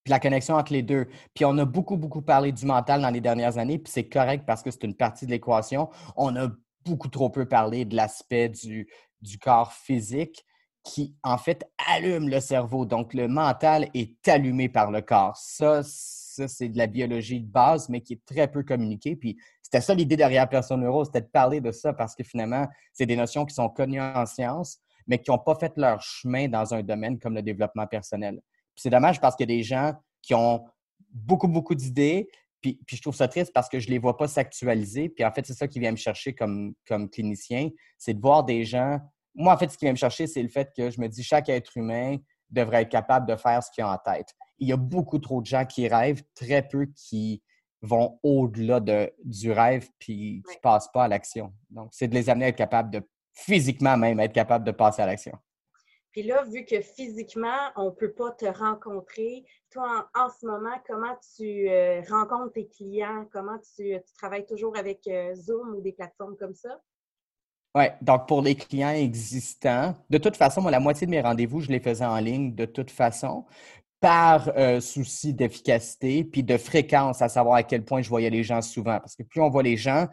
Puis 0.04 0.10
la 0.10 0.20
connexion 0.20 0.54
entre 0.54 0.72
les 0.72 0.82
deux. 0.82 1.08
Puis 1.34 1.44
on 1.44 1.56
a 1.58 1.64
beaucoup, 1.64 1.96
beaucoup 1.96 2.22
parlé 2.22 2.52
du 2.52 2.64
mental 2.64 3.02
dans 3.02 3.10
les 3.10 3.20
dernières 3.20 3.58
années, 3.58 3.78
puis 3.78 3.92
c'est 3.92 4.08
correct 4.08 4.44
parce 4.46 4.62
que 4.62 4.70
c'est 4.70 4.84
une 4.84 4.94
partie 4.94 5.26
de 5.26 5.30
l'équation. 5.32 5.90
On 6.16 6.36
a 6.36 6.48
beaucoup 6.86 7.08
trop 7.08 7.30
peu 7.30 7.46
parlé 7.46 7.84
de 7.84 7.96
l'aspect 7.96 8.48
du 8.48 9.38
corps 9.40 9.72
physique 9.72 10.44
qui, 10.86 11.16
en 11.24 11.36
fait, 11.36 11.68
allume 11.88 12.28
le 12.28 12.38
cerveau. 12.38 12.86
Donc, 12.86 13.12
le 13.12 13.26
mental 13.26 13.88
est 13.92 14.26
allumé 14.28 14.68
par 14.68 14.92
le 14.92 15.02
corps. 15.02 15.36
Ça, 15.36 15.82
ça 15.82 16.46
c'est 16.46 16.68
de 16.68 16.78
la 16.78 16.86
biologie 16.86 17.40
de 17.40 17.50
base, 17.50 17.88
mais 17.88 18.00
qui 18.00 18.14
est 18.14 18.24
très 18.24 18.48
peu 18.48 18.62
communiquée. 18.62 19.16
Puis, 19.16 19.36
c'était 19.62 19.80
ça 19.80 19.94
l'idée 19.94 20.16
derrière 20.16 20.48
Personne 20.48 20.82
Neuro, 20.82 21.04
c'était 21.04 21.22
de 21.22 21.26
parler 21.26 21.60
de 21.60 21.72
ça 21.72 21.92
parce 21.92 22.14
que 22.14 22.22
finalement, 22.22 22.68
c'est 22.92 23.06
des 23.06 23.16
notions 23.16 23.44
qui 23.44 23.54
sont 23.54 23.68
connues 23.68 24.00
en 24.00 24.26
science, 24.26 24.78
mais 25.08 25.18
qui 25.18 25.30
n'ont 25.30 25.38
pas 25.38 25.56
fait 25.56 25.72
leur 25.76 26.00
chemin 26.00 26.46
dans 26.46 26.72
un 26.72 26.84
domaine 26.84 27.18
comme 27.18 27.34
le 27.34 27.42
développement 27.42 27.88
personnel. 27.88 28.40
C'est 28.76 28.90
dommage 28.90 29.20
parce 29.20 29.34
qu'il 29.34 29.50
y 29.50 29.52
a 29.52 29.56
des 29.56 29.64
gens 29.64 29.94
qui 30.22 30.34
ont 30.34 30.64
beaucoup, 31.10 31.48
beaucoup 31.48 31.74
d'idées, 31.74 32.28
puis, 32.60 32.80
je 32.88 33.00
trouve 33.00 33.14
ça 33.14 33.28
triste 33.28 33.52
parce 33.52 33.68
que 33.68 33.78
je 33.78 33.86
ne 33.86 33.92
les 33.92 33.98
vois 33.98 34.16
pas 34.16 34.28
s'actualiser. 34.28 35.08
Puis 35.08 35.24
en 35.24 35.32
fait, 35.32 35.46
c'est 35.46 35.54
ça 35.54 35.68
qui 35.68 35.78
vient 35.78 35.92
me 35.92 35.96
chercher 35.96 36.34
comme, 36.34 36.74
comme 36.86 37.08
clinicien, 37.08 37.70
c'est 37.98 38.14
de 38.14 38.20
voir 38.20 38.44
des 38.44 38.64
gens. 38.64 38.98
Moi, 39.34 39.52
en 39.52 39.56
fait, 39.56 39.70
ce 39.70 39.78
qui 39.78 39.84
vient 39.84 39.92
me 39.92 39.98
chercher, 39.98 40.26
c'est 40.26 40.42
le 40.42 40.48
fait 40.48 40.70
que 40.76 40.90
je 40.90 41.00
me 41.00 41.08
dis 41.08 41.22
chaque 41.22 41.48
être 41.48 41.76
humain 41.76 42.16
devrait 42.50 42.82
être 42.82 42.88
capable 42.88 43.26
de 43.26 43.36
faire 43.36 43.62
ce 43.62 43.70
qu'il 43.70 43.84
a 43.84 43.92
en 43.92 43.98
tête. 43.98 44.28
Il 44.58 44.68
y 44.68 44.72
a 44.72 44.76
beaucoup 44.76 45.18
trop 45.18 45.40
de 45.40 45.46
gens 45.46 45.64
qui 45.64 45.88
rêvent, 45.88 46.22
très 46.34 46.66
peu 46.66 46.86
qui 46.86 47.42
vont 47.82 48.18
au-delà 48.22 48.80
de, 48.80 49.12
du 49.24 49.52
rêve 49.52 49.88
puis 49.98 50.42
qui 50.48 50.56
ne 50.56 50.60
passent 50.60 50.90
pas 50.92 51.04
à 51.04 51.08
l'action. 51.08 51.52
Donc, 51.70 51.90
c'est 51.92 52.08
de 52.08 52.14
les 52.14 52.30
amener 52.30 52.46
à 52.46 52.48
être 52.48 52.56
capables 52.56 52.90
de, 52.90 53.02
physiquement 53.32 53.96
même, 53.96 54.18
être 54.20 54.32
capable 54.32 54.64
de 54.64 54.72
passer 54.72 55.02
à 55.02 55.06
l'action. 55.06 55.36
Puis 56.16 56.24
là, 56.24 56.44
vu 56.44 56.64
que 56.64 56.80
physiquement, 56.80 57.70
on 57.76 57.86
ne 57.86 57.90
peut 57.90 58.10
pas 58.10 58.30
te 58.30 58.46
rencontrer, 58.46 59.44
toi, 59.70 60.08
en, 60.14 60.30
ce 60.30 60.46
moment, 60.46 60.74
comment 60.88 61.14
tu 61.36 61.68
euh, 61.68 62.00
rencontres 62.08 62.54
tes 62.54 62.66
clients? 62.66 63.26
Comment 63.30 63.58
tu, 63.76 63.94
travailles 64.16 64.46
toujours 64.46 64.78
avec 64.78 65.06
euh, 65.08 65.34
Zoom 65.34 65.74
ou 65.74 65.82
des 65.82 65.92
plateformes 65.92 66.34
comme 66.38 66.54
ça? 66.54 66.80
Oui, 67.74 67.84
donc 68.00 68.26
pour 68.26 68.40
les 68.40 68.54
clients 68.54 68.94
existants, 68.94 69.94
de 70.08 70.16
toute 70.16 70.38
façon, 70.38 70.62
moi, 70.62 70.70
la 70.70 70.80
moitié 70.80 71.06
de 71.06 71.10
mes 71.10 71.20
rendez-vous, 71.20 71.60
je 71.60 71.68
les 71.68 71.80
faisais 71.80 72.06
en 72.06 72.16
ligne 72.16 72.54
de 72.54 72.64
toute 72.64 72.90
façon 72.90 73.44
par 74.00 74.50
euh, 74.56 74.80
souci 74.80 75.34
d'efficacité 75.34 76.24
puis 76.24 76.42
de 76.42 76.56
fréquence, 76.56 77.20
à 77.20 77.28
savoir 77.28 77.56
à 77.56 77.62
quel 77.62 77.84
point 77.84 78.00
je 78.00 78.08
voyais 78.08 78.30
les 78.30 78.42
gens 78.42 78.62
souvent. 78.62 79.00
Parce 79.00 79.16
que 79.16 79.22
plus 79.22 79.42
on 79.42 79.50
voit 79.50 79.62
les 79.62 79.76
gens, 79.76 80.06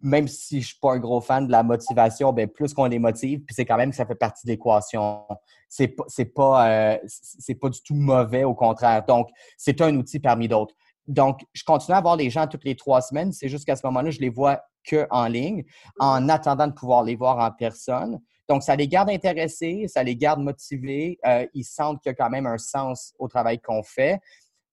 même 0.00 0.28
si 0.28 0.56
je 0.56 0.66
ne 0.66 0.66
suis 0.66 0.78
pas 0.80 0.92
un 0.94 0.98
gros 0.98 1.20
fan 1.20 1.46
de 1.46 1.52
la 1.52 1.62
motivation, 1.62 2.32
bien, 2.32 2.46
plus 2.46 2.74
qu'on 2.74 2.84
les 2.84 2.98
motive, 2.98 3.40
puis 3.40 3.54
c'est 3.54 3.64
quand 3.64 3.76
même 3.76 3.90
que 3.90 3.96
ça 3.96 4.06
fait 4.06 4.14
partie 4.14 4.46
de 4.46 4.52
l'équation. 4.52 5.26
C'est 5.68 5.88
pas, 5.88 6.04
c'est 6.08 6.26
pas, 6.26 6.68
euh, 6.68 6.98
c'est 7.06 7.54
pas 7.54 7.68
du 7.68 7.80
tout 7.82 7.94
mauvais, 7.94 8.44
au 8.44 8.54
contraire. 8.54 9.04
Donc, 9.06 9.28
c'est 9.56 9.80
un 9.80 9.94
outil 9.96 10.20
parmi 10.20 10.48
d'autres. 10.48 10.74
Donc, 11.06 11.40
je 11.52 11.62
continue 11.64 11.96
à 11.96 12.00
voir 12.00 12.16
les 12.16 12.30
gens 12.30 12.46
toutes 12.46 12.64
les 12.64 12.76
trois 12.76 13.00
semaines. 13.00 13.32
C'est 13.32 13.48
juste 13.48 13.64
qu'à 13.64 13.76
ce 13.76 13.86
moment-là, 13.86 14.10
je 14.10 14.20
les 14.20 14.28
vois 14.28 14.60
que 14.84 15.06
en 15.10 15.26
ligne, 15.26 15.64
en 15.98 16.20
mm-hmm. 16.20 16.30
attendant 16.30 16.66
de 16.66 16.72
pouvoir 16.72 17.02
les 17.02 17.16
voir 17.16 17.38
en 17.38 17.50
personne. 17.50 18.20
Donc, 18.48 18.62
ça 18.62 18.76
les 18.76 18.86
garde 18.86 19.10
intéressés, 19.10 19.86
ça 19.88 20.02
les 20.02 20.16
garde 20.16 20.40
motivés. 20.40 21.18
Euh, 21.26 21.46
ils 21.54 21.64
sentent 21.64 22.00
qu'il 22.00 22.10
y 22.10 22.12
a 22.12 22.14
quand 22.14 22.30
même 22.30 22.46
un 22.46 22.58
sens 22.58 23.12
au 23.18 23.28
travail 23.28 23.58
qu'on 23.60 23.82
fait. 23.82 24.20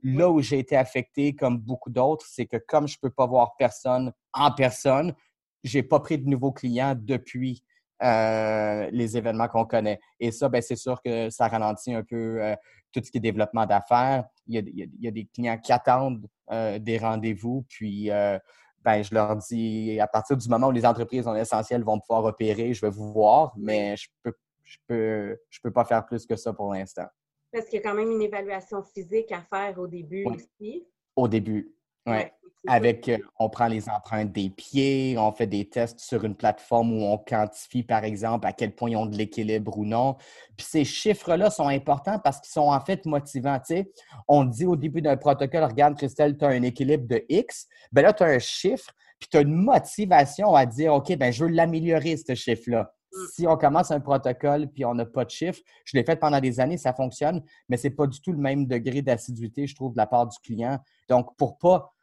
Là 0.03 0.29
où 0.29 0.41
j'ai 0.41 0.59
été 0.59 0.75
affecté, 0.75 1.33
comme 1.33 1.57
beaucoup 1.57 1.89
d'autres, 1.89 2.25
c'est 2.27 2.45
que 2.45 2.57
comme 2.57 2.87
je 2.87 2.97
ne 2.97 3.07
peux 3.07 3.13
pas 3.13 3.25
voir 3.25 3.55
personne 3.57 4.11
en 4.33 4.51
personne, 4.51 5.13
je 5.63 5.77
n'ai 5.77 5.83
pas 5.83 5.99
pris 5.99 6.17
de 6.17 6.27
nouveaux 6.27 6.51
clients 6.51 6.93
depuis 6.97 7.63
euh, 8.01 8.89
les 8.91 9.15
événements 9.15 9.47
qu'on 9.47 9.65
connaît. 9.65 9.99
Et 10.19 10.31
ça, 10.31 10.49
ben, 10.49 10.61
c'est 10.61 10.75
sûr 10.75 11.01
que 11.01 11.29
ça 11.29 11.47
ralentit 11.47 11.93
un 11.93 12.03
peu 12.03 12.43
euh, 12.43 12.53
tout 12.91 13.01
ce 13.01 13.09
qui 13.09 13.17
est 13.17 13.21
développement 13.21 13.65
d'affaires. 13.65 14.25
Il, 14.45 14.89
y 14.99 15.07
a 15.07 15.11
des 15.11 15.25
clients 15.25 15.57
qui 15.57 15.71
attendent 15.71 16.27
euh, 16.51 16.79
des 16.79 16.97
rendez-vous, 16.97 17.65
puis 17.69 18.09
ben, 18.83 19.01
je 19.01 19.13
leur 19.13 19.37
dis, 19.37 19.97
à 20.01 20.07
partir 20.07 20.35
du 20.35 20.49
moment 20.49 20.67
où 20.67 20.71
les 20.71 20.85
entreprises 20.85 21.25
en 21.25 21.35
essentiel 21.35 21.83
vont 21.83 21.97
pouvoir 21.97 22.25
opérer, 22.25 22.73
je 22.73 22.81
vais 22.81 22.89
vous 22.89 23.13
voir, 23.13 23.53
mais 23.55 23.95
je 23.95 24.09
peux, 24.21 24.33
je 24.63 24.77
peux, 24.85 25.37
je 25.49 25.59
peux 25.61 25.71
pas 25.71 25.85
faire 25.85 26.05
plus 26.05 26.25
que 26.25 26.35
ça 26.35 26.51
pour 26.51 26.73
l'instant. 26.73 27.07
Parce 27.53 27.65
qu'il 27.65 27.75
y 27.75 27.79
a 27.79 27.83
quand 27.83 27.95
même 27.95 28.11
une 28.11 28.21
évaluation 28.21 28.83
physique 28.83 29.31
à 29.31 29.43
faire 29.43 29.77
au 29.79 29.87
début 29.87 30.25
aussi. 30.25 30.87
Au 31.15 31.27
début, 31.27 31.75
oui. 32.07 32.17
Avec, 32.65 33.09
euh, 33.09 33.17
on 33.39 33.49
prend 33.49 33.67
les 33.67 33.89
empreintes 33.89 34.31
des 34.31 34.49
pieds, 34.49 35.15
on 35.17 35.33
fait 35.33 35.47
des 35.47 35.67
tests 35.67 35.99
sur 35.99 36.23
une 36.23 36.33
plateforme 36.33 36.93
où 36.93 37.03
on 37.03 37.17
quantifie, 37.17 37.83
par 37.83 38.05
exemple, 38.05 38.47
à 38.47 38.53
quel 38.53 38.73
point 38.73 38.91
ils 38.91 38.95
ont 38.95 39.05
de 39.05 39.17
l'équilibre 39.17 39.77
ou 39.77 39.83
non. 39.83 40.15
Puis 40.55 40.65
ces 40.65 40.85
chiffres-là 40.85 41.49
sont 41.49 41.67
importants 41.67 42.19
parce 42.19 42.39
qu'ils 42.39 42.53
sont 42.53 42.69
en 42.71 42.79
fait 42.79 43.05
motivants. 43.05 43.59
sais, 43.65 43.91
On 44.29 44.45
dit 44.45 44.65
au 44.65 44.77
début 44.77 45.01
d'un 45.01 45.17
protocole, 45.17 45.65
regarde, 45.65 45.97
Christelle, 45.97 46.37
tu 46.37 46.45
as 46.45 46.49
un 46.49 46.61
équilibre 46.61 47.05
de 47.05 47.25
X. 47.27 47.67
Bien 47.91 48.03
là, 48.03 48.13
tu 48.13 48.23
as 48.23 48.27
un 48.27 48.39
chiffre, 48.39 48.93
puis 49.19 49.27
tu 49.29 49.37
as 49.37 49.41
une 49.41 49.55
motivation 49.55 50.55
à 50.55 50.65
dire, 50.65 50.93
OK, 50.93 51.13
ben 51.17 51.33
je 51.33 51.43
veux 51.43 51.51
l'améliorer, 51.51 52.15
ce 52.15 52.33
chiffre-là. 52.33 52.93
Mm. 53.13 53.25
si 53.31 53.47
on 53.47 53.57
commence 53.57 53.91
un 53.91 53.99
protocole 53.99 54.67
puis 54.67 54.85
on 54.85 54.95
n'a 54.95 55.05
pas 55.05 55.25
de 55.25 55.29
chiffres, 55.29 55.61
je 55.85 55.97
l'ai 55.97 56.03
fait 56.03 56.15
pendant 56.15 56.39
des 56.39 56.59
années, 56.59 56.77
ça 56.77 56.93
fonctionne, 56.93 57.43
mais 57.69 57.77
ce 57.77 57.87
n'est 57.87 57.93
pas 57.93 58.07
du 58.07 58.21
tout 58.21 58.31
le 58.31 58.39
même 58.39 58.65
degré 58.65 59.01
d'assiduité, 59.01 59.67
je 59.67 59.75
trouve, 59.75 59.93
de 59.93 59.97
la 59.97 60.07
part 60.07 60.27
du 60.27 60.37
client. 60.39 60.79
Donc, 61.09 61.35
pour 61.37 61.57
pas 61.57 61.93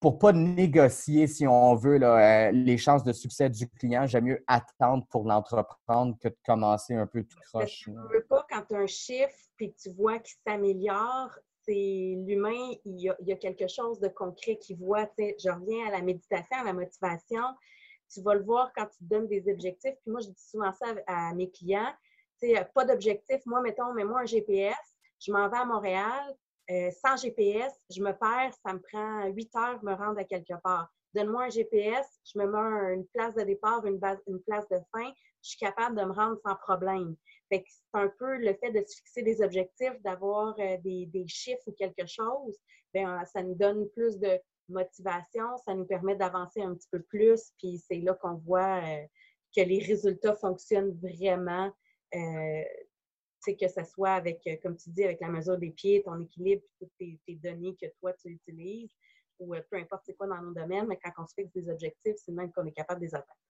pour 0.00 0.18
pas 0.18 0.32
négocier, 0.32 1.26
si 1.26 1.46
on 1.46 1.74
veut, 1.76 2.02
euh, 2.02 2.50
les 2.50 2.76
chances 2.76 3.04
de 3.04 3.12
succès 3.12 3.48
du 3.48 3.68
client, 3.68 4.06
j'aime 4.06 4.24
mieux 4.24 4.44
attendre 4.46 5.06
pour 5.10 5.24
l'entreprendre 5.24 6.16
que 6.20 6.28
de 6.28 6.36
commencer 6.44 6.94
un 6.94 7.06
peu 7.06 7.22
tout 7.22 7.38
croche. 7.44 7.82
Tu 7.84 7.90
ne 7.90 8.02
veux 8.12 8.26
pas, 8.28 8.44
quand 8.50 8.62
tu 8.68 8.74
as 8.74 8.78
un 8.78 8.86
chiffre 8.86 9.34
puis 9.56 9.72
tu 9.74 9.90
vois 9.90 10.18
qu'il 10.18 10.36
s'améliore, 10.46 11.30
c'est 11.64 12.14
l'humain, 12.26 12.72
il 12.84 13.00
y, 13.00 13.10
a, 13.10 13.16
il 13.20 13.28
y, 13.28 13.32
a, 13.32 13.36
quelque 13.36 13.68
chose 13.68 14.00
de 14.00 14.08
concret 14.08 14.56
qu'il 14.56 14.78
voit. 14.78 15.08
Je 15.18 15.50
reviens 15.50 15.86
à 15.86 15.90
la 15.90 16.02
méditation, 16.02 16.56
à 16.56 16.64
la 16.64 16.72
motivation 16.72 17.42
tu 18.12 18.20
vas 18.22 18.34
le 18.34 18.42
voir 18.42 18.72
quand 18.74 18.86
tu 18.86 18.98
te 18.98 19.04
donnes 19.04 19.28
des 19.28 19.50
objectifs. 19.50 19.94
Puis 20.02 20.10
moi, 20.10 20.20
je 20.20 20.28
dis 20.28 20.42
souvent 20.42 20.72
ça 20.72 20.86
à, 21.06 21.34
mes 21.34 21.50
clients. 21.50 21.92
Tu 22.40 22.54
sais, 22.54 22.68
pas 22.74 22.84
d'objectif. 22.84 23.40
Moi, 23.46 23.60
mettons, 23.60 23.92
mets-moi 23.92 24.20
un 24.20 24.26
GPS. 24.26 24.76
Je 25.20 25.32
m'en 25.32 25.48
vais 25.48 25.58
à 25.58 25.64
Montréal. 25.64 26.34
Euh, 26.70 26.90
sans 26.90 27.16
GPS, 27.16 27.72
je 27.90 28.00
me 28.00 28.12
perds. 28.12 28.54
Ça 28.64 28.72
me 28.72 28.80
prend 28.80 29.26
huit 29.26 29.54
heures 29.56 29.80
de 29.80 29.86
me 29.86 29.94
rendre 29.94 30.18
à 30.18 30.24
quelque 30.24 30.54
part. 30.62 30.88
Donne-moi 31.14 31.44
un 31.44 31.48
GPS. 31.50 32.06
Je 32.24 32.38
me 32.38 32.46
mets 32.46 32.94
une 32.94 33.06
place 33.08 33.34
de 33.34 33.42
départ, 33.42 33.84
une, 33.86 33.98
base, 33.98 34.18
une 34.26 34.40
place 34.42 34.68
de 34.68 34.78
fin. 34.92 35.10
Je 35.42 35.50
suis 35.50 35.58
capable 35.58 35.96
de 35.96 36.04
me 36.04 36.12
rendre 36.12 36.38
sans 36.44 36.56
problème. 36.56 37.16
Fait 37.48 37.62
que 37.62 37.68
c'est 37.68 37.98
un 38.00 38.08
peu 38.18 38.36
le 38.36 38.54
fait 38.54 38.70
de 38.70 38.84
se 38.86 38.96
fixer 38.96 39.22
des 39.22 39.42
objectifs, 39.42 40.00
d'avoir 40.02 40.54
euh, 40.60 40.76
des, 40.84 41.06
des, 41.06 41.26
chiffres 41.26 41.62
ou 41.66 41.72
quelque 41.72 42.06
chose. 42.06 42.56
Bien, 42.94 43.24
ça 43.24 43.42
nous 43.42 43.54
donne 43.54 43.88
plus 43.90 44.18
de, 44.18 44.38
motivation, 44.70 45.56
ça 45.64 45.74
nous 45.74 45.84
permet 45.84 46.16
d'avancer 46.16 46.62
un 46.62 46.74
petit 46.74 46.88
peu 46.90 47.02
plus, 47.02 47.52
puis 47.58 47.78
c'est 47.78 48.00
là 48.00 48.14
qu'on 48.14 48.34
voit 48.34 48.82
euh, 48.82 49.06
que 49.56 49.62
les 49.62 49.80
résultats 49.80 50.34
fonctionnent 50.34 50.96
vraiment. 51.00 51.70
Euh, 52.14 52.64
que 53.58 53.68
ce 53.68 53.82
soit 53.84 54.12
avec, 54.12 54.46
euh, 54.46 54.56
comme 54.62 54.76
tu 54.76 54.90
dis, 54.90 55.02
avec 55.02 55.20
la 55.20 55.28
mesure 55.28 55.56
des 55.56 55.70
pieds, 55.70 56.02
ton 56.02 56.20
équilibre, 56.20 56.62
toutes 56.78 56.92
tes, 56.98 57.18
données 57.42 57.74
que 57.80 57.86
toi, 57.98 58.12
tu 58.12 58.28
utilises, 58.28 58.90
ou 59.38 59.54
peu 59.70 59.78
importe 59.78 60.02
c'est 60.04 60.14
quoi 60.14 60.26
dans 60.26 60.42
nos 60.42 60.52
domaines, 60.52 60.86
mais 60.86 60.98
quand 61.02 61.10
on 61.16 61.26
se 61.26 61.32
fixe 61.34 61.52
des 61.54 61.68
objectifs, 61.70 62.16
c'est 62.16 62.32
même 62.32 62.52
qu'on 62.52 62.66
est 62.66 62.72
capable 62.72 63.00
de 63.00 63.06
les 63.06 63.14
atteindre. 63.14 63.40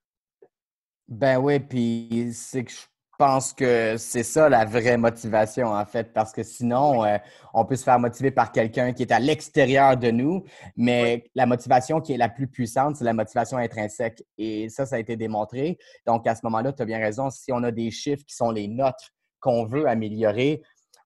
Ben 1.09 1.39
oui, 1.39 1.59
puis 1.59 2.31
c'est 2.33 2.65
que 2.65 2.71
je 2.71 2.87
pense 3.21 3.53
que 3.53 3.99
c'est 3.99 4.23
ça 4.23 4.49
la 4.49 4.65
vraie 4.65 4.97
motivation, 4.97 5.67
en 5.67 5.85
fait, 5.85 6.15
parce 6.15 6.33
que 6.33 6.43
sinon, 6.43 7.05
euh, 7.05 7.19
on 7.53 7.67
peut 7.67 7.77
se 7.77 7.85
faire 7.85 7.99
motiver 7.99 8.31
par 8.31 8.51
quelqu'un 8.51 8.95
qui 8.95 9.03
est 9.03 9.13
à 9.13 9.19
l'extérieur 9.19 9.99
de 9.99 10.11
nous, 10.11 10.43
mais 10.75 11.31
la 11.35 11.45
motivation 11.45 12.01
qui 12.01 12.15
est 12.15 12.17
la 12.17 12.31
plus 12.31 12.49
puissante, 12.49 12.97
c'est 12.97 13.05
la 13.05 13.13
motivation 13.13 13.59
intrinsèque. 13.59 14.25
Et 14.39 14.71
ça, 14.71 14.87
ça 14.87 14.97
a 14.97 14.99
été 14.99 15.17
démontré. 15.17 15.77
Donc, 16.07 16.27
à 16.27 16.35
ce 16.35 16.41
moment-là, 16.45 16.73
tu 16.73 16.81
as 16.81 16.87
bien 16.87 16.99
raison, 16.99 17.29
si 17.29 17.53
on 17.53 17.63
a 17.63 17.71
des 17.71 17.91
chiffres 17.91 18.25
qui 18.27 18.35
sont 18.35 18.53
les 18.53 18.69
nôtres 18.69 19.11
qu'on 19.39 19.67
veut 19.67 19.87
améliorer, 19.87 20.63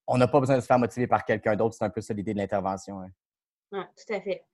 on 0.07 0.17
n'a 0.17 0.29
pas 0.29 0.39
besoin 0.39 0.55
de 0.55 0.61
se 0.61 0.67
faire 0.67 0.79
motiver 0.79 1.09
par 1.09 1.25
quelqu'un 1.25 1.57
d'autre. 1.57 1.75
C'est 1.77 1.85
un 1.85 1.91
peu 1.91 2.01
ça 2.01 2.15
l'idée 2.15 2.33
de 2.33 2.39
l'intervention. 2.39 3.01
Hein. 3.01 3.11
Oui, 3.73 3.81
tout 3.81 4.15
à 4.15 4.21
fait. 4.21 4.45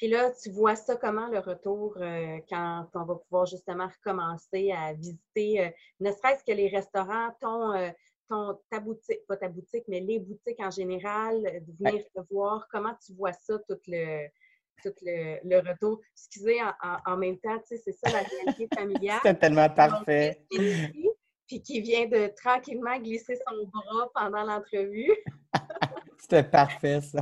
Puis 0.00 0.08
là, 0.08 0.30
tu 0.42 0.50
vois 0.50 0.76
ça 0.76 0.96
comment 0.96 1.26
le 1.26 1.40
retour 1.40 1.94
euh, 1.98 2.38
quand 2.48 2.86
on 2.94 3.04
va 3.04 3.16
pouvoir 3.16 3.44
justement 3.44 3.86
recommencer 3.86 4.72
à 4.72 4.94
visiter, 4.94 5.60
euh, 5.60 5.68
ne 6.00 6.10
serait-ce 6.10 6.42
que 6.42 6.56
les 6.56 6.68
restaurants, 6.68 7.28
ton, 7.38 7.74
euh, 7.74 7.90
ton, 8.26 8.58
ta 8.70 8.80
boutique, 8.80 9.26
pas 9.28 9.36
ta 9.36 9.50
boutique, 9.50 9.84
mais 9.88 10.00
les 10.00 10.18
boutiques 10.18 10.58
en 10.60 10.70
général, 10.70 11.42
de 11.42 11.72
venir 11.78 12.02
te 12.14 12.20
voir, 12.32 12.66
comment 12.72 12.94
tu 13.04 13.12
vois 13.12 13.34
ça, 13.34 13.58
tout 13.68 13.76
le, 13.88 14.26
tout 14.82 14.94
le, 15.02 15.70
retour? 15.70 16.00
Excusez, 16.14 16.62
en, 17.04 17.16
même 17.18 17.36
temps, 17.36 17.58
tu 17.58 17.76
sais, 17.76 17.82
c'est 17.84 17.92
ça 17.92 18.10
la 18.10 18.22
réalité 18.22 18.68
familiale. 18.74 19.20
c'est 19.22 19.38
tellement 19.38 19.68
parfait. 19.68 20.46
puis 21.46 21.60
qui 21.60 21.82
vient 21.82 22.06
de 22.06 22.32
tranquillement 22.42 22.98
glisser 22.98 23.36
son 23.46 23.66
bras 23.66 24.10
pendant 24.14 24.44
l'entrevue. 24.44 25.12
C'était 26.18 26.44
parfait, 26.44 27.02
ça. 27.02 27.20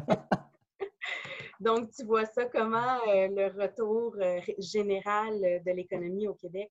Donc, 1.61 1.91
tu 1.91 2.05
vois 2.05 2.25
ça 2.27 2.45
comment 2.45 2.99
euh, 3.09 3.29
le 3.29 3.61
retour 3.61 4.15
euh, 4.21 4.41
général 4.59 5.35
euh, 5.43 5.59
de 5.67 5.73
l'économie 5.73 6.29
au 6.29 6.35
Québec? 6.35 6.71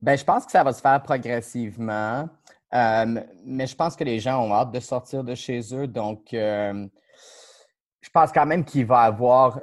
Bien, 0.00 0.14
je 0.14 0.24
pense 0.24 0.46
que 0.46 0.52
ça 0.52 0.62
va 0.62 0.72
se 0.72 0.80
faire 0.80 1.02
progressivement, 1.02 2.28
mais 2.72 3.66
je 3.66 3.74
pense 3.74 3.96
que 3.96 4.04
les 4.04 4.20
gens 4.20 4.44
ont 4.44 4.54
hâte 4.54 4.70
de 4.70 4.78
sortir 4.78 5.24
de 5.24 5.34
chez 5.34 5.60
eux. 5.74 5.88
Donc, 5.88 6.28
je 6.30 8.10
pense 8.12 8.30
quand 8.30 8.46
même 8.46 8.64
qu'il 8.64 8.86
va 8.86 9.06
y 9.06 9.06
avoir 9.08 9.58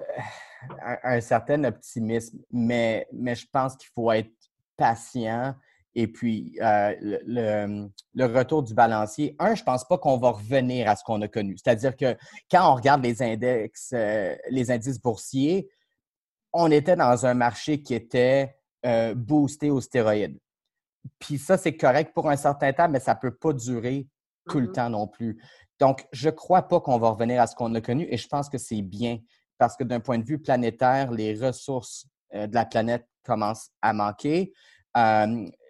un, 1.03 1.21
certain 1.21 1.63
optimisme, 1.63 2.39
mais, 2.51 3.07
mais 3.13 3.33
je 3.33 3.47
pense 3.49 3.77
qu'il 3.77 3.89
faut 3.95 4.11
être 4.11 4.33
patient 4.75 5.55
et 5.95 6.07
puis 6.07 6.57
euh, 6.61 6.93
le, 7.01 8.25
retour 8.25 8.63
du 8.63 8.73
balancier, 8.73 9.35
un, 9.39 9.55
je 9.55 9.61
ne 9.61 9.65
pense 9.65 9.85
pas 9.85 9.97
qu'on 9.97 10.17
va 10.17 10.31
revenir 10.31 10.89
à 10.89 10.95
ce 10.97 11.03
qu'on 11.05 11.21
a 11.21 11.27
connu. 11.29 11.57
C'est-à-dire 11.57 11.95
que 11.95 12.17
quand 12.51 12.69
on 12.69 12.75
regarde 12.75 13.01
les 13.01 13.23
index, 13.23 13.91
euh, 13.93 14.35
les 14.49 14.71
indices 14.71 15.01
boursiers, 15.01 15.69
on 16.51 16.69
était 16.69 16.97
dans 16.97 17.25
un 17.25 17.33
marché 17.33 17.81
qui 17.81 17.93
était 17.93 18.57
euh, 18.85 19.15
boosté 19.15 19.71
aux 19.71 19.79
stéroïdes. 19.79 20.37
Puis 21.19 21.37
ça, 21.37 21.57
c'est 21.57 21.77
correct 21.77 22.13
pour 22.13 22.29
un 22.29 22.35
certain 22.35 22.73
temps, 22.73 22.89
mais 22.89 22.99
ça 22.99 23.13
ne 23.13 23.19
peut 23.19 23.35
pas 23.35 23.53
durer 23.53 24.07
tout 24.49 24.59
le 24.59 24.67
mm-hmm. 24.67 24.73
temps 24.73 24.89
non 24.89 25.07
plus. 25.07 25.41
Donc, 25.79 26.05
je 26.11 26.27
ne 26.27 26.33
crois 26.33 26.67
pas 26.67 26.81
qu'on 26.81 26.97
va 26.97 27.09
revenir 27.09 27.41
à 27.41 27.47
ce 27.47 27.55
qu'on 27.55 27.73
a 27.73 27.81
connu 27.81 28.05
et 28.09 28.17
je 28.17 28.27
pense 28.27 28.49
que 28.49 28.57
c'est 28.57 28.81
bien 28.81 29.19
parce 29.57 29.77
que 29.77 29.85
d'un 29.85 30.01
point 30.01 30.19
de 30.19 30.25
vue 30.25 30.39
planétaire, 30.39 31.11
les 31.11 31.33
ressources 31.35 32.07
de 32.33 32.53
la 32.53 32.65
planète 32.65 33.07
commencent 33.23 33.69
à 33.81 33.93
manquer 33.93 34.51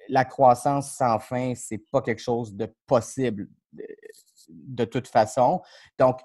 la 0.10 0.26
croissance 0.26 0.92
sans 0.92 1.20
fin, 1.20 1.54
c'est 1.56 1.84
pas 1.92 2.02
quelque 2.02 2.22
chose 2.22 2.54
de 2.54 2.74
possible 2.86 3.48
de, 4.50 4.86
toute 4.86 5.08
façon. 5.08 5.62
Donc, 5.98 6.20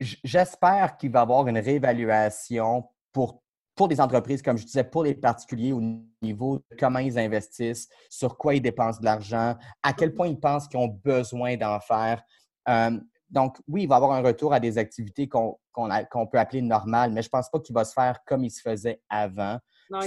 j'espère 0.00 0.96
qu'il 0.96 1.10
va 1.10 1.20
y 1.20 1.22
avoir 1.22 1.46
une 1.48 1.58
réévaluation 1.58 2.84
pour, 3.12 3.42
pour 3.74 3.88
les 3.88 4.00
entreprises, 4.00 4.42
comme 4.42 4.58
je 4.58 4.64
disais, 4.64 4.84
pour 4.84 5.04
les 5.04 5.14
particuliers 5.14 5.72
au 5.72 5.80
niveau 6.22 6.58
de 6.58 6.76
comment 6.78 6.98
ils 6.98 7.18
investissent, 7.18 7.88
sur 8.10 8.36
quoi 8.36 8.54
ils 8.54 8.60
dépensent 8.60 9.00
de 9.00 9.04
l'argent, 9.04 9.56
à 9.82 9.92
quel 9.92 10.14
point 10.14 10.28
ils 10.28 10.38
pensent 10.38 10.68
qu'ils 10.68 10.80
ont 10.80 10.88
besoin 10.88 11.56
d'en 11.56 11.80
faire. 11.80 12.22
Euh, 12.68 12.98
donc, 13.30 13.58
oui, 13.68 13.82
il 13.82 13.88
va 13.88 13.96
y 13.96 13.98
avoir 13.98 14.12
un 14.12 14.22
retour 14.22 14.54
à 14.54 14.60
des 14.60 14.78
activités 14.78 15.28
qu'on 15.28 15.58
peut 15.74 16.38
appeler 16.38 16.62
normales, 16.62 17.12
mais 17.12 17.22
je 17.22 17.28
ne 17.28 17.30
pense 17.30 17.50
pas 17.50 17.60
qu'il 17.60 17.74
va 17.74 17.84
se 17.84 17.92
faire 17.92 18.24
comme 18.24 18.44
il 18.44 18.50
se 18.50 18.62
faisait 18.62 19.02
avant. 19.08 19.58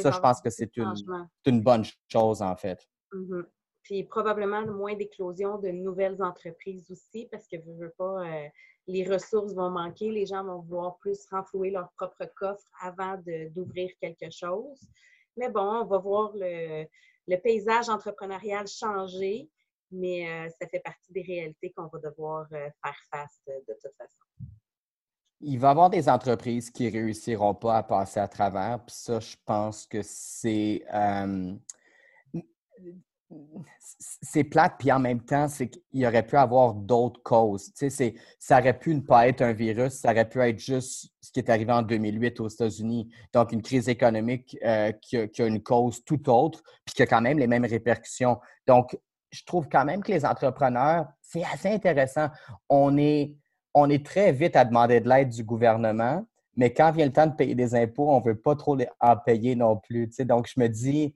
ça, 0.02 0.12
je 0.12 0.20
pense 0.20 0.42
que 0.42 0.50
c'est 0.50 0.76
une, 0.78 0.94
une 1.46 1.62
bonne 1.62 1.84
chose, 2.08 2.42
en 2.42 2.56
fait. 2.56 2.88
Mmh 3.14 3.42
Puis 3.84 4.04
probablement 4.04 4.66
moins 4.66 4.96
d'éclosion 4.96 5.58
de 5.58 5.70
nouvelles 5.70 6.22
entreprises 6.22 6.90
aussi, 6.92 7.28
parce 7.32 7.48
que 7.48 7.58
je 7.60 7.72
veux 7.72 7.94
pas, 7.98 8.26
euh, 8.26 8.48
les 8.88 9.08
ressources 9.08 9.54
vont 9.54 9.70
manquer, 9.70 10.12
les 10.12 10.26
gens 10.26 10.44
vont 10.44 10.60
vouloir 10.60 10.98
plus 10.98 11.26
renflouer 11.30 11.72
leur 11.72 11.92
propre 11.94 12.26
coffre 12.36 12.66
avant 12.82 13.18
d'ouvrir 13.52 13.92
quelque 14.00 14.30
chose. 14.32 14.80
Mais 15.38 15.50
bon, 15.50 15.82
on 15.82 15.86
va 15.86 15.98
voir 15.98 16.32
le, 16.36 16.86
paysage 17.44 17.90
entrepreneurial 17.90 18.68
changer, 18.68 19.50
mais 19.92 20.30
euh, 20.30 20.50
ça 20.60 20.68
fait 20.68 20.82
partie 20.82 21.12
des 21.12 21.22
réalités 21.22 21.72
qu'on 21.72 21.88
va 21.88 22.00
devoir 22.00 22.46
euh, 22.52 22.70
faire 22.84 23.00
face 23.10 23.42
de 23.48 23.74
toute 23.82 23.96
façon. 23.98 24.20
Il 25.44 25.58
va 25.58 25.70
y 25.70 25.72
avoir 25.72 25.90
des 25.90 26.08
entreprises 26.08 26.70
qui 26.70 26.86
ne 26.86 26.92
réussiront 26.92 27.56
pas 27.56 27.78
à 27.78 27.84
passer 27.84 28.20
à 28.20 28.28
travers, 28.28 28.80
puis 28.86 28.96
ça, 28.96 29.20
je 29.20 29.36
pense 29.44 29.88
que 29.88 30.02
c'est 30.04 30.84
c'est 33.98 34.44
plate, 34.44 34.76
puis 34.80 34.92
en 34.92 35.00
même 35.00 35.22
temps, 35.22 35.48
c'est 35.48 35.70
qu'il 35.70 36.06
aurait 36.06 36.26
pu 36.26 36.36
avoir 36.36 36.74
d'autres 36.74 37.22
causes. 37.24 37.72
Sais, 37.76 38.16
ça 38.40 38.60
aurait 38.60 38.78
pu 38.78 38.94
ne 38.94 39.02
pas 39.02 39.28
être 39.28 39.42
un 39.42 39.54
virus, 39.54 39.94
ça 39.94 40.12
aurait 40.12 40.28
pu 40.28 40.40
être 40.40 40.60
juste 40.60 41.12
ce 41.22 41.32
qui 41.32 41.40
est 41.40 41.50
arrivé 41.50 41.72
en 41.72 41.82
2008 41.82 42.40
aux 42.40 42.48
États-Unis. 42.48 43.10
Donc, 43.34 43.52
une 43.52 43.62
crise 43.62 43.88
économique 43.88 44.58
euh, 44.64 44.92
qui, 44.92 45.18
a, 45.18 45.46
une 45.46 45.64
cause 45.64 46.04
tout 46.04 46.30
autre, 46.30 46.62
puis 46.86 46.96
qui 46.96 47.02
a 47.04 47.06
quand 47.06 47.22
même 47.22 47.40
les 47.40 47.48
mêmes 47.48 47.66
répercussions. 47.66 48.38
Donc, 48.68 48.98
je 49.32 49.44
trouve 49.46 49.70
quand 49.70 49.86
même 49.86 50.04
que 50.04 50.12
les 50.12 50.26
entrepreneurs, 50.26 51.08
c'est 51.22 51.44
assez 51.46 51.70
intéressant. 51.70 52.28
On 52.70 52.98
est, 52.98 53.34
on 53.74 53.90
est 53.90 54.06
très 54.06 54.34
vite 54.34 54.58
à 54.58 54.66
demander 54.66 55.00
de 55.00 55.08
l'aide 55.08 55.30
du 55.30 55.44
gouvernement, 55.44 56.26
mais 56.58 56.74
quand 56.74 56.92
vient 56.92 57.06
le 57.06 57.14
temps 57.14 57.28
de 57.28 57.36
payer 57.36 57.56
des 57.56 57.76
impôts, 57.76 58.12
on 58.12 58.20
ne 58.20 58.26
veut 58.26 58.40
pas 58.40 58.56
trop 58.56 58.78
en 59.00 59.16
payer 59.16 59.56
non 59.56 59.78
plus. 59.78 60.10
Donc, 60.26 60.48
je 60.54 60.60
me 60.60 60.68
dis, 60.68 61.16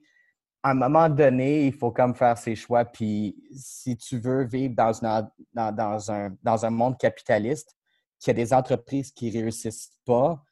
à 0.66 0.70
un 0.70 0.74
moment 0.74 1.08
donné, 1.08 1.66
il 1.66 1.72
faut 1.72 1.92
comme 1.92 2.12
faire 2.16 2.36
ses 2.36 2.56
choix. 2.56 2.84
Puis 2.84 3.36
si 3.54 3.96
tu 3.96 4.18
veux 4.18 4.44
vivre 4.44 4.74
dans, 4.74 4.90
dans, 5.52 6.10
un, 6.10 6.36
dans 6.42 6.66
un 6.66 6.70
monde 6.70 6.98
capitaliste, 6.98 7.76
qu'il 8.18 8.36
y 8.36 8.40
a 8.40 8.44
des 8.44 8.52
entreprises 8.52 9.12
qui 9.12 9.30
ne 9.30 9.42
réussissent 9.42 9.92
pas, 10.04 10.42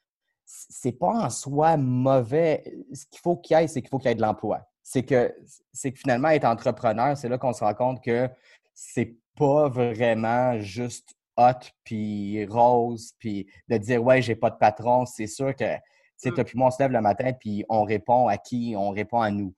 c'est 0.45 0.93
pas 0.93 1.25
en 1.25 1.29
soi 1.29 1.75
mauvais. 1.75 2.63
Ce 2.93 3.05
qu'il 3.07 3.19
faut 3.19 3.35
qu'il 3.35 3.57
y 3.57 3.59
ait, 3.61 3.67
c'est 3.67 3.81
qu'il 3.81 3.89
faut 3.89 3.97
qu'il 3.97 4.07
y 4.07 4.11
ait 4.13 4.15
de 4.15 4.21
l'emploi. 4.21 4.61
C'est 4.83 5.03
que, 5.03 5.35
c'est 5.73 5.91
que 5.91 5.99
finalement, 5.99 6.29
être 6.29 6.45
entrepreneur, 6.45 7.17
c'est 7.17 7.27
là 7.27 7.37
qu'on 7.37 7.51
se 7.51 7.65
rend 7.65 7.73
compte 7.73 8.01
que 8.01 8.29
c'est 8.73 9.17
pas 9.35 9.67
vraiment 9.67 10.57
juste 10.59 11.13
hot 11.35 11.67
puis 11.83 12.45
rose 12.45 13.11
puis 13.19 13.47
de 13.67 13.75
dire 13.75 14.01
ouais 14.01 14.21
j'ai 14.21 14.37
pas 14.37 14.49
de 14.49 14.55
patron 14.55 15.05
c'est 15.05 15.27
sûr 15.27 15.53
que 15.53 15.75
tu 15.75 15.81
sais 16.15 16.31
mm. 16.31 16.45
puis 16.45 16.57
moi 16.57 16.67
on 16.67 16.71
se 16.71 16.81
lève 16.81 16.93
le 16.93 17.01
matin 17.01 17.33
puis 17.33 17.65
on 17.67 17.83
répond 17.83 18.29
à 18.29 18.37
qui? 18.37 18.73
On 18.77 18.91
répond 18.91 19.19
à 19.19 19.29
nous 19.31 19.53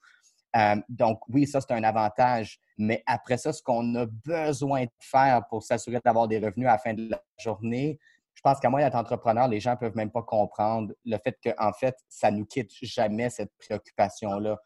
euh, 0.57 0.75
donc, 0.89 1.19
oui, 1.29 1.45
ça, 1.45 1.61
c'est 1.61 1.73
un 1.73 1.83
avantage. 1.83 2.59
Mais 2.77 3.03
après 3.05 3.37
ça, 3.37 3.53
ce 3.53 3.61
qu'on 3.61 3.95
a 3.95 4.05
besoin 4.05 4.83
de 4.83 4.91
faire 4.99 5.43
pour 5.49 5.63
s'assurer 5.63 5.99
d'avoir 6.03 6.27
des 6.27 6.39
revenus 6.39 6.67
à 6.67 6.73
la 6.73 6.77
fin 6.77 6.93
de 6.93 7.09
la 7.09 7.21
journée, 7.37 7.99
je 8.33 8.41
pense 8.41 8.59
qu'à 8.59 8.69
moi 8.69 8.81
d'être 8.81 8.95
entrepreneur, 8.95 9.47
les 9.47 9.59
gens 9.59 9.71
ne 9.71 9.77
peuvent 9.77 9.95
même 9.95 10.11
pas 10.11 10.21
comprendre 10.21 10.93
le 11.05 11.17
fait 11.17 11.37
qu'en 11.43 11.69
en 11.69 11.73
fait, 11.73 11.95
ça 12.07 12.29
nous 12.29 12.45
quitte 12.45 12.71
jamais 12.81 13.29
cette 13.29 13.51
préoccupation-là. 13.57 14.59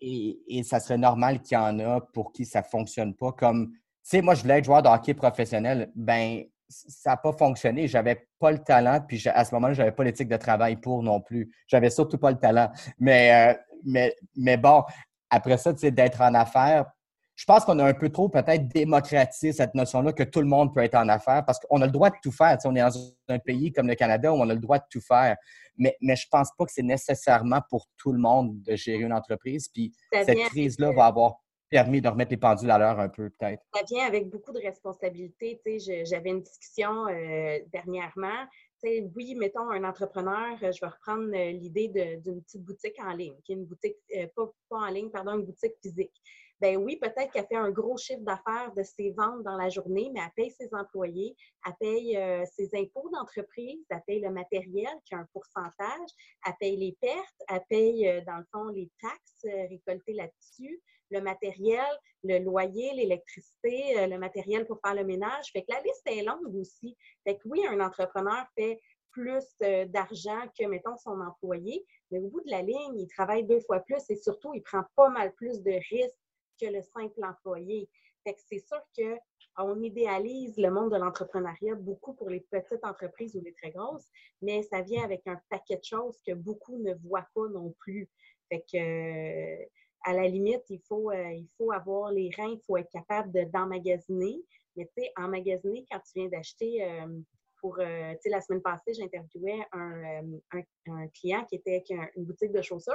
Et, 0.00 0.40
et, 0.48 0.62
ça 0.62 0.80
serait 0.80 0.98
normal 0.98 1.42
qu'il 1.42 1.56
y 1.56 1.60
en 1.60 1.78
a 1.78 2.00
pour 2.00 2.32
qui 2.32 2.44
ça 2.44 2.60
ne 2.60 2.64
fonctionne 2.64 3.14
pas. 3.14 3.32
Comme, 3.32 3.72
tu 3.72 3.78
sais, 4.02 4.22
moi, 4.22 4.34
je 4.34 4.42
voulais 4.42 4.58
être 4.58 4.64
joueur 4.64 4.82
de 4.82 4.88
hockey 4.88 5.14
professionnel. 5.14 5.92
Ben, 5.94 6.44
ça 6.68 7.10
n'a 7.10 7.16
pas 7.16 7.32
fonctionné. 7.32 7.86
J'avais 7.86 8.26
pas 8.38 8.50
le 8.50 8.58
talent, 8.58 9.00
puis 9.06 9.22
à 9.28 9.44
ce 9.44 9.54
moment-là, 9.54 9.74
je 9.74 9.78
n'avais 9.80 9.92
pas 9.92 10.04
l'éthique 10.04 10.28
de 10.28 10.36
travail 10.36 10.76
pour 10.76 11.02
non 11.02 11.20
plus. 11.20 11.52
J'avais 11.68 11.90
surtout 11.90 12.18
pas 12.18 12.30
le 12.30 12.38
talent. 12.38 12.70
Mais, 12.98 13.52
euh, 13.52 13.58
mais, 13.84 14.16
mais 14.36 14.56
bon, 14.56 14.84
après 15.32 15.56
ça, 15.56 15.72
d'être 15.72 16.20
en 16.20 16.34
affaires, 16.34 16.92
je 17.34 17.46
pense 17.46 17.64
qu'on 17.64 17.78
a 17.78 17.84
un 17.84 17.94
peu 17.94 18.10
trop 18.10 18.28
peut-être 18.28 18.68
démocratisé 18.68 19.52
cette 19.52 19.74
notion-là 19.74 20.12
que 20.12 20.22
tout 20.22 20.40
le 20.40 20.46
monde 20.46 20.74
peut 20.74 20.82
être 20.82 20.94
en 20.94 21.08
affaires 21.08 21.42
parce 21.46 21.58
qu'on 21.58 21.80
a 21.80 21.86
le 21.86 21.90
droit 21.90 22.10
de 22.10 22.16
tout 22.22 22.30
faire. 22.30 22.58
on 22.66 22.76
est 22.76 22.80
dans 22.80 23.14
un 23.28 23.38
pays 23.38 23.72
comme 23.72 23.88
le 23.88 23.94
Canada 23.94 24.32
où 24.32 24.36
on 24.36 24.48
a 24.50 24.54
le 24.54 24.60
droit 24.60 24.78
de 24.78 24.84
tout 24.90 25.00
faire. 25.00 25.36
Mais, 25.78 25.96
mais 26.02 26.14
je 26.14 26.26
ne 26.26 26.30
pense 26.30 26.50
pas 26.56 26.66
que 26.66 26.72
c'est 26.72 26.82
nécessairement 26.82 27.60
pour 27.70 27.86
tout 27.96 28.12
le 28.12 28.18
monde 28.18 28.60
de 28.62 28.76
gérer 28.76 29.02
une 29.02 29.14
entreprise. 29.14 29.68
Puis 29.72 29.92
cette 30.12 30.38
crise-là 30.50 30.92
va 30.92 31.06
avoir 31.06 31.36
permis 31.70 32.02
de 32.02 32.08
remettre 32.08 32.30
les 32.30 32.36
pendules 32.36 32.70
à 32.70 32.76
l'heure 32.76 33.00
un 33.00 33.08
peu, 33.08 33.30
peut-être. 33.30 33.62
Ça 33.74 33.82
vient 33.88 34.06
avec 34.06 34.28
beaucoup 34.28 34.52
de 34.52 34.60
responsabilités. 34.60 35.58
J'avais 36.04 36.28
une 36.28 36.42
discussion 36.42 37.06
euh, 37.08 37.58
dernièrement 37.72 38.46
oui, 38.82 39.34
mettons 39.34 39.70
un 39.70 39.84
entrepreneur, 39.84 40.56
euh, 40.62 40.72
je 40.72 40.80
vais 40.80 40.88
reprendre 40.88 41.30
euh, 41.34 41.52
l'idée 41.52 41.88
d'une 41.88 42.42
petite 42.42 42.64
boutique 42.64 42.98
en 42.98 43.12
ligne, 43.12 43.36
qui 43.44 43.52
est 43.52 43.56
une 43.56 43.64
boutique, 43.64 43.96
euh, 44.16 44.26
pas, 44.34 44.50
en 44.70 44.88
ligne, 44.88 45.10
pardon, 45.10 45.38
une 45.38 45.46
boutique 45.46 45.74
physique. 45.80 46.14
Ben 46.60 46.76
oui, 46.76 46.96
peut-être 46.96 47.32
qu'elle 47.32 47.46
fait 47.46 47.56
un 47.56 47.70
gros 47.70 47.96
chiffre 47.96 48.22
d'affaires 48.22 48.72
de 48.76 48.82
ses 48.84 49.10
ventes 49.10 49.42
dans 49.42 49.56
la 49.56 49.68
journée, 49.68 50.10
mais 50.14 50.20
elle 50.20 50.30
paye 50.36 50.50
ses 50.52 50.72
employés, 50.72 51.34
elle 51.66 51.74
paye 51.80 52.46
ses 52.52 52.70
impôts 52.76 53.10
d'entreprise, 53.12 53.84
elle 53.90 54.02
paye 54.06 54.20
le 54.20 54.30
matériel 54.30 54.92
qui 55.04 55.16
a 55.16 55.18
un 55.18 55.26
pourcentage, 55.32 56.10
elle 56.46 56.54
paye 56.60 56.76
les 56.76 56.96
pertes, 57.00 57.42
elle 57.48 57.62
paye, 57.68 58.22
dans 58.28 58.36
le 58.36 58.44
fond, 58.52 58.68
les 58.68 58.88
taxes 59.00 59.68
récoltées 59.68 60.14
là-dessus, 60.14 60.80
le 61.12 61.20
matériel, 61.20 61.86
le 62.24 62.38
loyer, 62.38 62.92
l'électricité, 62.94 63.98
euh, 63.98 64.06
le 64.06 64.18
matériel 64.18 64.66
pour 64.66 64.80
faire 64.84 64.94
le 64.94 65.04
ménage. 65.04 65.50
Fait 65.52 65.62
que 65.62 65.72
la 65.72 65.80
liste 65.80 66.02
est 66.06 66.22
longue 66.22 66.54
aussi. 66.56 66.96
Fait 67.24 67.36
que 67.36 67.48
oui, 67.48 67.64
un 67.66 67.80
entrepreneur 67.80 68.44
fait 68.56 68.80
plus 69.10 69.44
euh, 69.62 69.84
d'argent 69.86 70.40
que, 70.58 70.66
mettons, 70.66 70.96
son 70.96 71.20
employé, 71.20 71.84
mais 72.10 72.18
au 72.18 72.28
bout 72.28 72.40
de 72.42 72.50
la 72.50 72.62
ligne, 72.62 72.98
il 72.98 73.06
travaille 73.08 73.44
deux 73.44 73.60
fois 73.60 73.80
plus 73.80 74.02
et 74.08 74.16
surtout, 74.16 74.54
il 74.54 74.62
prend 74.62 74.82
pas 74.96 75.10
mal 75.10 75.32
plus 75.34 75.62
de 75.62 75.72
risques 75.90 76.16
que 76.60 76.66
le 76.66 76.82
simple 76.82 77.24
employé. 77.24 77.88
Fait 78.24 78.34
que 78.34 78.40
c'est 78.48 78.60
sûr 78.60 78.80
qu'on 78.96 79.82
idéalise 79.82 80.56
le 80.56 80.70
monde 80.70 80.92
de 80.92 80.96
l'entrepreneuriat 80.96 81.74
beaucoup 81.74 82.14
pour 82.14 82.30
les 82.30 82.40
petites 82.40 82.84
entreprises 82.84 83.34
ou 83.36 83.42
les 83.42 83.52
très 83.52 83.70
grosses, 83.70 84.08
mais 84.40 84.62
ça 84.62 84.80
vient 84.80 85.02
avec 85.02 85.26
un 85.26 85.40
paquet 85.50 85.76
de 85.76 85.84
choses 85.84 86.20
que 86.26 86.32
beaucoup 86.32 86.78
ne 86.78 86.94
voient 86.94 87.26
pas 87.34 87.48
non 87.48 87.74
plus. 87.80 88.08
Fait 88.48 88.64
que 88.70 89.68
à 90.04 90.12
la 90.12 90.26
limite, 90.26 90.62
il 90.68 90.80
faut, 90.88 91.10
euh, 91.10 91.32
il 91.32 91.48
faut 91.56 91.72
avoir 91.72 92.10
les 92.10 92.30
reins, 92.36 92.52
il 92.52 92.60
faut 92.66 92.76
être 92.76 92.90
capable 92.90 93.32
d'emmagasiner. 93.50 94.40
Mais 94.76 94.86
tu 94.86 95.02
sais, 95.02 95.12
emmagasiner, 95.16 95.84
quand 95.90 96.00
tu 96.00 96.20
viens 96.20 96.28
d'acheter, 96.28 96.84
euh, 96.84 97.20
pour, 97.60 97.78
euh, 97.78 98.12
tu 98.14 98.18
sais, 98.22 98.28
la 98.30 98.40
semaine 98.40 98.62
passée, 98.62 98.94
j'interviewais 98.94 99.60
un, 99.72 100.22
un, 100.52 101.08
client 101.08 101.44
qui 101.44 101.56
était 101.56 101.82
avec 101.86 101.90
une 102.16 102.24
boutique 102.24 102.52
de 102.52 102.62
chaussures. 102.62 102.94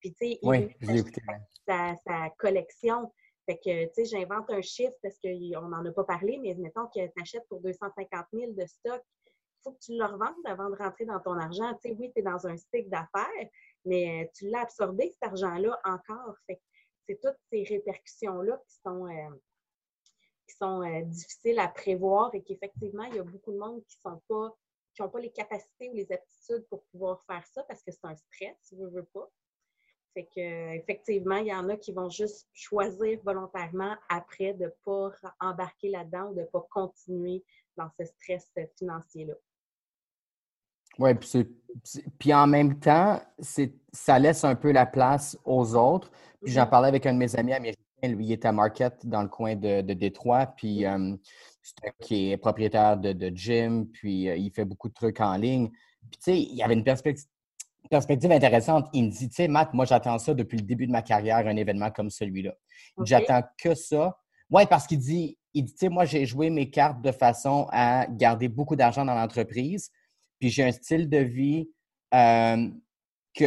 Puis, 0.00 0.12
tu 0.12 0.32
sais, 0.32 0.38
il 0.42 1.04
sa, 1.66 1.94
sa, 2.06 2.30
collection. 2.38 3.10
Fait 3.46 3.56
que, 3.56 3.84
tu 3.86 3.90
sais, 3.94 4.04
j'invente 4.04 4.50
un 4.50 4.60
chiffre 4.60 4.94
parce 5.02 5.18
qu'on 5.18 5.68
n'en 5.68 5.84
a 5.84 5.92
pas 5.92 6.04
parlé, 6.04 6.38
mais 6.38 6.54
mettons 6.54 6.86
que 6.86 7.06
tu 7.06 7.22
achètes 7.22 7.46
pour 7.48 7.60
250 7.60 8.26
000 8.32 8.52
de 8.52 8.66
stock, 8.66 9.02
il 9.26 9.62
faut 9.62 9.72
que 9.72 9.78
tu 9.80 9.96
le 9.96 10.04
revendes 10.04 10.34
avant 10.46 10.68
de 10.68 10.76
rentrer 10.76 11.06
dans 11.06 11.20
ton 11.20 11.38
argent. 11.38 11.72
Tu 11.82 11.88
sais, 11.88 11.96
oui, 11.98 12.10
tu 12.14 12.20
es 12.20 12.22
dans 12.22 12.46
un 12.46 12.56
cycle 12.56 12.90
d'affaires, 12.90 13.48
mais 13.84 14.24
euh, 14.24 14.28
tu 14.34 14.48
l'as 14.48 14.62
absorbé, 14.62 15.10
cet 15.10 15.22
argent-là, 15.22 15.78
encore. 15.84 16.36
Fait 16.46 16.60
c'est 17.06 17.20
toutes 17.20 17.38
ces 17.50 17.64
répercussions-là 17.64 18.62
qui 18.66 18.76
sont, 18.82 19.06
euh, 19.06 19.30
qui 20.48 20.56
sont 20.56 20.82
euh, 20.82 21.02
difficiles 21.02 21.58
à 21.58 21.68
prévoir 21.68 22.34
et 22.34 22.42
qu'effectivement, 22.42 23.04
il 23.04 23.16
y 23.16 23.18
a 23.18 23.24
beaucoup 23.24 23.52
de 23.52 23.58
monde 23.58 23.84
qui 23.86 23.98
sont 24.02 24.22
pas 24.28 24.56
qui 24.94 25.02
n'ont 25.02 25.10
pas 25.10 25.20
les 25.20 25.32
capacités 25.32 25.90
ou 25.90 25.94
les 25.94 26.10
aptitudes 26.12 26.64
pour 26.70 26.84
pouvoir 26.84 27.20
faire 27.24 27.44
ça 27.48 27.64
parce 27.64 27.82
que 27.82 27.90
c'est 27.90 28.04
un 28.04 28.14
stress, 28.14 28.56
tu 28.68 28.76
veux, 28.76 28.88
veux 28.88 29.04
pas. 29.12 29.28
Fait 30.14 30.26
que, 30.26 30.76
effectivement, 30.76 31.38
il 31.38 31.48
y 31.48 31.54
en 31.54 31.68
a 31.68 31.76
qui 31.76 31.92
vont 31.92 32.08
juste 32.08 32.48
choisir 32.52 33.18
volontairement 33.24 33.96
après 34.08 34.54
de 34.54 34.66
ne 34.66 34.70
pas 34.84 35.10
embarquer 35.40 35.90
là-dedans 35.90 36.30
ou 36.30 36.34
de 36.34 36.42
ne 36.42 36.46
pas 36.46 36.64
continuer 36.70 37.42
dans 37.76 37.90
ce 37.98 38.04
stress 38.04 38.52
financier-là. 38.78 39.34
Oui, 40.98 41.10
puis, 42.18 42.34
en 42.34 42.46
même 42.46 42.78
temps, 42.78 43.20
ça 43.92 44.18
laisse 44.18 44.44
un 44.44 44.54
peu 44.54 44.70
la 44.70 44.86
place 44.86 45.36
aux 45.44 45.74
autres. 45.74 46.10
Puis 46.42 46.52
j'en 46.52 46.62
mm-hmm. 46.62 46.68
parlais 46.70 46.88
avec 46.88 47.06
un 47.06 47.14
de 47.14 47.18
mes 47.18 47.34
amis 47.36 47.52
américains, 47.52 47.80
lui, 48.02 48.26
il 48.26 48.32
est 48.32 48.44
à 48.44 48.52
Market 48.52 49.06
dans 49.06 49.22
le 49.22 49.28
coin 49.28 49.56
de, 49.56 49.80
Détroit, 49.80 50.46
puis 50.46 50.84
euh, 50.84 51.16
c'est 51.62 51.94
qui 52.00 52.30
est 52.32 52.36
propriétaire 52.36 52.96
de, 52.96 53.12
de 53.12 53.34
gym, 53.34 53.86
puis 53.86 54.28
euh, 54.28 54.36
il 54.36 54.50
fait 54.50 54.64
beaucoup 54.64 54.88
de 54.88 54.94
trucs 54.94 55.20
en 55.20 55.36
ligne. 55.36 55.70
Puis 56.10 56.18
tu 56.18 56.32
sais, 56.32 56.38
il 56.38 56.54
y 56.54 56.62
avait 56.62 56.74
une 56.74 56.84
perspective, 56.84 57.26
perspective 57.90 58.30
intéressante. 58.30 58.88
Il 58.92 59.06
me 59.06 59.10
dit, 59.10 59.28
tu 59.28 59.36
sais, 59.36 59.48
Matt, 59.48 59.72
moi 59.72 59.84
j'attends 59.84 60.18
ça 60.18 60.34
depuis 60.34 60.58
le 60.58 60.64
début 60.64 60.86
de 60.86 60.92
ma 60.92 61.02
carrière, 61.02 61.46
un 61.46 61.56
événement 61.56 61.90
comme 61.90 62.10
celui-là. 62.10 62.52
J'attends 63.04 63.42
que 63.58 63.74
ça. 63.74 64.18
Oui, 64.50 64.66
parce 64.68 64.86
qu'il 64.86 64.98
dit, 64.98 65.38
il 65.54 65.64
dit, 65.64 65.72
tu 65.72 65.78
sais, 65.78 65.88
moi 65.88 66.04
j'ai 66.04 66.26
joué 66.26 66.50
mes 66.50 66.70
cartes 66.70 67.00
de 67.00 67.12
façon 67.12 67.66
à 67.70 68.06
garder 68.06 68.48
beaucoup 68.48 68.76
d'argent 68.76 69.04
dans 69.04 69.14
l'entreprise 69.14 69.90
puis 70.44 70.50
j'ai 70.50 70.64
un 70.64 70.72
style 70.72 71.08
de 71.08 71.16
vie 71.16 71.70
euh, 72.14 72.68
que, 73.34 73.46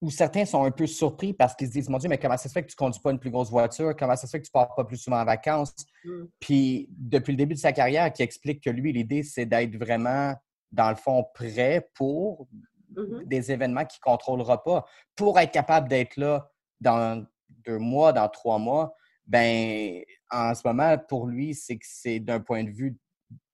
où 0.00 0.12
certains 0.12 0.44
sont 0.44 0.62
un 0.62 0.70
peu 0.70 0.86
surpris 0.86 1.32
parce 1.34 1.56
qu'ils 1.56 1.66
se 1.66 1.72
disent 1.72 1.88
Mon 1.88 1.98
Dieu, 1.98 2.08
mais 2.08 2.18
comment 2.18 2.36
ça 2.36 2.48
se 2.48 2.52
fait 2.52 2.62
que 2.62 2.68
tu 2.68 2.76
ne 2.76 2.86
conduis 2.86 3.00
pas 3.00 3.10
une 3.10 3.18
plus 3.18 3.32
grosse 3.32 3.50
voiture? 3.50 3.96
Comment 3.98 4.14
ça 4.14 4.28
se 4.28 4.30
fait 4.30 4.38
que 4.38 4.46
tu 4.46 4.50
ne 4.50 4.60
pars 4.60 4.72
pas 4.76 4.84
plus 4.84 4.96
souvent 4.96 5.20
en 5.20 5.24
vacances? 5.24 5.74
Mm. 6.04 6.24
Puis 6.38 6.88
depuis 6.88 7.32
le 7.32 7.36
début 7.36 7.54
de 7.54 7.58
sa 7.58 7.72
carrière, 7.72 8.12
qui 8.12 8.22
explique 8.22 8.62
que 8.62 8.70
lui, 8.70 8.92
l'idée, 8.92 9.24
c'est 9.24 9.44
d'être 9.44 9.74
vraiment, 9.76 10.36
dans 10.70 10.88
le 10.88 10.94
fond, 10.94 11.24
prêt 11.34 11.90
pour 11.94 12.46
mm-hmm. 12.94 13.26
des 13.26 13.50
événements 13.50 13.86
qu'il 13.86 13.98
ne 14.06 14.12
contrôlera 14.12 14.62
pas, 14.62 14.84
pour 15.16 15.40
être 15.40 15.50
capable 15.50 15.88
d'être 15.88 16.16
là 16.16 16.48
dans 16.80 17.26
deux 17.66 17.78
mois, 17.78 18.12
dans 18.12 18.28
trois 18.28 18.58
mois. 18.58 18.94
Ben, 19.26 20.00
en 20.30 20.54
ce 20.54 20.62
moment, 20.64 20.96
pour 21.08 21.26
lui, 21.26 21.56
c'est 21.56 21.76
que 21.76 21.86
c'est 21.88 22.20
d'un 22.20 22.38
point 22.38 22.62
de 22.62 22.70
vue 22.70 22.96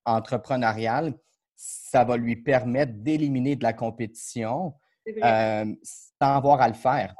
entrepreneurial, 0.04 1.14
ça 1.62 2.04
va 2.04 2.16
lui 2.16 2.36
permettre 2.36 2.94
d'éliminer 2.94 3.54
de 3.54 3.62
la 3.62 3.74
compétition 3.74 4.72
euh, 5.06 5.74
sans 5.84 6.36
avoir 6.36 6.62
à 6.62 6.68
le 6.68 6.74
faire. 6.74 7.14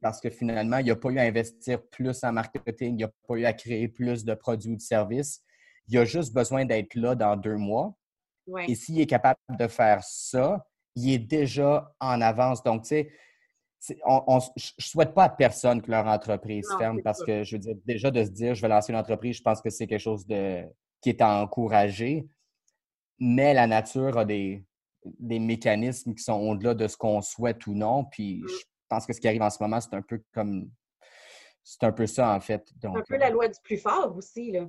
Parce 0.00 0.20
que 0.20 0.30
finalement, 0.30 0.78
il 0.78 0.86
n'a 0.86 0.94
pas 0.94 1.08
eu 1.08 1.18
à 1.18 1.22
investir 1.22 1.82
plus 1.88 2.22
en 2.22 2.32
marketing, 2.32 2.96
il 2.98 3.02
n'a 3.02 3.10
pas 3.26 3.34
eu 3.34 3.44
à 3.44 3.52
créer 3.52 3.88
plus 3.88 4.24
de 4.24 4.34
produits 4.34 4.70
ou 4.70 4.76
de 4.76 4.80
services. 4.80 5.42
Il 5.88 5.98
a 5.98 6.04
juste 6.04 6.32
besoin 6.32 6.64
d'être 6.64 6.94
là 6.94 7.16
dans 7.16 7.36
deux 7.36 7.56
mois. 7.56 7.96
Et 8.68 8.76
s'il 8.76 9.00
est 9.00 9.06
capable 9.06 9.40
de 9.58 9.66
faire 9.66 10.04
ça, 10.04 10.64
il 10.94 11.12
est 11.12 11.18
déjà 11.18 11.92
en 11.98 12.20
avance. 12.20 12.62
Donc, 12.62 12.82
tu 12.82 12.88
sais, 12.88 13.10
je 13.88 13.94
ne 13.94 14.40
souhaite 14.78 15.14
pas 15.14 15.24
à 15.24 15.28
personne 15.30 15.82
que 15.82 15.90
leur 15.90 16.06
entreprise 16.06 16.68
ferme 16.78 17.02
parce 17.02 17.24
que, 17.24 17.42
je 17.42 17.56
veux 17.56 17.60
dire, 17.60 17.74
déjà 17.84 18.12
de 18.12 18.22
se 18.22 18.30
dire, 18.30 18.54
je 18.54 18.62
vais 18.62 18.68
lancer 18.68 18.92
une 18.92 18.98
entreprise, 18.98 19.38
je 19.38 19.42
pense 19.42 19.60
que 19.60 19.70
c'est 19.70 19.88
quelque 19.88 19.98
chose 19.98 20.26
de, 20.26 20.62
qui 21.00 21.08
est 21.08 21.22
encouragé 21.22 22.28
mais 23.18 23.54
la 23.54 23.66
nature 23.66 24.18
a 24.18 24.24
des, 24.24 24.64
mécanismes 25.20 26.14
qui 26.14 26.22
sont 26.22 26.40
au-delà 26.40 26.74
de 26.74 26.88
ce 26.88 26.96
qu'on 26.96 27.20
souhaite 27.20 27.66
ou 27.66 27.74
non. 27.74 28.04
Puis 28.04 28.42
mmh. 28.42 28.48
je 28.48 28.64
pense 28.88 29.06
que 29.06 29.12
ce 29.12 29.20
qui 29.20 29.28
arrive 29.28 29.42
en 29.42 29.50
ce 29.50 29.62
moment, 29.62 29.80
c'est 29.80 29.94
un 29.94 30.02
peu 30.02 30.22
comme. 30.32 30.70
C'est 31.62 31.84
un 31.84 31.92
peu 31.92 32.06
ça, 32.06 32.34
en 32.34 32.40
fait. 32.40 32.68
C'est 32.80 32.88
un 32.88 33.02
peu 33.08 33.16
la 33.16 33.28
euh 33.28 33.32
loi 33.32 33.48
du 33.48 33.58
plus 33.62 33.78
fort 33.78 34.14
aussi, 34.16 34.52
là. 34.52 34.68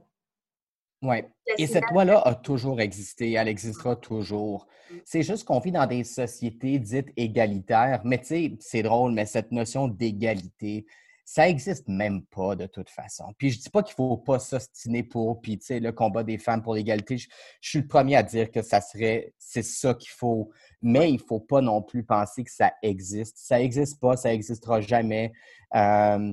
Oui. 1.02 1.18
Et 1.58 1.68
cette 1.68 1.92
loi-là 1.92 2.22
a 2.22 2.34
toujours 2.34 2.80
existé, 2.80 3.34
elle 3.34 3.50
existera 3.50 3.96
toujours. 3.96 4.66
Mmh. 4.90 4.96
C'est 5.04 5.24
juste 5.24 5.44
qu'on 5.46 5.60
vit 5.60 5.72
dans 5.72 5.86
des 5.86 6.04
sociétés 6.04 6.80
dites 6.80 7.12
égalitaires, 7.18 8.02
mais 8.06 8.18
tu 8.20 8.26
sais, 8.26 8.58
c'est 8.60 8.82
drôle, 8.82 9.12
mais 9.12 9.26
cette 9.26 9.52
notion 9.52 9.88
d'égalité, 9.88 10.86
ça 11.28 11.48
n'existe 11.48 11.88
même 11.88 12.24
pas 12.24 12.56
de 12.56 12.68
toute 12.68 12.92
façon. 12.92 13.34
Puis 13.40 13.50
je 13.50 13.60
dis 13.60 13.70
pas 13.72 13.82
qu'il 13.82 13.96
faut 13.96 14.16
pas 14.16 14.38
s'ostiner 14.38 15.02
pour, 15.02 15.42
puis 15.42 15.58
tu 15.58 15.66
sais, 15.66 15.80
le 15.80 15.92
combat 15.92 16.24
des 16.24 16.38
femmes 16.38 16.62
pour 16.62 16.76
l'égalité, 16.76 17.18
je, 17.18 17.28
suis 17.60 17.80
le 17.80 17.88
premier 17.88 18.16
à 18.16 18.22
dire 18.22 18.52
que 18.52 18.62
ça 18.62 18.80
serait, 18.80 19.34
c'est 19.40 19.64
ça 19.64 19.96
qu'il 19.96 20.12
faut, 20.12 20.52
mais 20.84 21.12
il 21.12 21.20
faut 21.20 21.40
pas 21.40 21.62
non 21.62 21.82
plus 21.82 22.04
penser 22.04 22.44
que 22.44 22.52
ça 22.52 22.74
existe. 22.84 23.38
Ça 23.40 23.58
n'existe 23.58 24.00
pas, 24.00 24.16
ça 24.16 24.30
n'existera 24.30 24.82
jamais. 24.82 25.34
Euh, 25.74 26.32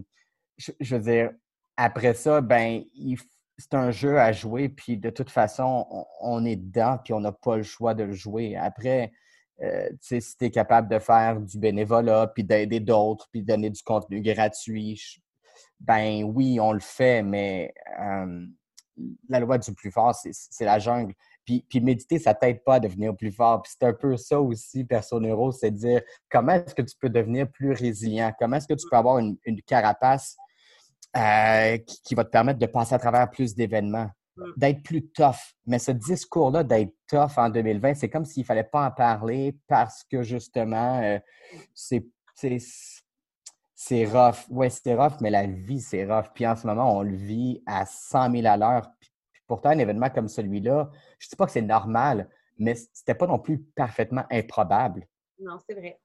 je, 0.59 0.95
veux 0.95 1.03
dire, 1.03 1.31
après 1.79 2.13
ça, 2.13 2.43
ben, 2.43 2.85
c'est 3.57 3.73
un 3.73 3.93
jeu 3.93 4.21
à 4.21 4.31
jouer, 4.33 4.69
puis 4.69 4.99
de 4.99 5.09
toute 5.09 5.31
façon, 5.31 5.87
on, 5.91 6.05
on 6.21 6.45
est 6.45 6.57
dedans, 6.57 6.99
puis 7.03 7.15
on 7.15 7.21
n'a 7.21 7.33
pas 7.33 7.57
le 7.57 7.63
choix 7.63 7.95
de 7.95 8.05
le 8.05 8.13
jouer. 8.13 8.57
Après, 8.57 9.11
euh, 9.63 9.89
si 10.01 10.21
tu 10.39 10.45
es 10.47 10.51
capable 10.51 10.89
de 10.89 10.99
faire 10.99 11.41
du 11.41 11.59
bénévolat, 11.59 12.29
puis 12.29 12.45
d'aider 12.45 12.81
d'autres, 12.81 13.29
puis 13.31 13.43
donner 13.43 13.71
du 13.71 13.83
contenu 13.83 14.21
gratuit, 14.23 15.01
ben 15.81 16.23
oui, 16.25 16.59
on 16.61 16.73
le 16.73 16.81
fait, 16.81 17.23
mais 17.23 17.75
euh, 18.01 18.47
la 19.29 19.41
loi 19.41 19.59
du 19.59 19.73
plus 19.75 19.91
fort, 19.91 20.15
c'est 20.15 20.65
la 20.65 20.79
jungle. 20.79 21.15
Puis, 21.45 21.65
méditer, 21.81 22.19
ça 22.19 22.35
t'aide 22.35 22.63
pas 22.63 22.75
à 22.75 22.81
devenir 22.81 23.17
plus 23.17 23.33
fort. 23.33 23.63
Puis 23.63 23.73
c'est 23.77 23.87
un 23.87 23.93
peu 23.93 24.17
ça 24.17 24.41
aussi, 24.41 24.85
perso 24.85 25.19
neuro, 25.19 25.51
c'est 25.51 25.73
de 25.73 25.77
dire 25.77 26.03
comment 26.31 26.53
est-ce 26.53 26.75
que 26.75 26.83
tu 26.83 26.97
peux 27.01 27.11
devenir 27.11 27.51
plus 27.51 27.73
résilient? 27.73 28.33
Comment 28.39 28.57
est-ce 28.57 28.69
que 28.69 28.75
tu 28.75 28.87
peux 28.89 28.97
avoir 28.97 29.19
une, 29.19 29.37
carapace 29.67 30.37
euh, 31.17 31.79
qui, 31.79 32.15
va 32.15 32.25
te 32.25 32.31
permettre 32.31 32.61
de 32.61 32.67
passer 32.67 32.95
à 32.95 32.99
travers 32.99 33.29
plus 33.29 33.55
d'événements? 33.55 34.11
Mm. 34.37 34.53
d'être 34.57 34.83
plus 34.83 35.09
tough. 35.11 35.57
Mais 35.67 35.79
ce 35.79 35.93
discours-là 35.93 36.65
d'être 36.65 36.95
tough 37.07 37.37
en 37.37 37.51
2020, 37.51 37.95
c'est 37.95 38.09
comme 38.09 38.25
s'il 38.25 38.43
ne 38.43 38.47
fallait 38.47 38.65
pas 38.65 38.87
en 38.87 38.91
parler 38.91 39.59
parce 39.69 40.05
que 40.05 40.23
justement, 40.23 41.03
euh, 41.03 41.19
c'est 41.75 42.07
c'est 43.75 44.05
rough. 44.07 44.47
Oui, 44.49 44.71
c'est 44.71 44.95
rough, 44.95 45.21
mais 45.21 45.31
la 45.31 45.47
vie, 45.47 45.81
c'est 45.81 46.05
rough. 46.07 46.33
Puis 46.35 46.47
en 46.47 46.57
ce 46.57 46.67
moment, 46.67 46.97
on 46.99 47.03
le 47.03 47.15
vit 47.15 47.63
à 47.67 47.85
100 47.85 48.33
000 48.33 48.47
à 48.47 48.57
l'heure. 48.57 48.91
Pourtant, 49.47 49.71
un 49.71 49.79
événement 49.79 50.09
comme 50.09 50.29
celui-là, 50.29 50.91
je 51.19 51.27
ne 51.27 51.31
dis 51.31 51.37
pas 51.37 51.47
que 51.47 51.53
c'est 51.53 51.63
normal, 51.63 52.29
mais 52.59 52.75
ce 52.75 52.87
n'était 53.01 53.15
pas 53.15 53.27
non 53.27 53.39
plus 53.39 53.59
parfaitement 53.59 54.25
improbable. 54.31 55.07
Non, 55.39 55.59
c'est 55.69 55.75
vrai. 55.75 56.01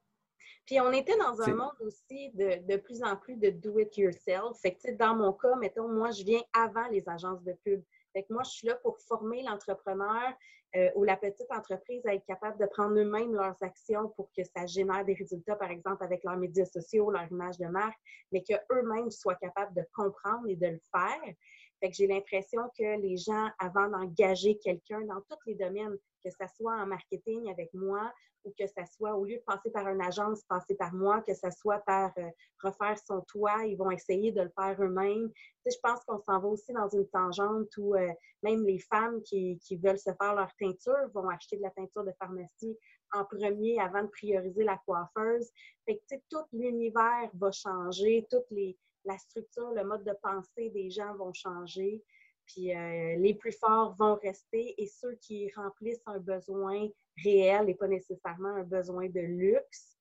Puis 0.65 0.81
on 0.81 0.91
était 0.91 1.17
dans 1.17 1.41
un 1.41 1.55
monde 1.55 1.75
aussi 1.79 2.29
de, 2.33 2.67
de, 2.67 2.75
plus 2.75 3.01
en 3.01 3.15
plus 3.15 3.37
de 3.37 3.51
do 3.51 3.79
it 3.79 3.95
yourself. 3.95 4.59
Fait 4.61 4.73
que, 4.75 4.91
dans 4.91 5.15
mon 5.15 5.31
cas, 5.31 5.55
mettons, 5.55 5.87
moi, 5.87 6.11
je 6.11 6.23
viens 6.23 6.41
avant 6.51 6.87
les 6.89 7.07
agences 7.07 7.41
de 7.41 7.53
pub 7.63 7.81
moi, 8.29 8.43
je 8.43 8.51
suis 8.51 8.67
là 8.67 8.75
pour 8.75 8.99
former 8.99 9.43
l'entrepreneur 9.43 10.33
euh, 10.75 10.89
ou 10.95 11.03
la 11.03 11.15
petite 11.15 11.49
entreprise 11.51 12.05
à 12.05 12.13
être 12.13 12.25
capable 12.25 12.59
de 12.59 12.65
prendre 12.65 12.97
eux-mêmes 12.99 13.33
leurs 13.33 13.61
actions 13.63 14.09
pour 14.09 14.29
que 14.35 14.43
ça 14.43 14.65
génère 14.65 15.05
des 15.05 15.13
résultats, 15.13 15.55
par 15.55 15.71
exemple, 15.71 16.03
avec 16.03 16.23
leurs 16.23 16.37
médias 16.37 16.65
sociaux, 16.65 17.09
leur 17.09 17.29
image 17.31 17.57
de 17.57 17.67
marque, 17.67 17.99
mais 18.31 18.43
qu'eux-mêmes 18.43 19.09
soient 19.09 19.35
capables 19.35 19.73
de 19.75 19.83
comprendre 19.93 20.47
et 20.47 20.55
de 20.55 20.67
le 20.67 20.81
faire. 20.91 21.33
Fait 21.79 21.89
que 21.89 21.95
j'ai 21.95 22.07
l'impression 22.07 22.61
que 22.77 22.99
les 23.01 23.17
gens, 23.17 23.49
avant 23.59 23.87
d'engager 23.89 24.57
quelqu'un 24.57 25.01
dans 25.01 25.21
tous 25.29 25.37
les 25.45 25.55
domaines, 25.55 25.97
que 26.23 26.29
ce 26.29 26.55
soit 26.55 26.73
en 26.73 26.87
marketing 26.87 27.49
avec 27.49 27.73
moi 27.73 28.11
ou 28.43 28.53
que 28.57 28.65
ce 28.65 28.93
soit, 28.95 29.13
au 29.15 29.25
lieu 29.25 29.37
de 29.37 29.43
passer 29.43 29.69
par 29.71 29.87
une 29.87 30.01
agence, 30.01 30.43
passer 30.43 30.75
par 30.75 30.93
moi, 30.93 31.21
que 31.21 31.33
ce 31.33 31.49
soit 31.51 31.79
par 31.79 32.11
euh, 32.17 32.29
refaire 32.63 32.97
son 33.05 33.21
toit, 33.21 33.65
ils 33.65 33.75
vont 33.75 33.91
essayer 33.91 34.31
de 34.31 34.41
le 34.41 34.49
faire 34.49 34.75
eux-mêmes. 34.79 35.29
Tu 35.65 35.71
je 35.73 35.77
pense 35.83 35.99
qu'on 36.05 36.19
s'en 36.19 36.39
va 36.39 36.47
aussi 36.47 36.71
dans 36.71 36.87
une 36.87 37.07
tangente 37.09 37.75
où 37.77 37.95
euh, 37.95 38.09
même 38.43 38.63
les 38.65 38.79
femmes 38.79 39.21
qui, 39.23 39.59
qui, 39.59 39.75
veulent 39.75 39.99
se 39.99 40.11
faire 40.13 40.33
leur 40.33 40.49
teinture 40.57 41.09
vont 41.13 41.29
acheter 41.29 41.57
de 41.57 41.63
la 41.63 41.71
teinture 41.71 42.05
de 42.05 42.13
pharmacie 42.19 42.77
en 43.11 43.25
premier 43.25 43.79
avant 43.79 44.03
de 44.03 44.07
prioriser 44.07 44.63
la 44.63 44.77
coiffeuse. 44.85 45.49
Fait 45.85 45.97
que, 46.09 46.15
tout 46.29 46.45
l'univers 46.53 47.29
va 47.33 47.51
changer, 47.51 48.25
toute 48.29 48.49
les, 48.51 48.77
la 49.07 49.17
structure, 49.17 49.71
le 49.71 49.83
mode 49.83 50.03
de 50.03 50.13
pensée 50.21 50.69
des 50.69 50.89
gens 50.89 51.15
vont 51.15 51.33
changer. 51.33 52.03
Puis 52.45 52.75
euh, 52.75 53.15
les 53.17 53.33
plus 53.33 53.51
forts 53.51 53.95
vont 53.97 54.15
rester 54.15 54.81
et 54.81 54.87
ceux 54.87 55.15
qui 55.15 55.51
remplissent 55.55 56.03
un 56.05 56.19
besoin 56.19 56.87
réel 57.23 57.69
et 57.69 57.75
pas 57.75 57.87
nécessairement 57.87 58.55
un 58.55 58.63
besoin 58.63 59.07
de 59.09 59.19
luxe. 59.19 59.97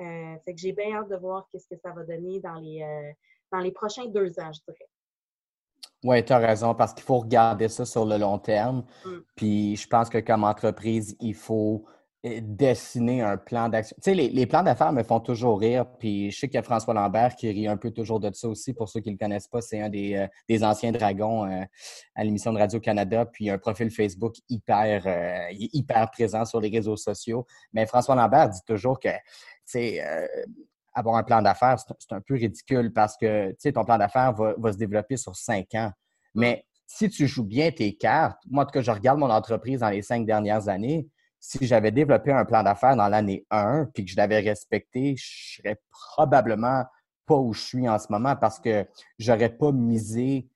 Euh, 0.00 0.36
fait 0.44 0.54
que 0.54 0.60
j'ai 0.60 0.72
bien 0.72 0.96
hâte 0.96 1.08
de 1.08 1.16
voir 1.16 1.46
qu'est-ce 1.50 1.68
que 1.68 1.80
ça 1.80 1.92
va 1.92 2.02
donner 2.02 2.40
dans 2.40 2.54
les, 2.54 2.82
euh, 2.82 3.12
dans 3.52 3.60
les 3.60 3.70
prochains 3.70 4.06
deux 4.06 4.38
ans, 4.40 4.52
je 4.52 4.60
dirais. 4.66 4.88
Oui, 6.02 6.24
tu 6.24 6.32
as 6.32 6.38
raison, 6.38 6.74
parce 6.74 6.92
qu'il 6.92 7.04
faut 7.04 7.20
regarder 7.20 7.68
ça 7.68 7.84
sur 7.84 8.04
le 8.04 8.18
long 8.18 8.38
terme. 8.38 8.84
Mm. 9.04 9.10
Puis 9.36 9.76
je 9.76 9.86
pense 9.86 10.08
que 10.10 10.18
comme 10.18 10.44
entreprise, 10.44 11.16
il 11.20 11.34
faut 11.34 11.86
dessiner 12.24 13.20
un 13.20 13.36
plan 13.36 13.68
d'action. 13.68 13.94
Tu 14.02 14.10
sais, 14.10 14.14
les, 14.14 14.46
plans 14.46 14.62
d'affaires 14.62 14.92
me 14.92 15.02
font 15.02 15.20
toujours 15.20 15.60
rire. 15.60 15.84
Puis 15.98 16.30
je 16.30 16.38
sais 16.38 16.48
qu'il 16.48 16.54
y 16.54 16.58
a 16.58 16.62
François 16.62 16.94
Lambert 16.94 17.36
qui 17.36 17.50
rit 17.50 17.68
un 17.68 17.76
peu 17.76 17.90
toujours 17.90 18.18
de 18.18 18.32
ça 18.32 18.48
aussi. 18.48 18.72
Pour 18.72 18.88
ceux 18.88 19.00
qui 19.00 19.10
ne 19.10 19.14
le 19.14 19.18
connaissent 19.18 19.48
pas, 19.48 19.60
c'est 19.60 19.80
un 19.80 19.90
des, 19.90 20.28
euh, 20.50 20.64
anciens 20.64 20.90
dragons 20.90 21.44
euh, 21.44 21.62
à 22.14 22.24
l'émission 22.24 22.52
de 22.54 22.58
Radio-Canada. 22.58 23.26
Puis 23.26 23.50
un 23.50 23.58
profil 23.58 23.90
Facebook 23.90 24.36
hyper, 24.48 25.02
euh, 25.06 25.54
hyper 25.58 26.10
présent 26.10 26.46
sur 26.46 26.60
les 26.60 26.70
réseaux 26.70 26.96
sociaux. 26.96 27.46
Mais 27.74 27.84
François 27.86 28.14
Lambert 28.14 28.48
dit 28.48 28.62
toujours 28.66 28.98
que, 28.98 29.08
tu 29.10 29.16
sais, 29.66 30.28
avoir 30.94 31.16
un 31.16 31.24
plan 31.24 31.42
d'affaires, 31.42 31.76
c'est 31.78 32.14
un 32.14 32.22
peu 32.22 32.34
ridicule 32.34 32.92
parce 32.92 33.18
que, 33.18 33.50
tu 33.50 33.56
sais, 33.58 33.72
ton 33.72 33.84
plan 33.84 33.98
d'affaires 33.98 34.32
va, 34.32 34.54
va 34.56 34.72
se 34.72 34.78
développer 34.78 35.18
sur 35.18 35.36
cinq 35.36 35.74
ans. 35.74 35.90
Mais 36.34 36.64
si 36.86 37.10
tu 37.10 37.26
joues 37.26 37.44
bien 37.44 37.70
tes 37.70 37.94
cartes, 37.96 38.38
moi, 38.48 38.62
en 38.62 38.66
tout 38.66 38.72
cas, 38.72 38.80
je 38.80 38.90
regarde 38.90 39.18
mon 39.18 39.30
entreprise 39.30 39.80
dans 39.80 39.90
les 39.90 40.02
cinq 40.02 40.24
dernières 40.24 40.68
années, 40.68 41.06
si 41.46 41.66
j'avais 41.66 41.90
développé 41.90 42.32
un 42.32 42.46
plan 42.46 42.62
d'affaires 42.62 42.96
dans 42.96 43.08
l'année 43.08 43.44
1 43.50 43.90
puis 43.92 44.06
que 44.06 44.10
je 44.10 44.16
l'avais 44.16 44.40
respecté, 44.40 45.14
je 45.16 45.56
serais 45.58 45.78
probablement 45.90 46.84
pas 47.26 47.36
où 47.36 47.52
je 47.52 47.60
suis 47.60 47.88
en 47.88 47.98
ce 47.98 48.06
moment 48.10 48.34
parce 48.34 48.58
que 48.58 48.86
j'aurais 49.18 49.50
pas 49.50 49.70
misé 49.70 50.48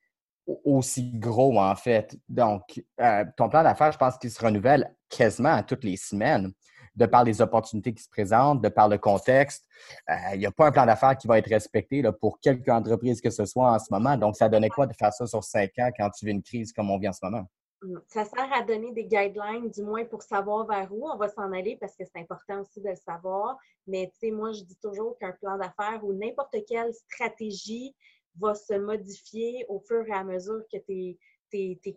aussi 0.65 1.11
gros, 1.13 1.59
en 1.59 1.75
fait. 1.75 2.17
Donc, 2.27 2.83
euh, 2.99 3.23
ton 3.37 3.49
plan 3.49 3.61
d'affaires, 3.61 3.91
je 3.91 3.99
pense 3.99 4.17
qu'il 4.17 4.31
se 4.31 4.43
renouvelle 4.43 4.91
quasiment 5.09 5.61
toutes 5.61 5.83
les 5.83 5.95
semaines, 5.95 6.51
de 6.95 7.05
par 7.05 7.23
les 7.23 7.39
opportunités 7.39 7.93
qui 7.93 8.01
se 8.01 8.09
présentent, 8.09 8.61
de 8.61 8.69
par 8.69 8.89
le 8.89 8.97
contexte. 8.97 9.67
Euh, 10.09 10.15
il 10.33 10.39
n'y 10.39 10.47
a 10.47 10.51
pas 10.51 10.67
un 10.67 10.71
plan 10.71 10.87
d'affaires 10.87 11.15
qui 11.15 11.27
va 11.27 11.37
être 11.37 11.49
respecté 11.49 12.01
pour 12.19 12.39
quelque 12.39 12.71
entreprise 12.71 13.21
que 13.21 13.29
ce 13.29 13.45
soit 13.45 13.71
en 13.71 13.77
ce 13.77 13.93
moment. 13.93 14.17
Donc, 14.17 14.35
ça 14.35 14.49
donnait 14.49 14.69
quoi 14.69 14.87
de 14.87 14.93
faire 14.93 15.13
ça 15.13 15.27
sur 15.27 15.43
cinq 15.43 15.69
ans 15.77 15.91
quand 15.95 16.09
tu 16.09 16.25
vis 16.25 16.31
une 16.31 16.41
crise 16.41 16.73
comme 16.73 16.89
on 16.89 16.97
vit 16.97 17.09
en 17.09 17.13
ce 17.13 17.23
moment? 17.23 17.45
Hum, 17.81 18.01
ça 18.07 18.25
sert 18.25 18.51
à 18.51 18.61
donner 18.63 18.91
des 18.91 19.05
guidelines, 19.05 19.69
du 19.69 19.83
moins 19.83 20.03
pour 20.03 20.21
savoir 20.21 20.67
vers 20.67 20.93
où 20.93 21.09
on 21.09 21.15
va 21.15 21.29
s'en 21.29 21.51
aller, 21.53 21.77
parce 21.77 21.95
que 21.95 22.03
c'est 22.03 22.19
important 22.19 22.61
aussi 22.61 22.81
de 22.81 22.89
le 22.89 22.95
savoir. 22.95 23.57
Mais 23.87 24.11
tu 24.13 24.19
sais, 24.19 24.31
moi, 24.31 24.51
je 24.51 24.63
dis 24.63 24.75
toujours 24.77 25.17
qu'un 25.17 25.31
plan 25.31 25.57
d'affaires 25.57 26.03
ou 26.03 26.13
n'importe 26.13 26.55
quelle 26.67 26.93
stratégie 26.93 27.95
va 28.37 28.53
se 28.53 28.73
modifier 28.73 29.65
au 29.69 29.79
fur 29.79 30.05
et 30.07 30.11
à 30.11 30.23
mesure 30.23 30.61
que 30.71 30.77
tes, 30.77 31.17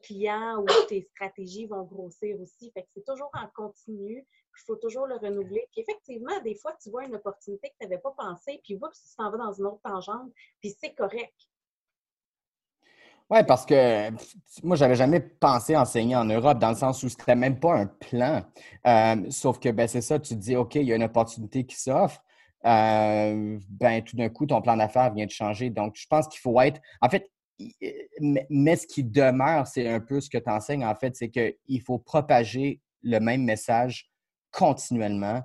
clients 0.02 0.62
ou 0.62 0.66
tes 0.88 1.02
stratégies 1.14 1.66
vont 1.66 1.82
grossir 1.82 2.40
aussi. 2.40 2.70
Fait 2.72 2.82
que 2.82 2.88
c'est 2.94 3.04
toujours 3.04 3.30
en 3.34 3.48
continu. 3.54 4.24
Il 4.24 4.64
faut 4.66 4.76
toujours 4.76 5.06
le 5.06 5.16
renouveler. 5.16 5.66
Puis 5.72 5.80
effectivement, 5.80 6.40
des 6.42 6.54
fois, 6.54 6.76
tu 6.80 6.90
vois 6.90 7.04
une 7.04 7.16
opportunité 7.16 7.70
que 7.70 7.74
tu 7.80 7.88
n'avais 7.88 8.00
pas 8.00 8.14
pensé, 8.16 8.60
puis 8.62 8.78
oups, 8.80 9.02
tu 9.10 9.16
t'en 9.16 9.30
vas 9.30 9.38
dans 9.38 9.52
une 9.52 9.66
autre 9.66 9.80
tangente, 9.82 10.32
puis 10.60 10.76
c'est 10.78 10.94
correct. 10.94 11.34
Oui, 13.32 13.38
parce 13.48 13.64
que 13.64 14.10
moi, 14.62 14.76
j'avais 14.76 14.94
jamais 14.94 15.18
pensé 15.20 15.74
enseigner 15.74 16.14
en 16.14 16.26
Europe 16.26 16.58
dans 16.58 16.68
le 16.68 16.76
sens 16.76 17.02
où 17.02 17.08
c'était 17.08 17.34
même 17.34 17.58
pas 17.58 17.78
un 17.78 17.86
plan. 17.86 18.42
Euh, 18.86 19.16
sauf 19.30 19.58
que 19.58 19.70
ben, 19.70 19.88
c'est 19.88 20.02
ça, 20.02 20.18
tu 20.18 20.34
te 20.34 20.38
dis, 20.38 20.54
OK, 20.54 20.74
il 20.74 20.82
y 20.82 20.92
a 20.92 20.96
une 20.96 21.02
opportunité 21.02 21.64
qui 21.64 21.80
s'offre. 21.80 22.22
Euh, 22.66 23.58
ben, 23.70 24.02
tout 24.02 24.16
d'un 24.16 24.28
coup, 24.28 24.44
ton 24.44 24.60
plan 24.60 24.76
d'affaires 24.76 25.14
vient 25.14 25.24
de 25.24 25.30
changer. 25.30 25.70
Donc, 25.70 25.94
je 25.96 26.06
pense 26.08 26.28
qu'il 26.28 26.40
faut 26.40 26.60
être. 26.60 26.78
En 27.00 27.08
fait, 27.08 27.30
mais 28.50 28.76
ce 28.76 28.86
qui 28.86 29.02
demeure, 29.02 29.66
c'est 29.66 29.88
un 29.88 30.00
peu 30.00 30.20
ce 30.20 30.28
que 30.28 30.36
tu 30.36 30.50
enseignes, 30.50 30.84
en 30.84 30.94
fait, 30.94 31.16
c'est 31.16 31.30
qu'il 31.30 31.80
faut 31.80 31.98
propager 31.98 32.82
le 33.02 33.18
même 33.18 33.44
message 33.44 34.10
continuellement 34.50 35.42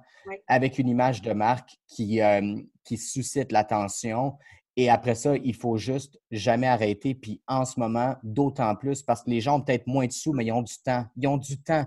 avec 0.48 0.78
une 0.78 0.90
image 0.90 1.22
de 1.22 1.32
marque 1.32 1.78
qui, 1.88 2.22
euh, 2.22 2.58
qui 2.84 2.98
suscite 2.98 3.54
l'attention. 3.54 4.38
Et 4.78 4.90
après 4.90 5.16
ça, 5.16 5.36
il 5.36 5.56
faut 5.56 5.76
juste 5.76 6.20
jamais 6.32 6.68
arrêter. 6.68 7.16
Puis 7.16 7.42
en 7.48 7.66
ce 7.66 7.80
moment, 7.80 8.16
d'autant 8.24 8.76
plus 8.76 9.02
parce 9.02 9.24
que 9.24 9.30
les 9.30 9.42
gens 9.42 9.58
ont 9.58 9.62
peut-être 9.62 9.88
moins 9.88 10.06
de 10.06 10.12
sous, 10.12 10.32
mais 10.32 10.46
ils 10.46 10.52
ont 10.54 10.62
du 10.62 10.78
temps. 10.78 11.06
Ils 11.18 11.28
ont 11.28 11.38
du 11.38 11.62
temps. 11.62 11.86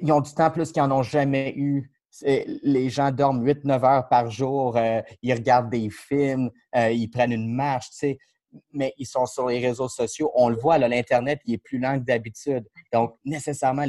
Ils 0.00 0.12
ont 0.12 0.20
du 0.20 0.32
temps 0.32 0.50
plus 0.50 0.72
qu'ils 0.72 0.82
n'en 0.82 1.00
ont 1.00 1.02
jamais 1.02 1.52
eu 1.56 1.90
les 2.24 2.90
gens 2.90 3.10
dorment 3.10 3.44
8-9 3.44 3.84
heures 3.84 4.08
par 4.08 4.30
jour, 4.30 4.76
euh, 4.76 5.00
ils 5.22 5.32
regardent 5.32 5.70
des 5.70 5.88
films, 5.90 6.50
euh, 6.76 6.90
ils 6.90 7.08
prennent 7.08 7.32
une 7.32 7.54
marche, 7.54 7.88
mais 8.72 8.92
ils 8.98 9.06
sont 9.06 9.26
sur 9.26 9.48
les 9.48 9.60
réseaux 9.60 9.88
sociaux. 9.88 10.30
On 10.34 10.48
le 10.48 10.56
voit, 10.56 10.78
l'Internet, 10.78 11.40
il 11.44 11.54
est 11.54 11.58
plus 11.58 11.78
lent 11.78 11.98
que 11.98 12.04
d'habitude. 12.04 12.66
Donc, 12.92 13.16
nécessairement, 13.24 13.86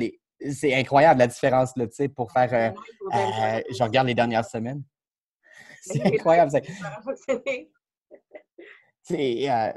c'est 0.51 0.73
incroyable 0.75 1.19
la 1.19 1.27
différence 1.27 1.75
là, 1.75 1.85
pour 2.15 2.31
faire. 2.31 2.53
Euh, 2.53 3.61
je 3.71 3.83
regarde 3.83 4.07
les 4.07 4.15
dernières 4.15 4.45
semaines. 4.45 4.83
C'est 5.81 6.05
incroyable. 6.05 6.51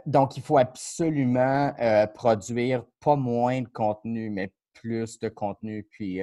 donc, 0.07 0.37
il 0.37 0.43
faut 0.43 0.59
absolument 0.59 1.75
produire 2.15 2.85
pas 3.01 3.17
moins 3.17 3.63
de 3.63 3.69
contenu, 3.69 4.31
mais 4.31 4.53
plus 4.75 5.19
de 5.19 5.29
contenu. 5.29 5.87
Puis, 5.91 6.21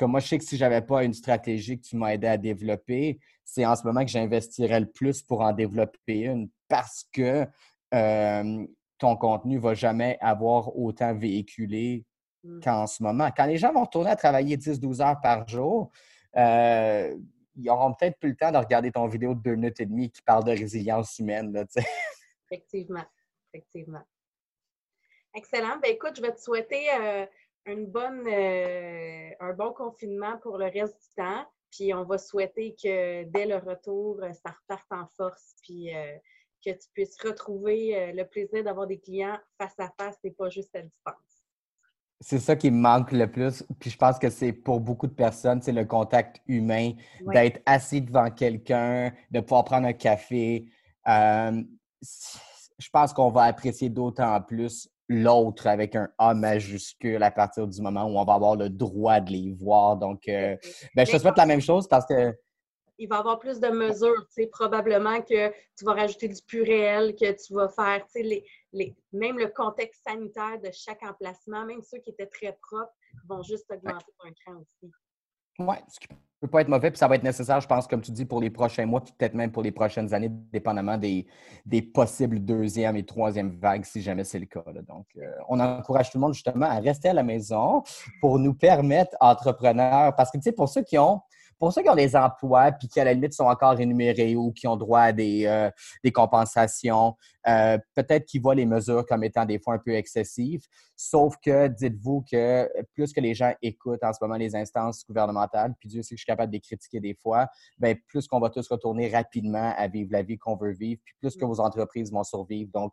moi, 0.00 0.20
je 0.20 0.26
sais 0.26 0.38
que 0.38 0.44
si 0.44 0.56
je 0.56 0.64
n'avais 0.64 0.82
pas 0.82 1.04
une 1.04 1.14
stratégie 1.14 1.78
que 1.78 1.86
tu 1.86 1.96
m'as 1.96 2.14
aidé 2.14 2.26
à 2.26 2.36
développer, 2.36 3.20
c'est 3.44 3.66
en 3.66 3.76
ce 3.76 3.84
moment 3.84 4.04
que 4.04 4.10
j'investirais 4.10 4.80
le 4.80 4.90
plus 4.90 5.22
pour 5.22 5.40
en 5.42 5.52
développer 5.52 6.20
une 6.20 6.48
parce 6.68 7.04
que 7.12 7.46
ton 7.90 9.16
contenu 9.16 9.56
ne 9.56 9.60
va 9.60 9.74
jamais 9.74 10.16
avoir 10.20 10.76
autant 10.78 11.12
véhiculé 11.12 12.04
mmh. 12.44 12.60
qu'en 12.60 12.86
ce 12.86 13.02
moment. 13.02 13.30
Quand 13.36 13.46
les 13.46 13.58
gens 13.58 13.72
vont 13.72 13.82
retourner 13.82 14.10
à 14.10 14.16
travailler 14.16 14.56
10-12 14.56 15.02
heures 15.02 15.20
par 15.20 15.48
jour, 15.48 15.90
euh, 16.36 17.14
ils 17.56 17.64
n'auront 17.64 17.94
peut-être 17.94 18.18
plus 18.18 18.30
le 18.30 18.36
temps 18.36 18.52
de 18.52 18.58
regarder 18.58 18.90
ton 18.90 19.06
vidéo 19.06 19.34
de 19.34 19.40
deux 19.40 19.54
minutes 19.54 19.80
et 19.80 19.86
demie 19.86 20.10
qui 20.10 20.22
parle 20.22 20.44
de 20.44 20.50
résilience 20.50 21.18
humaine. 21.18 21.66
Effectivement. 22.50 23.04
Effectivement. 23.52 24.02
Excellent. 25.34 25.78
Ben, 25.82 25.90
écoute, 25.92 26.16
je 26.16 26.22
vais 26.22 26.32
te 26.32 26.40
souhaiter 26.40 26.88
euh, 26.94 27.26
une 27.66 27.86
bonne, 27.86 28.26
euh, 28.26 29.30
un 29.40 29.52
bon 29.54 29.72
confinement 29.72 30.38
pour 30.38 30.58
le 30.58 30.66
reste 30.66 30.96
du 31.00 31.14
temps. 31.16 31.46
Puis 31.70 31.94
on 31.94 32.04
va 32.04 32.18
souhaiter 32.18 32.74
que 32.74 33.24
dès 33.24 33.46
le 33.46 33.56
retour, 33.56 34.20
ça 34.32 34.50
reparte 34.50 34.92
en 34.92 35.06
force. 35.16 35.54
Puis 35.62 35.94
euh, 35.94 36.16
que 36.64 36.70
tu 36.70 36.88
puisses 36.92 37.20
retrouver 37.22 38.12
le 38.12 38.24
plaisir 38.24 38.62
d'avoir 38.62 38.86
des 38.86 39.00
clients 39.00 39.38
face 39.58 39.78
à 39.78 39.90
face 39.98 40.18
et 40.22 40.30
pas 40.30 40.48
juste 40.48 40.76
à 40.76 40.82
distance. 40.82 41.31
C'est 42.24 42.38
ça 42.38 42.54
qui 42.54 42.70
me 42.70 42.78
manque 42.78 43.10
le 43.10 43.26
plus. 43.30 43.64
Puis 43.80 43.90
je 43.90 43.96
pense 43.96 44.18
que 44.18 44.30
c'est 44.30 44.52
pour 44.52 44.80
beaucoup 44.80 45.08
de 45.08 45.12
personnes, 45.12 45.60
c'est 45.60 45.72
le 45.72 45.84
contact 45.84 46.40
humain, 46.46 46.92
d'être 47.32 47.60
assis 47.66 48.00
devant 48.00 48.30
quelqu'un, 48.30 49.12
de 49.30 49.40
pouvoir 49.40 49.64
prendre 49.64 49.88
un 49.88 49.92
café. 49.92 50.66
je 51.04 52.88
pense 52.92 53.12
qu'on 53.12 53.30
va 53.30 53.42
apprécier 53.42 53.88
d'autant 53.88 54.40
plus 54.40 54.88
l'autre 55.08 55.66
avec 55.66 55.96
un 55.96 56.08
A 56.16 56.32
majuscule 56.32 57.22
à 57.22 57.30
partir 57.30 57.66
du 57.66 57.80
moment 57.82 58.04
où 58.04 58.16
on 58.18 58.24
va 58.24 58.34
avoir 58.34 58.54
le 58.56 58.70
droit 58.70 59.20
de 59.20 59.32
les 59.32 59.52
voir. 59.52 59.96
Donc, 59.96 60.28
euh, 60.28 60.56
ben, 60.94 61.04
je 61.04 61.12
te 61.12 61.18
souhaite 61.18 61.36
la 61.36 61.46
même 61.46 61.60
chose 61.60 61.88
parce 61.88 62.06
que. 62.06 62.34
Il 62.98 63.08
va 63.08 63.18
avoir 63.18 63.38
plus 63.38 63.58
de 63.58 63.68
mesures, 63.68 64.26
probablement 64.52 65.20
que 65.22 65.48
tu 65.50 65.84
vas 65.84 65.94
rajouter 65.94 66.28
du 66.28 66.40
plus 66.46 66.62
réel, 66.62 67.14
que 67.14 67.32
tu 67.32 67.54
vas 67.54 67.68
faire, 67.68 68.04
les, 68.14 68.44
les, 68.72 68.94
même 69.12 69.38
le 69.38 69.48
contexte 69.48 70.02
sanitaire 70.06 70.60
de 70.60 70.70
chaque 70.72 71.02
emplacement, 71.02 71.64
même 71.64 71.82
ceux 71.82 71.98
qui 71.98 72.10
étaient 72.10 72.26
très 72.26 72.56
propres, 72.62 72.92
vont 73.28 73.42
juste 73.42 73.70
augmenter 73.70 74.12
un 74.24 74.32
cran 74.32 74.60
aussi. 74.60 74.92
Oui, 75.58 75.76
peut 76.42 76.48
pas 76.48 76.60
être 76.62 76.68
mauvais, 76.68 76.90
puis 76.90 76.98
ça 76.98 77.06
va 77.06 77.14
être 77.14 77.22
nécessaire, 77.22 77.60
je 77.60 77.68
pense, 77.68 77.86
comme 77.86 78.00
tu 78.00 78.10
dis, 78.10 78.24
pour 78.24 78.40
les 78.40 78.50
prochains 78.50 78.84
mois, 78.84 79.00
peut-être 79.00 79.34
même 79.34 79.52
pour 79.52 79.62
les 79.62 79.70
prochaines 79.70 80.12
années, 80.12 80.28
dépendamment 80.28 80.98
des, 80.98 81.24
des 81.64 81.82
possibles 81.82 82.44
deuxième 82.44 82.96
et 82.96 83.06
troisième 83.06 83.50
vagues, 83.50 83.84
si 83.84 84.02
jamais 84.02 84.24
c'est 84.24 84.40
le 84.40 84.46
cas. 84.46 84.64
Donc, 84.88 85.06
euh, 85.16 85.30
on 85.48 85.60
encourage 85.60 86.10
tout 86.10 86.18
le 86.18 86.22
monde 86.22 86.34
justement 86.34 86.66
à 86.66 86.80
rester 86.80 87.10
à 87.10 87.12
la 87.12 87.22
maison 87.22 87.84
pour 88.20 88.40
nous 88.40 88.54
permettre, 88.54 89.16
entrepreneurs, 89.20 90.16
parce 90.16 90.32
que, 90.32 90.38
tu 90.38 90.42
sais, 90.42 90.52
pour 90.52 90.68
ceux 90.68 90.82
qui 90.82 90.98
ont 90.98 91.20
pour 91.62 91.72
ceux 91.72 91.82
qui 91.82 91.88
ont 91.88 91.94
des 91.94 92.16
emplois 92.16 92.72
puis 92.72 92.88
qui, 92.88 92.98
à 92.98 93.04
la 93.04 93.14
limite, 93.14 93.34
sont 93.34 93.44
encore 93.44 93.76
rémunérés 93.76 94.34
ou 94.34 94.50
qui 94.50 94.66
ont 94.66 94.76
droit 94.76 95.02
à 95.02 95.12
des, 95.12 95.46
euh, 95.46 95.70
compensations, 96.12 97.14
euh, 97.46 97.78
peut-être 97.94 98.26
qu'ils 98.26 98.42
voient 98.42 98.56
les 98.56 98.66
mesures 98.66 99.06
comme 99.06 99.22
étant 99.22 99.44
des 99.44 99.60
fois 99.60 99.74
un 99.74 99.78
peu 99.78 99.94
excessives. 99.94 100.64
Sauf 100.96 101.36
que 101.36 101.68
dites-vous 101.68 102.24
que 102.28 102.68
plus 102.94 103.12
que 103.12 103.20
les 103.20 103.32
gens 103.34 103.54
écoutent 103.62 104.02
en 104.02 104.12
ce 104.12 104.18
moment 104.20 104.34
les 104.34 104.56
instances 104.56 105.06
gouvernementales, 105.06 105.72
puis 105.78 105.88
Dieu 105.88 106.02
sait 106.02 106.16
que 106.16 106.18
je 106.18 106.22
suis 106.22 106.26
capable 106.26 106.50
de 106.50 106.56
les 106.56 106.60
critiquer 106.60 106.98
des 106.98 107.14
fois, 107.14 107.46
bien, 107.78 107.94
plus 108.08 108.26
qu'on 108.26 108.40
va 108.40 108.50
tous 108.50 108.66
retourner 108.66 109.08
rapidement 109.14 109.72
à 109.76 109.86
vivre 109.86 110.10
la 110.10 110.22
vie 110.22 110.38
qu'on 110.38 110.56
veut 110.56 110.72
vivre, 110.72 111.00
puis 111.04 111.14
plus 111.20 111.36
que 111.36 111.44
vos 111.44 111.60
entreprises 111.60 112.10
vont 112.10 112.24
survivre. 112.24 112.72
Donc, 112.74 112.92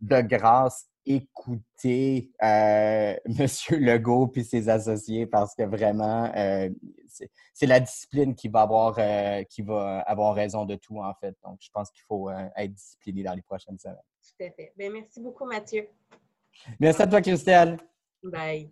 de 0.00 0.20
grâce, 0.20 0.88
écoutez 1.06 2.32
euh, 2.42 3.16
M. 3.24 3.46
Legault 3.70 4.28
puis 4.28 4.44
ses 4.44 4.68
associés 4.68 5.26
parce 5.26 5.54
que 5.54 5.62
vraiment, 5.62 6.30
euh, 6.36 6.68
c'est 7.54 7.66
la 7.66 7.80
discipline 7.80 8.34
qui 8.34 8.48
va 8.48 8.62
avoir 8.62 8.96
euh, 8.98 9.42
qui 9.44 9.62
va 9.62 10.00
avoir 10.00 10.34
raison 10.34 10.64
de 10.64 10.74
tout, 10.74 10.98
en 11.00 11.14
fait. 11.14 11.36
Donc, 11.44 11.58
je 11.60 11.70
pense 11.72 11.90
qu'il 11.90 12.02
faut 12.06 12.30
être 12.30 12.72
discipliné 12.72 13.22
dans 13.22 13.34
les 13.34 13.42
prochaines 13.42 13.78
semaines. 13.78 13.96
Tout 14.22 14.44
à 14.44 14.50
fait. 14.50 14.72
Bien, 14.76 14.90
merci 14.90 15.20
beaucoup, 15.20 15.46
Mathieu. 15.46 15.88
Merci 16.80 17.02
à 17.02 17.06
toi, 17.06 17.20
Christelle. 17.22 17.78
Bye. 18.22 18.70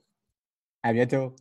À 0.82 0.92
bientôt. 0.92 1.34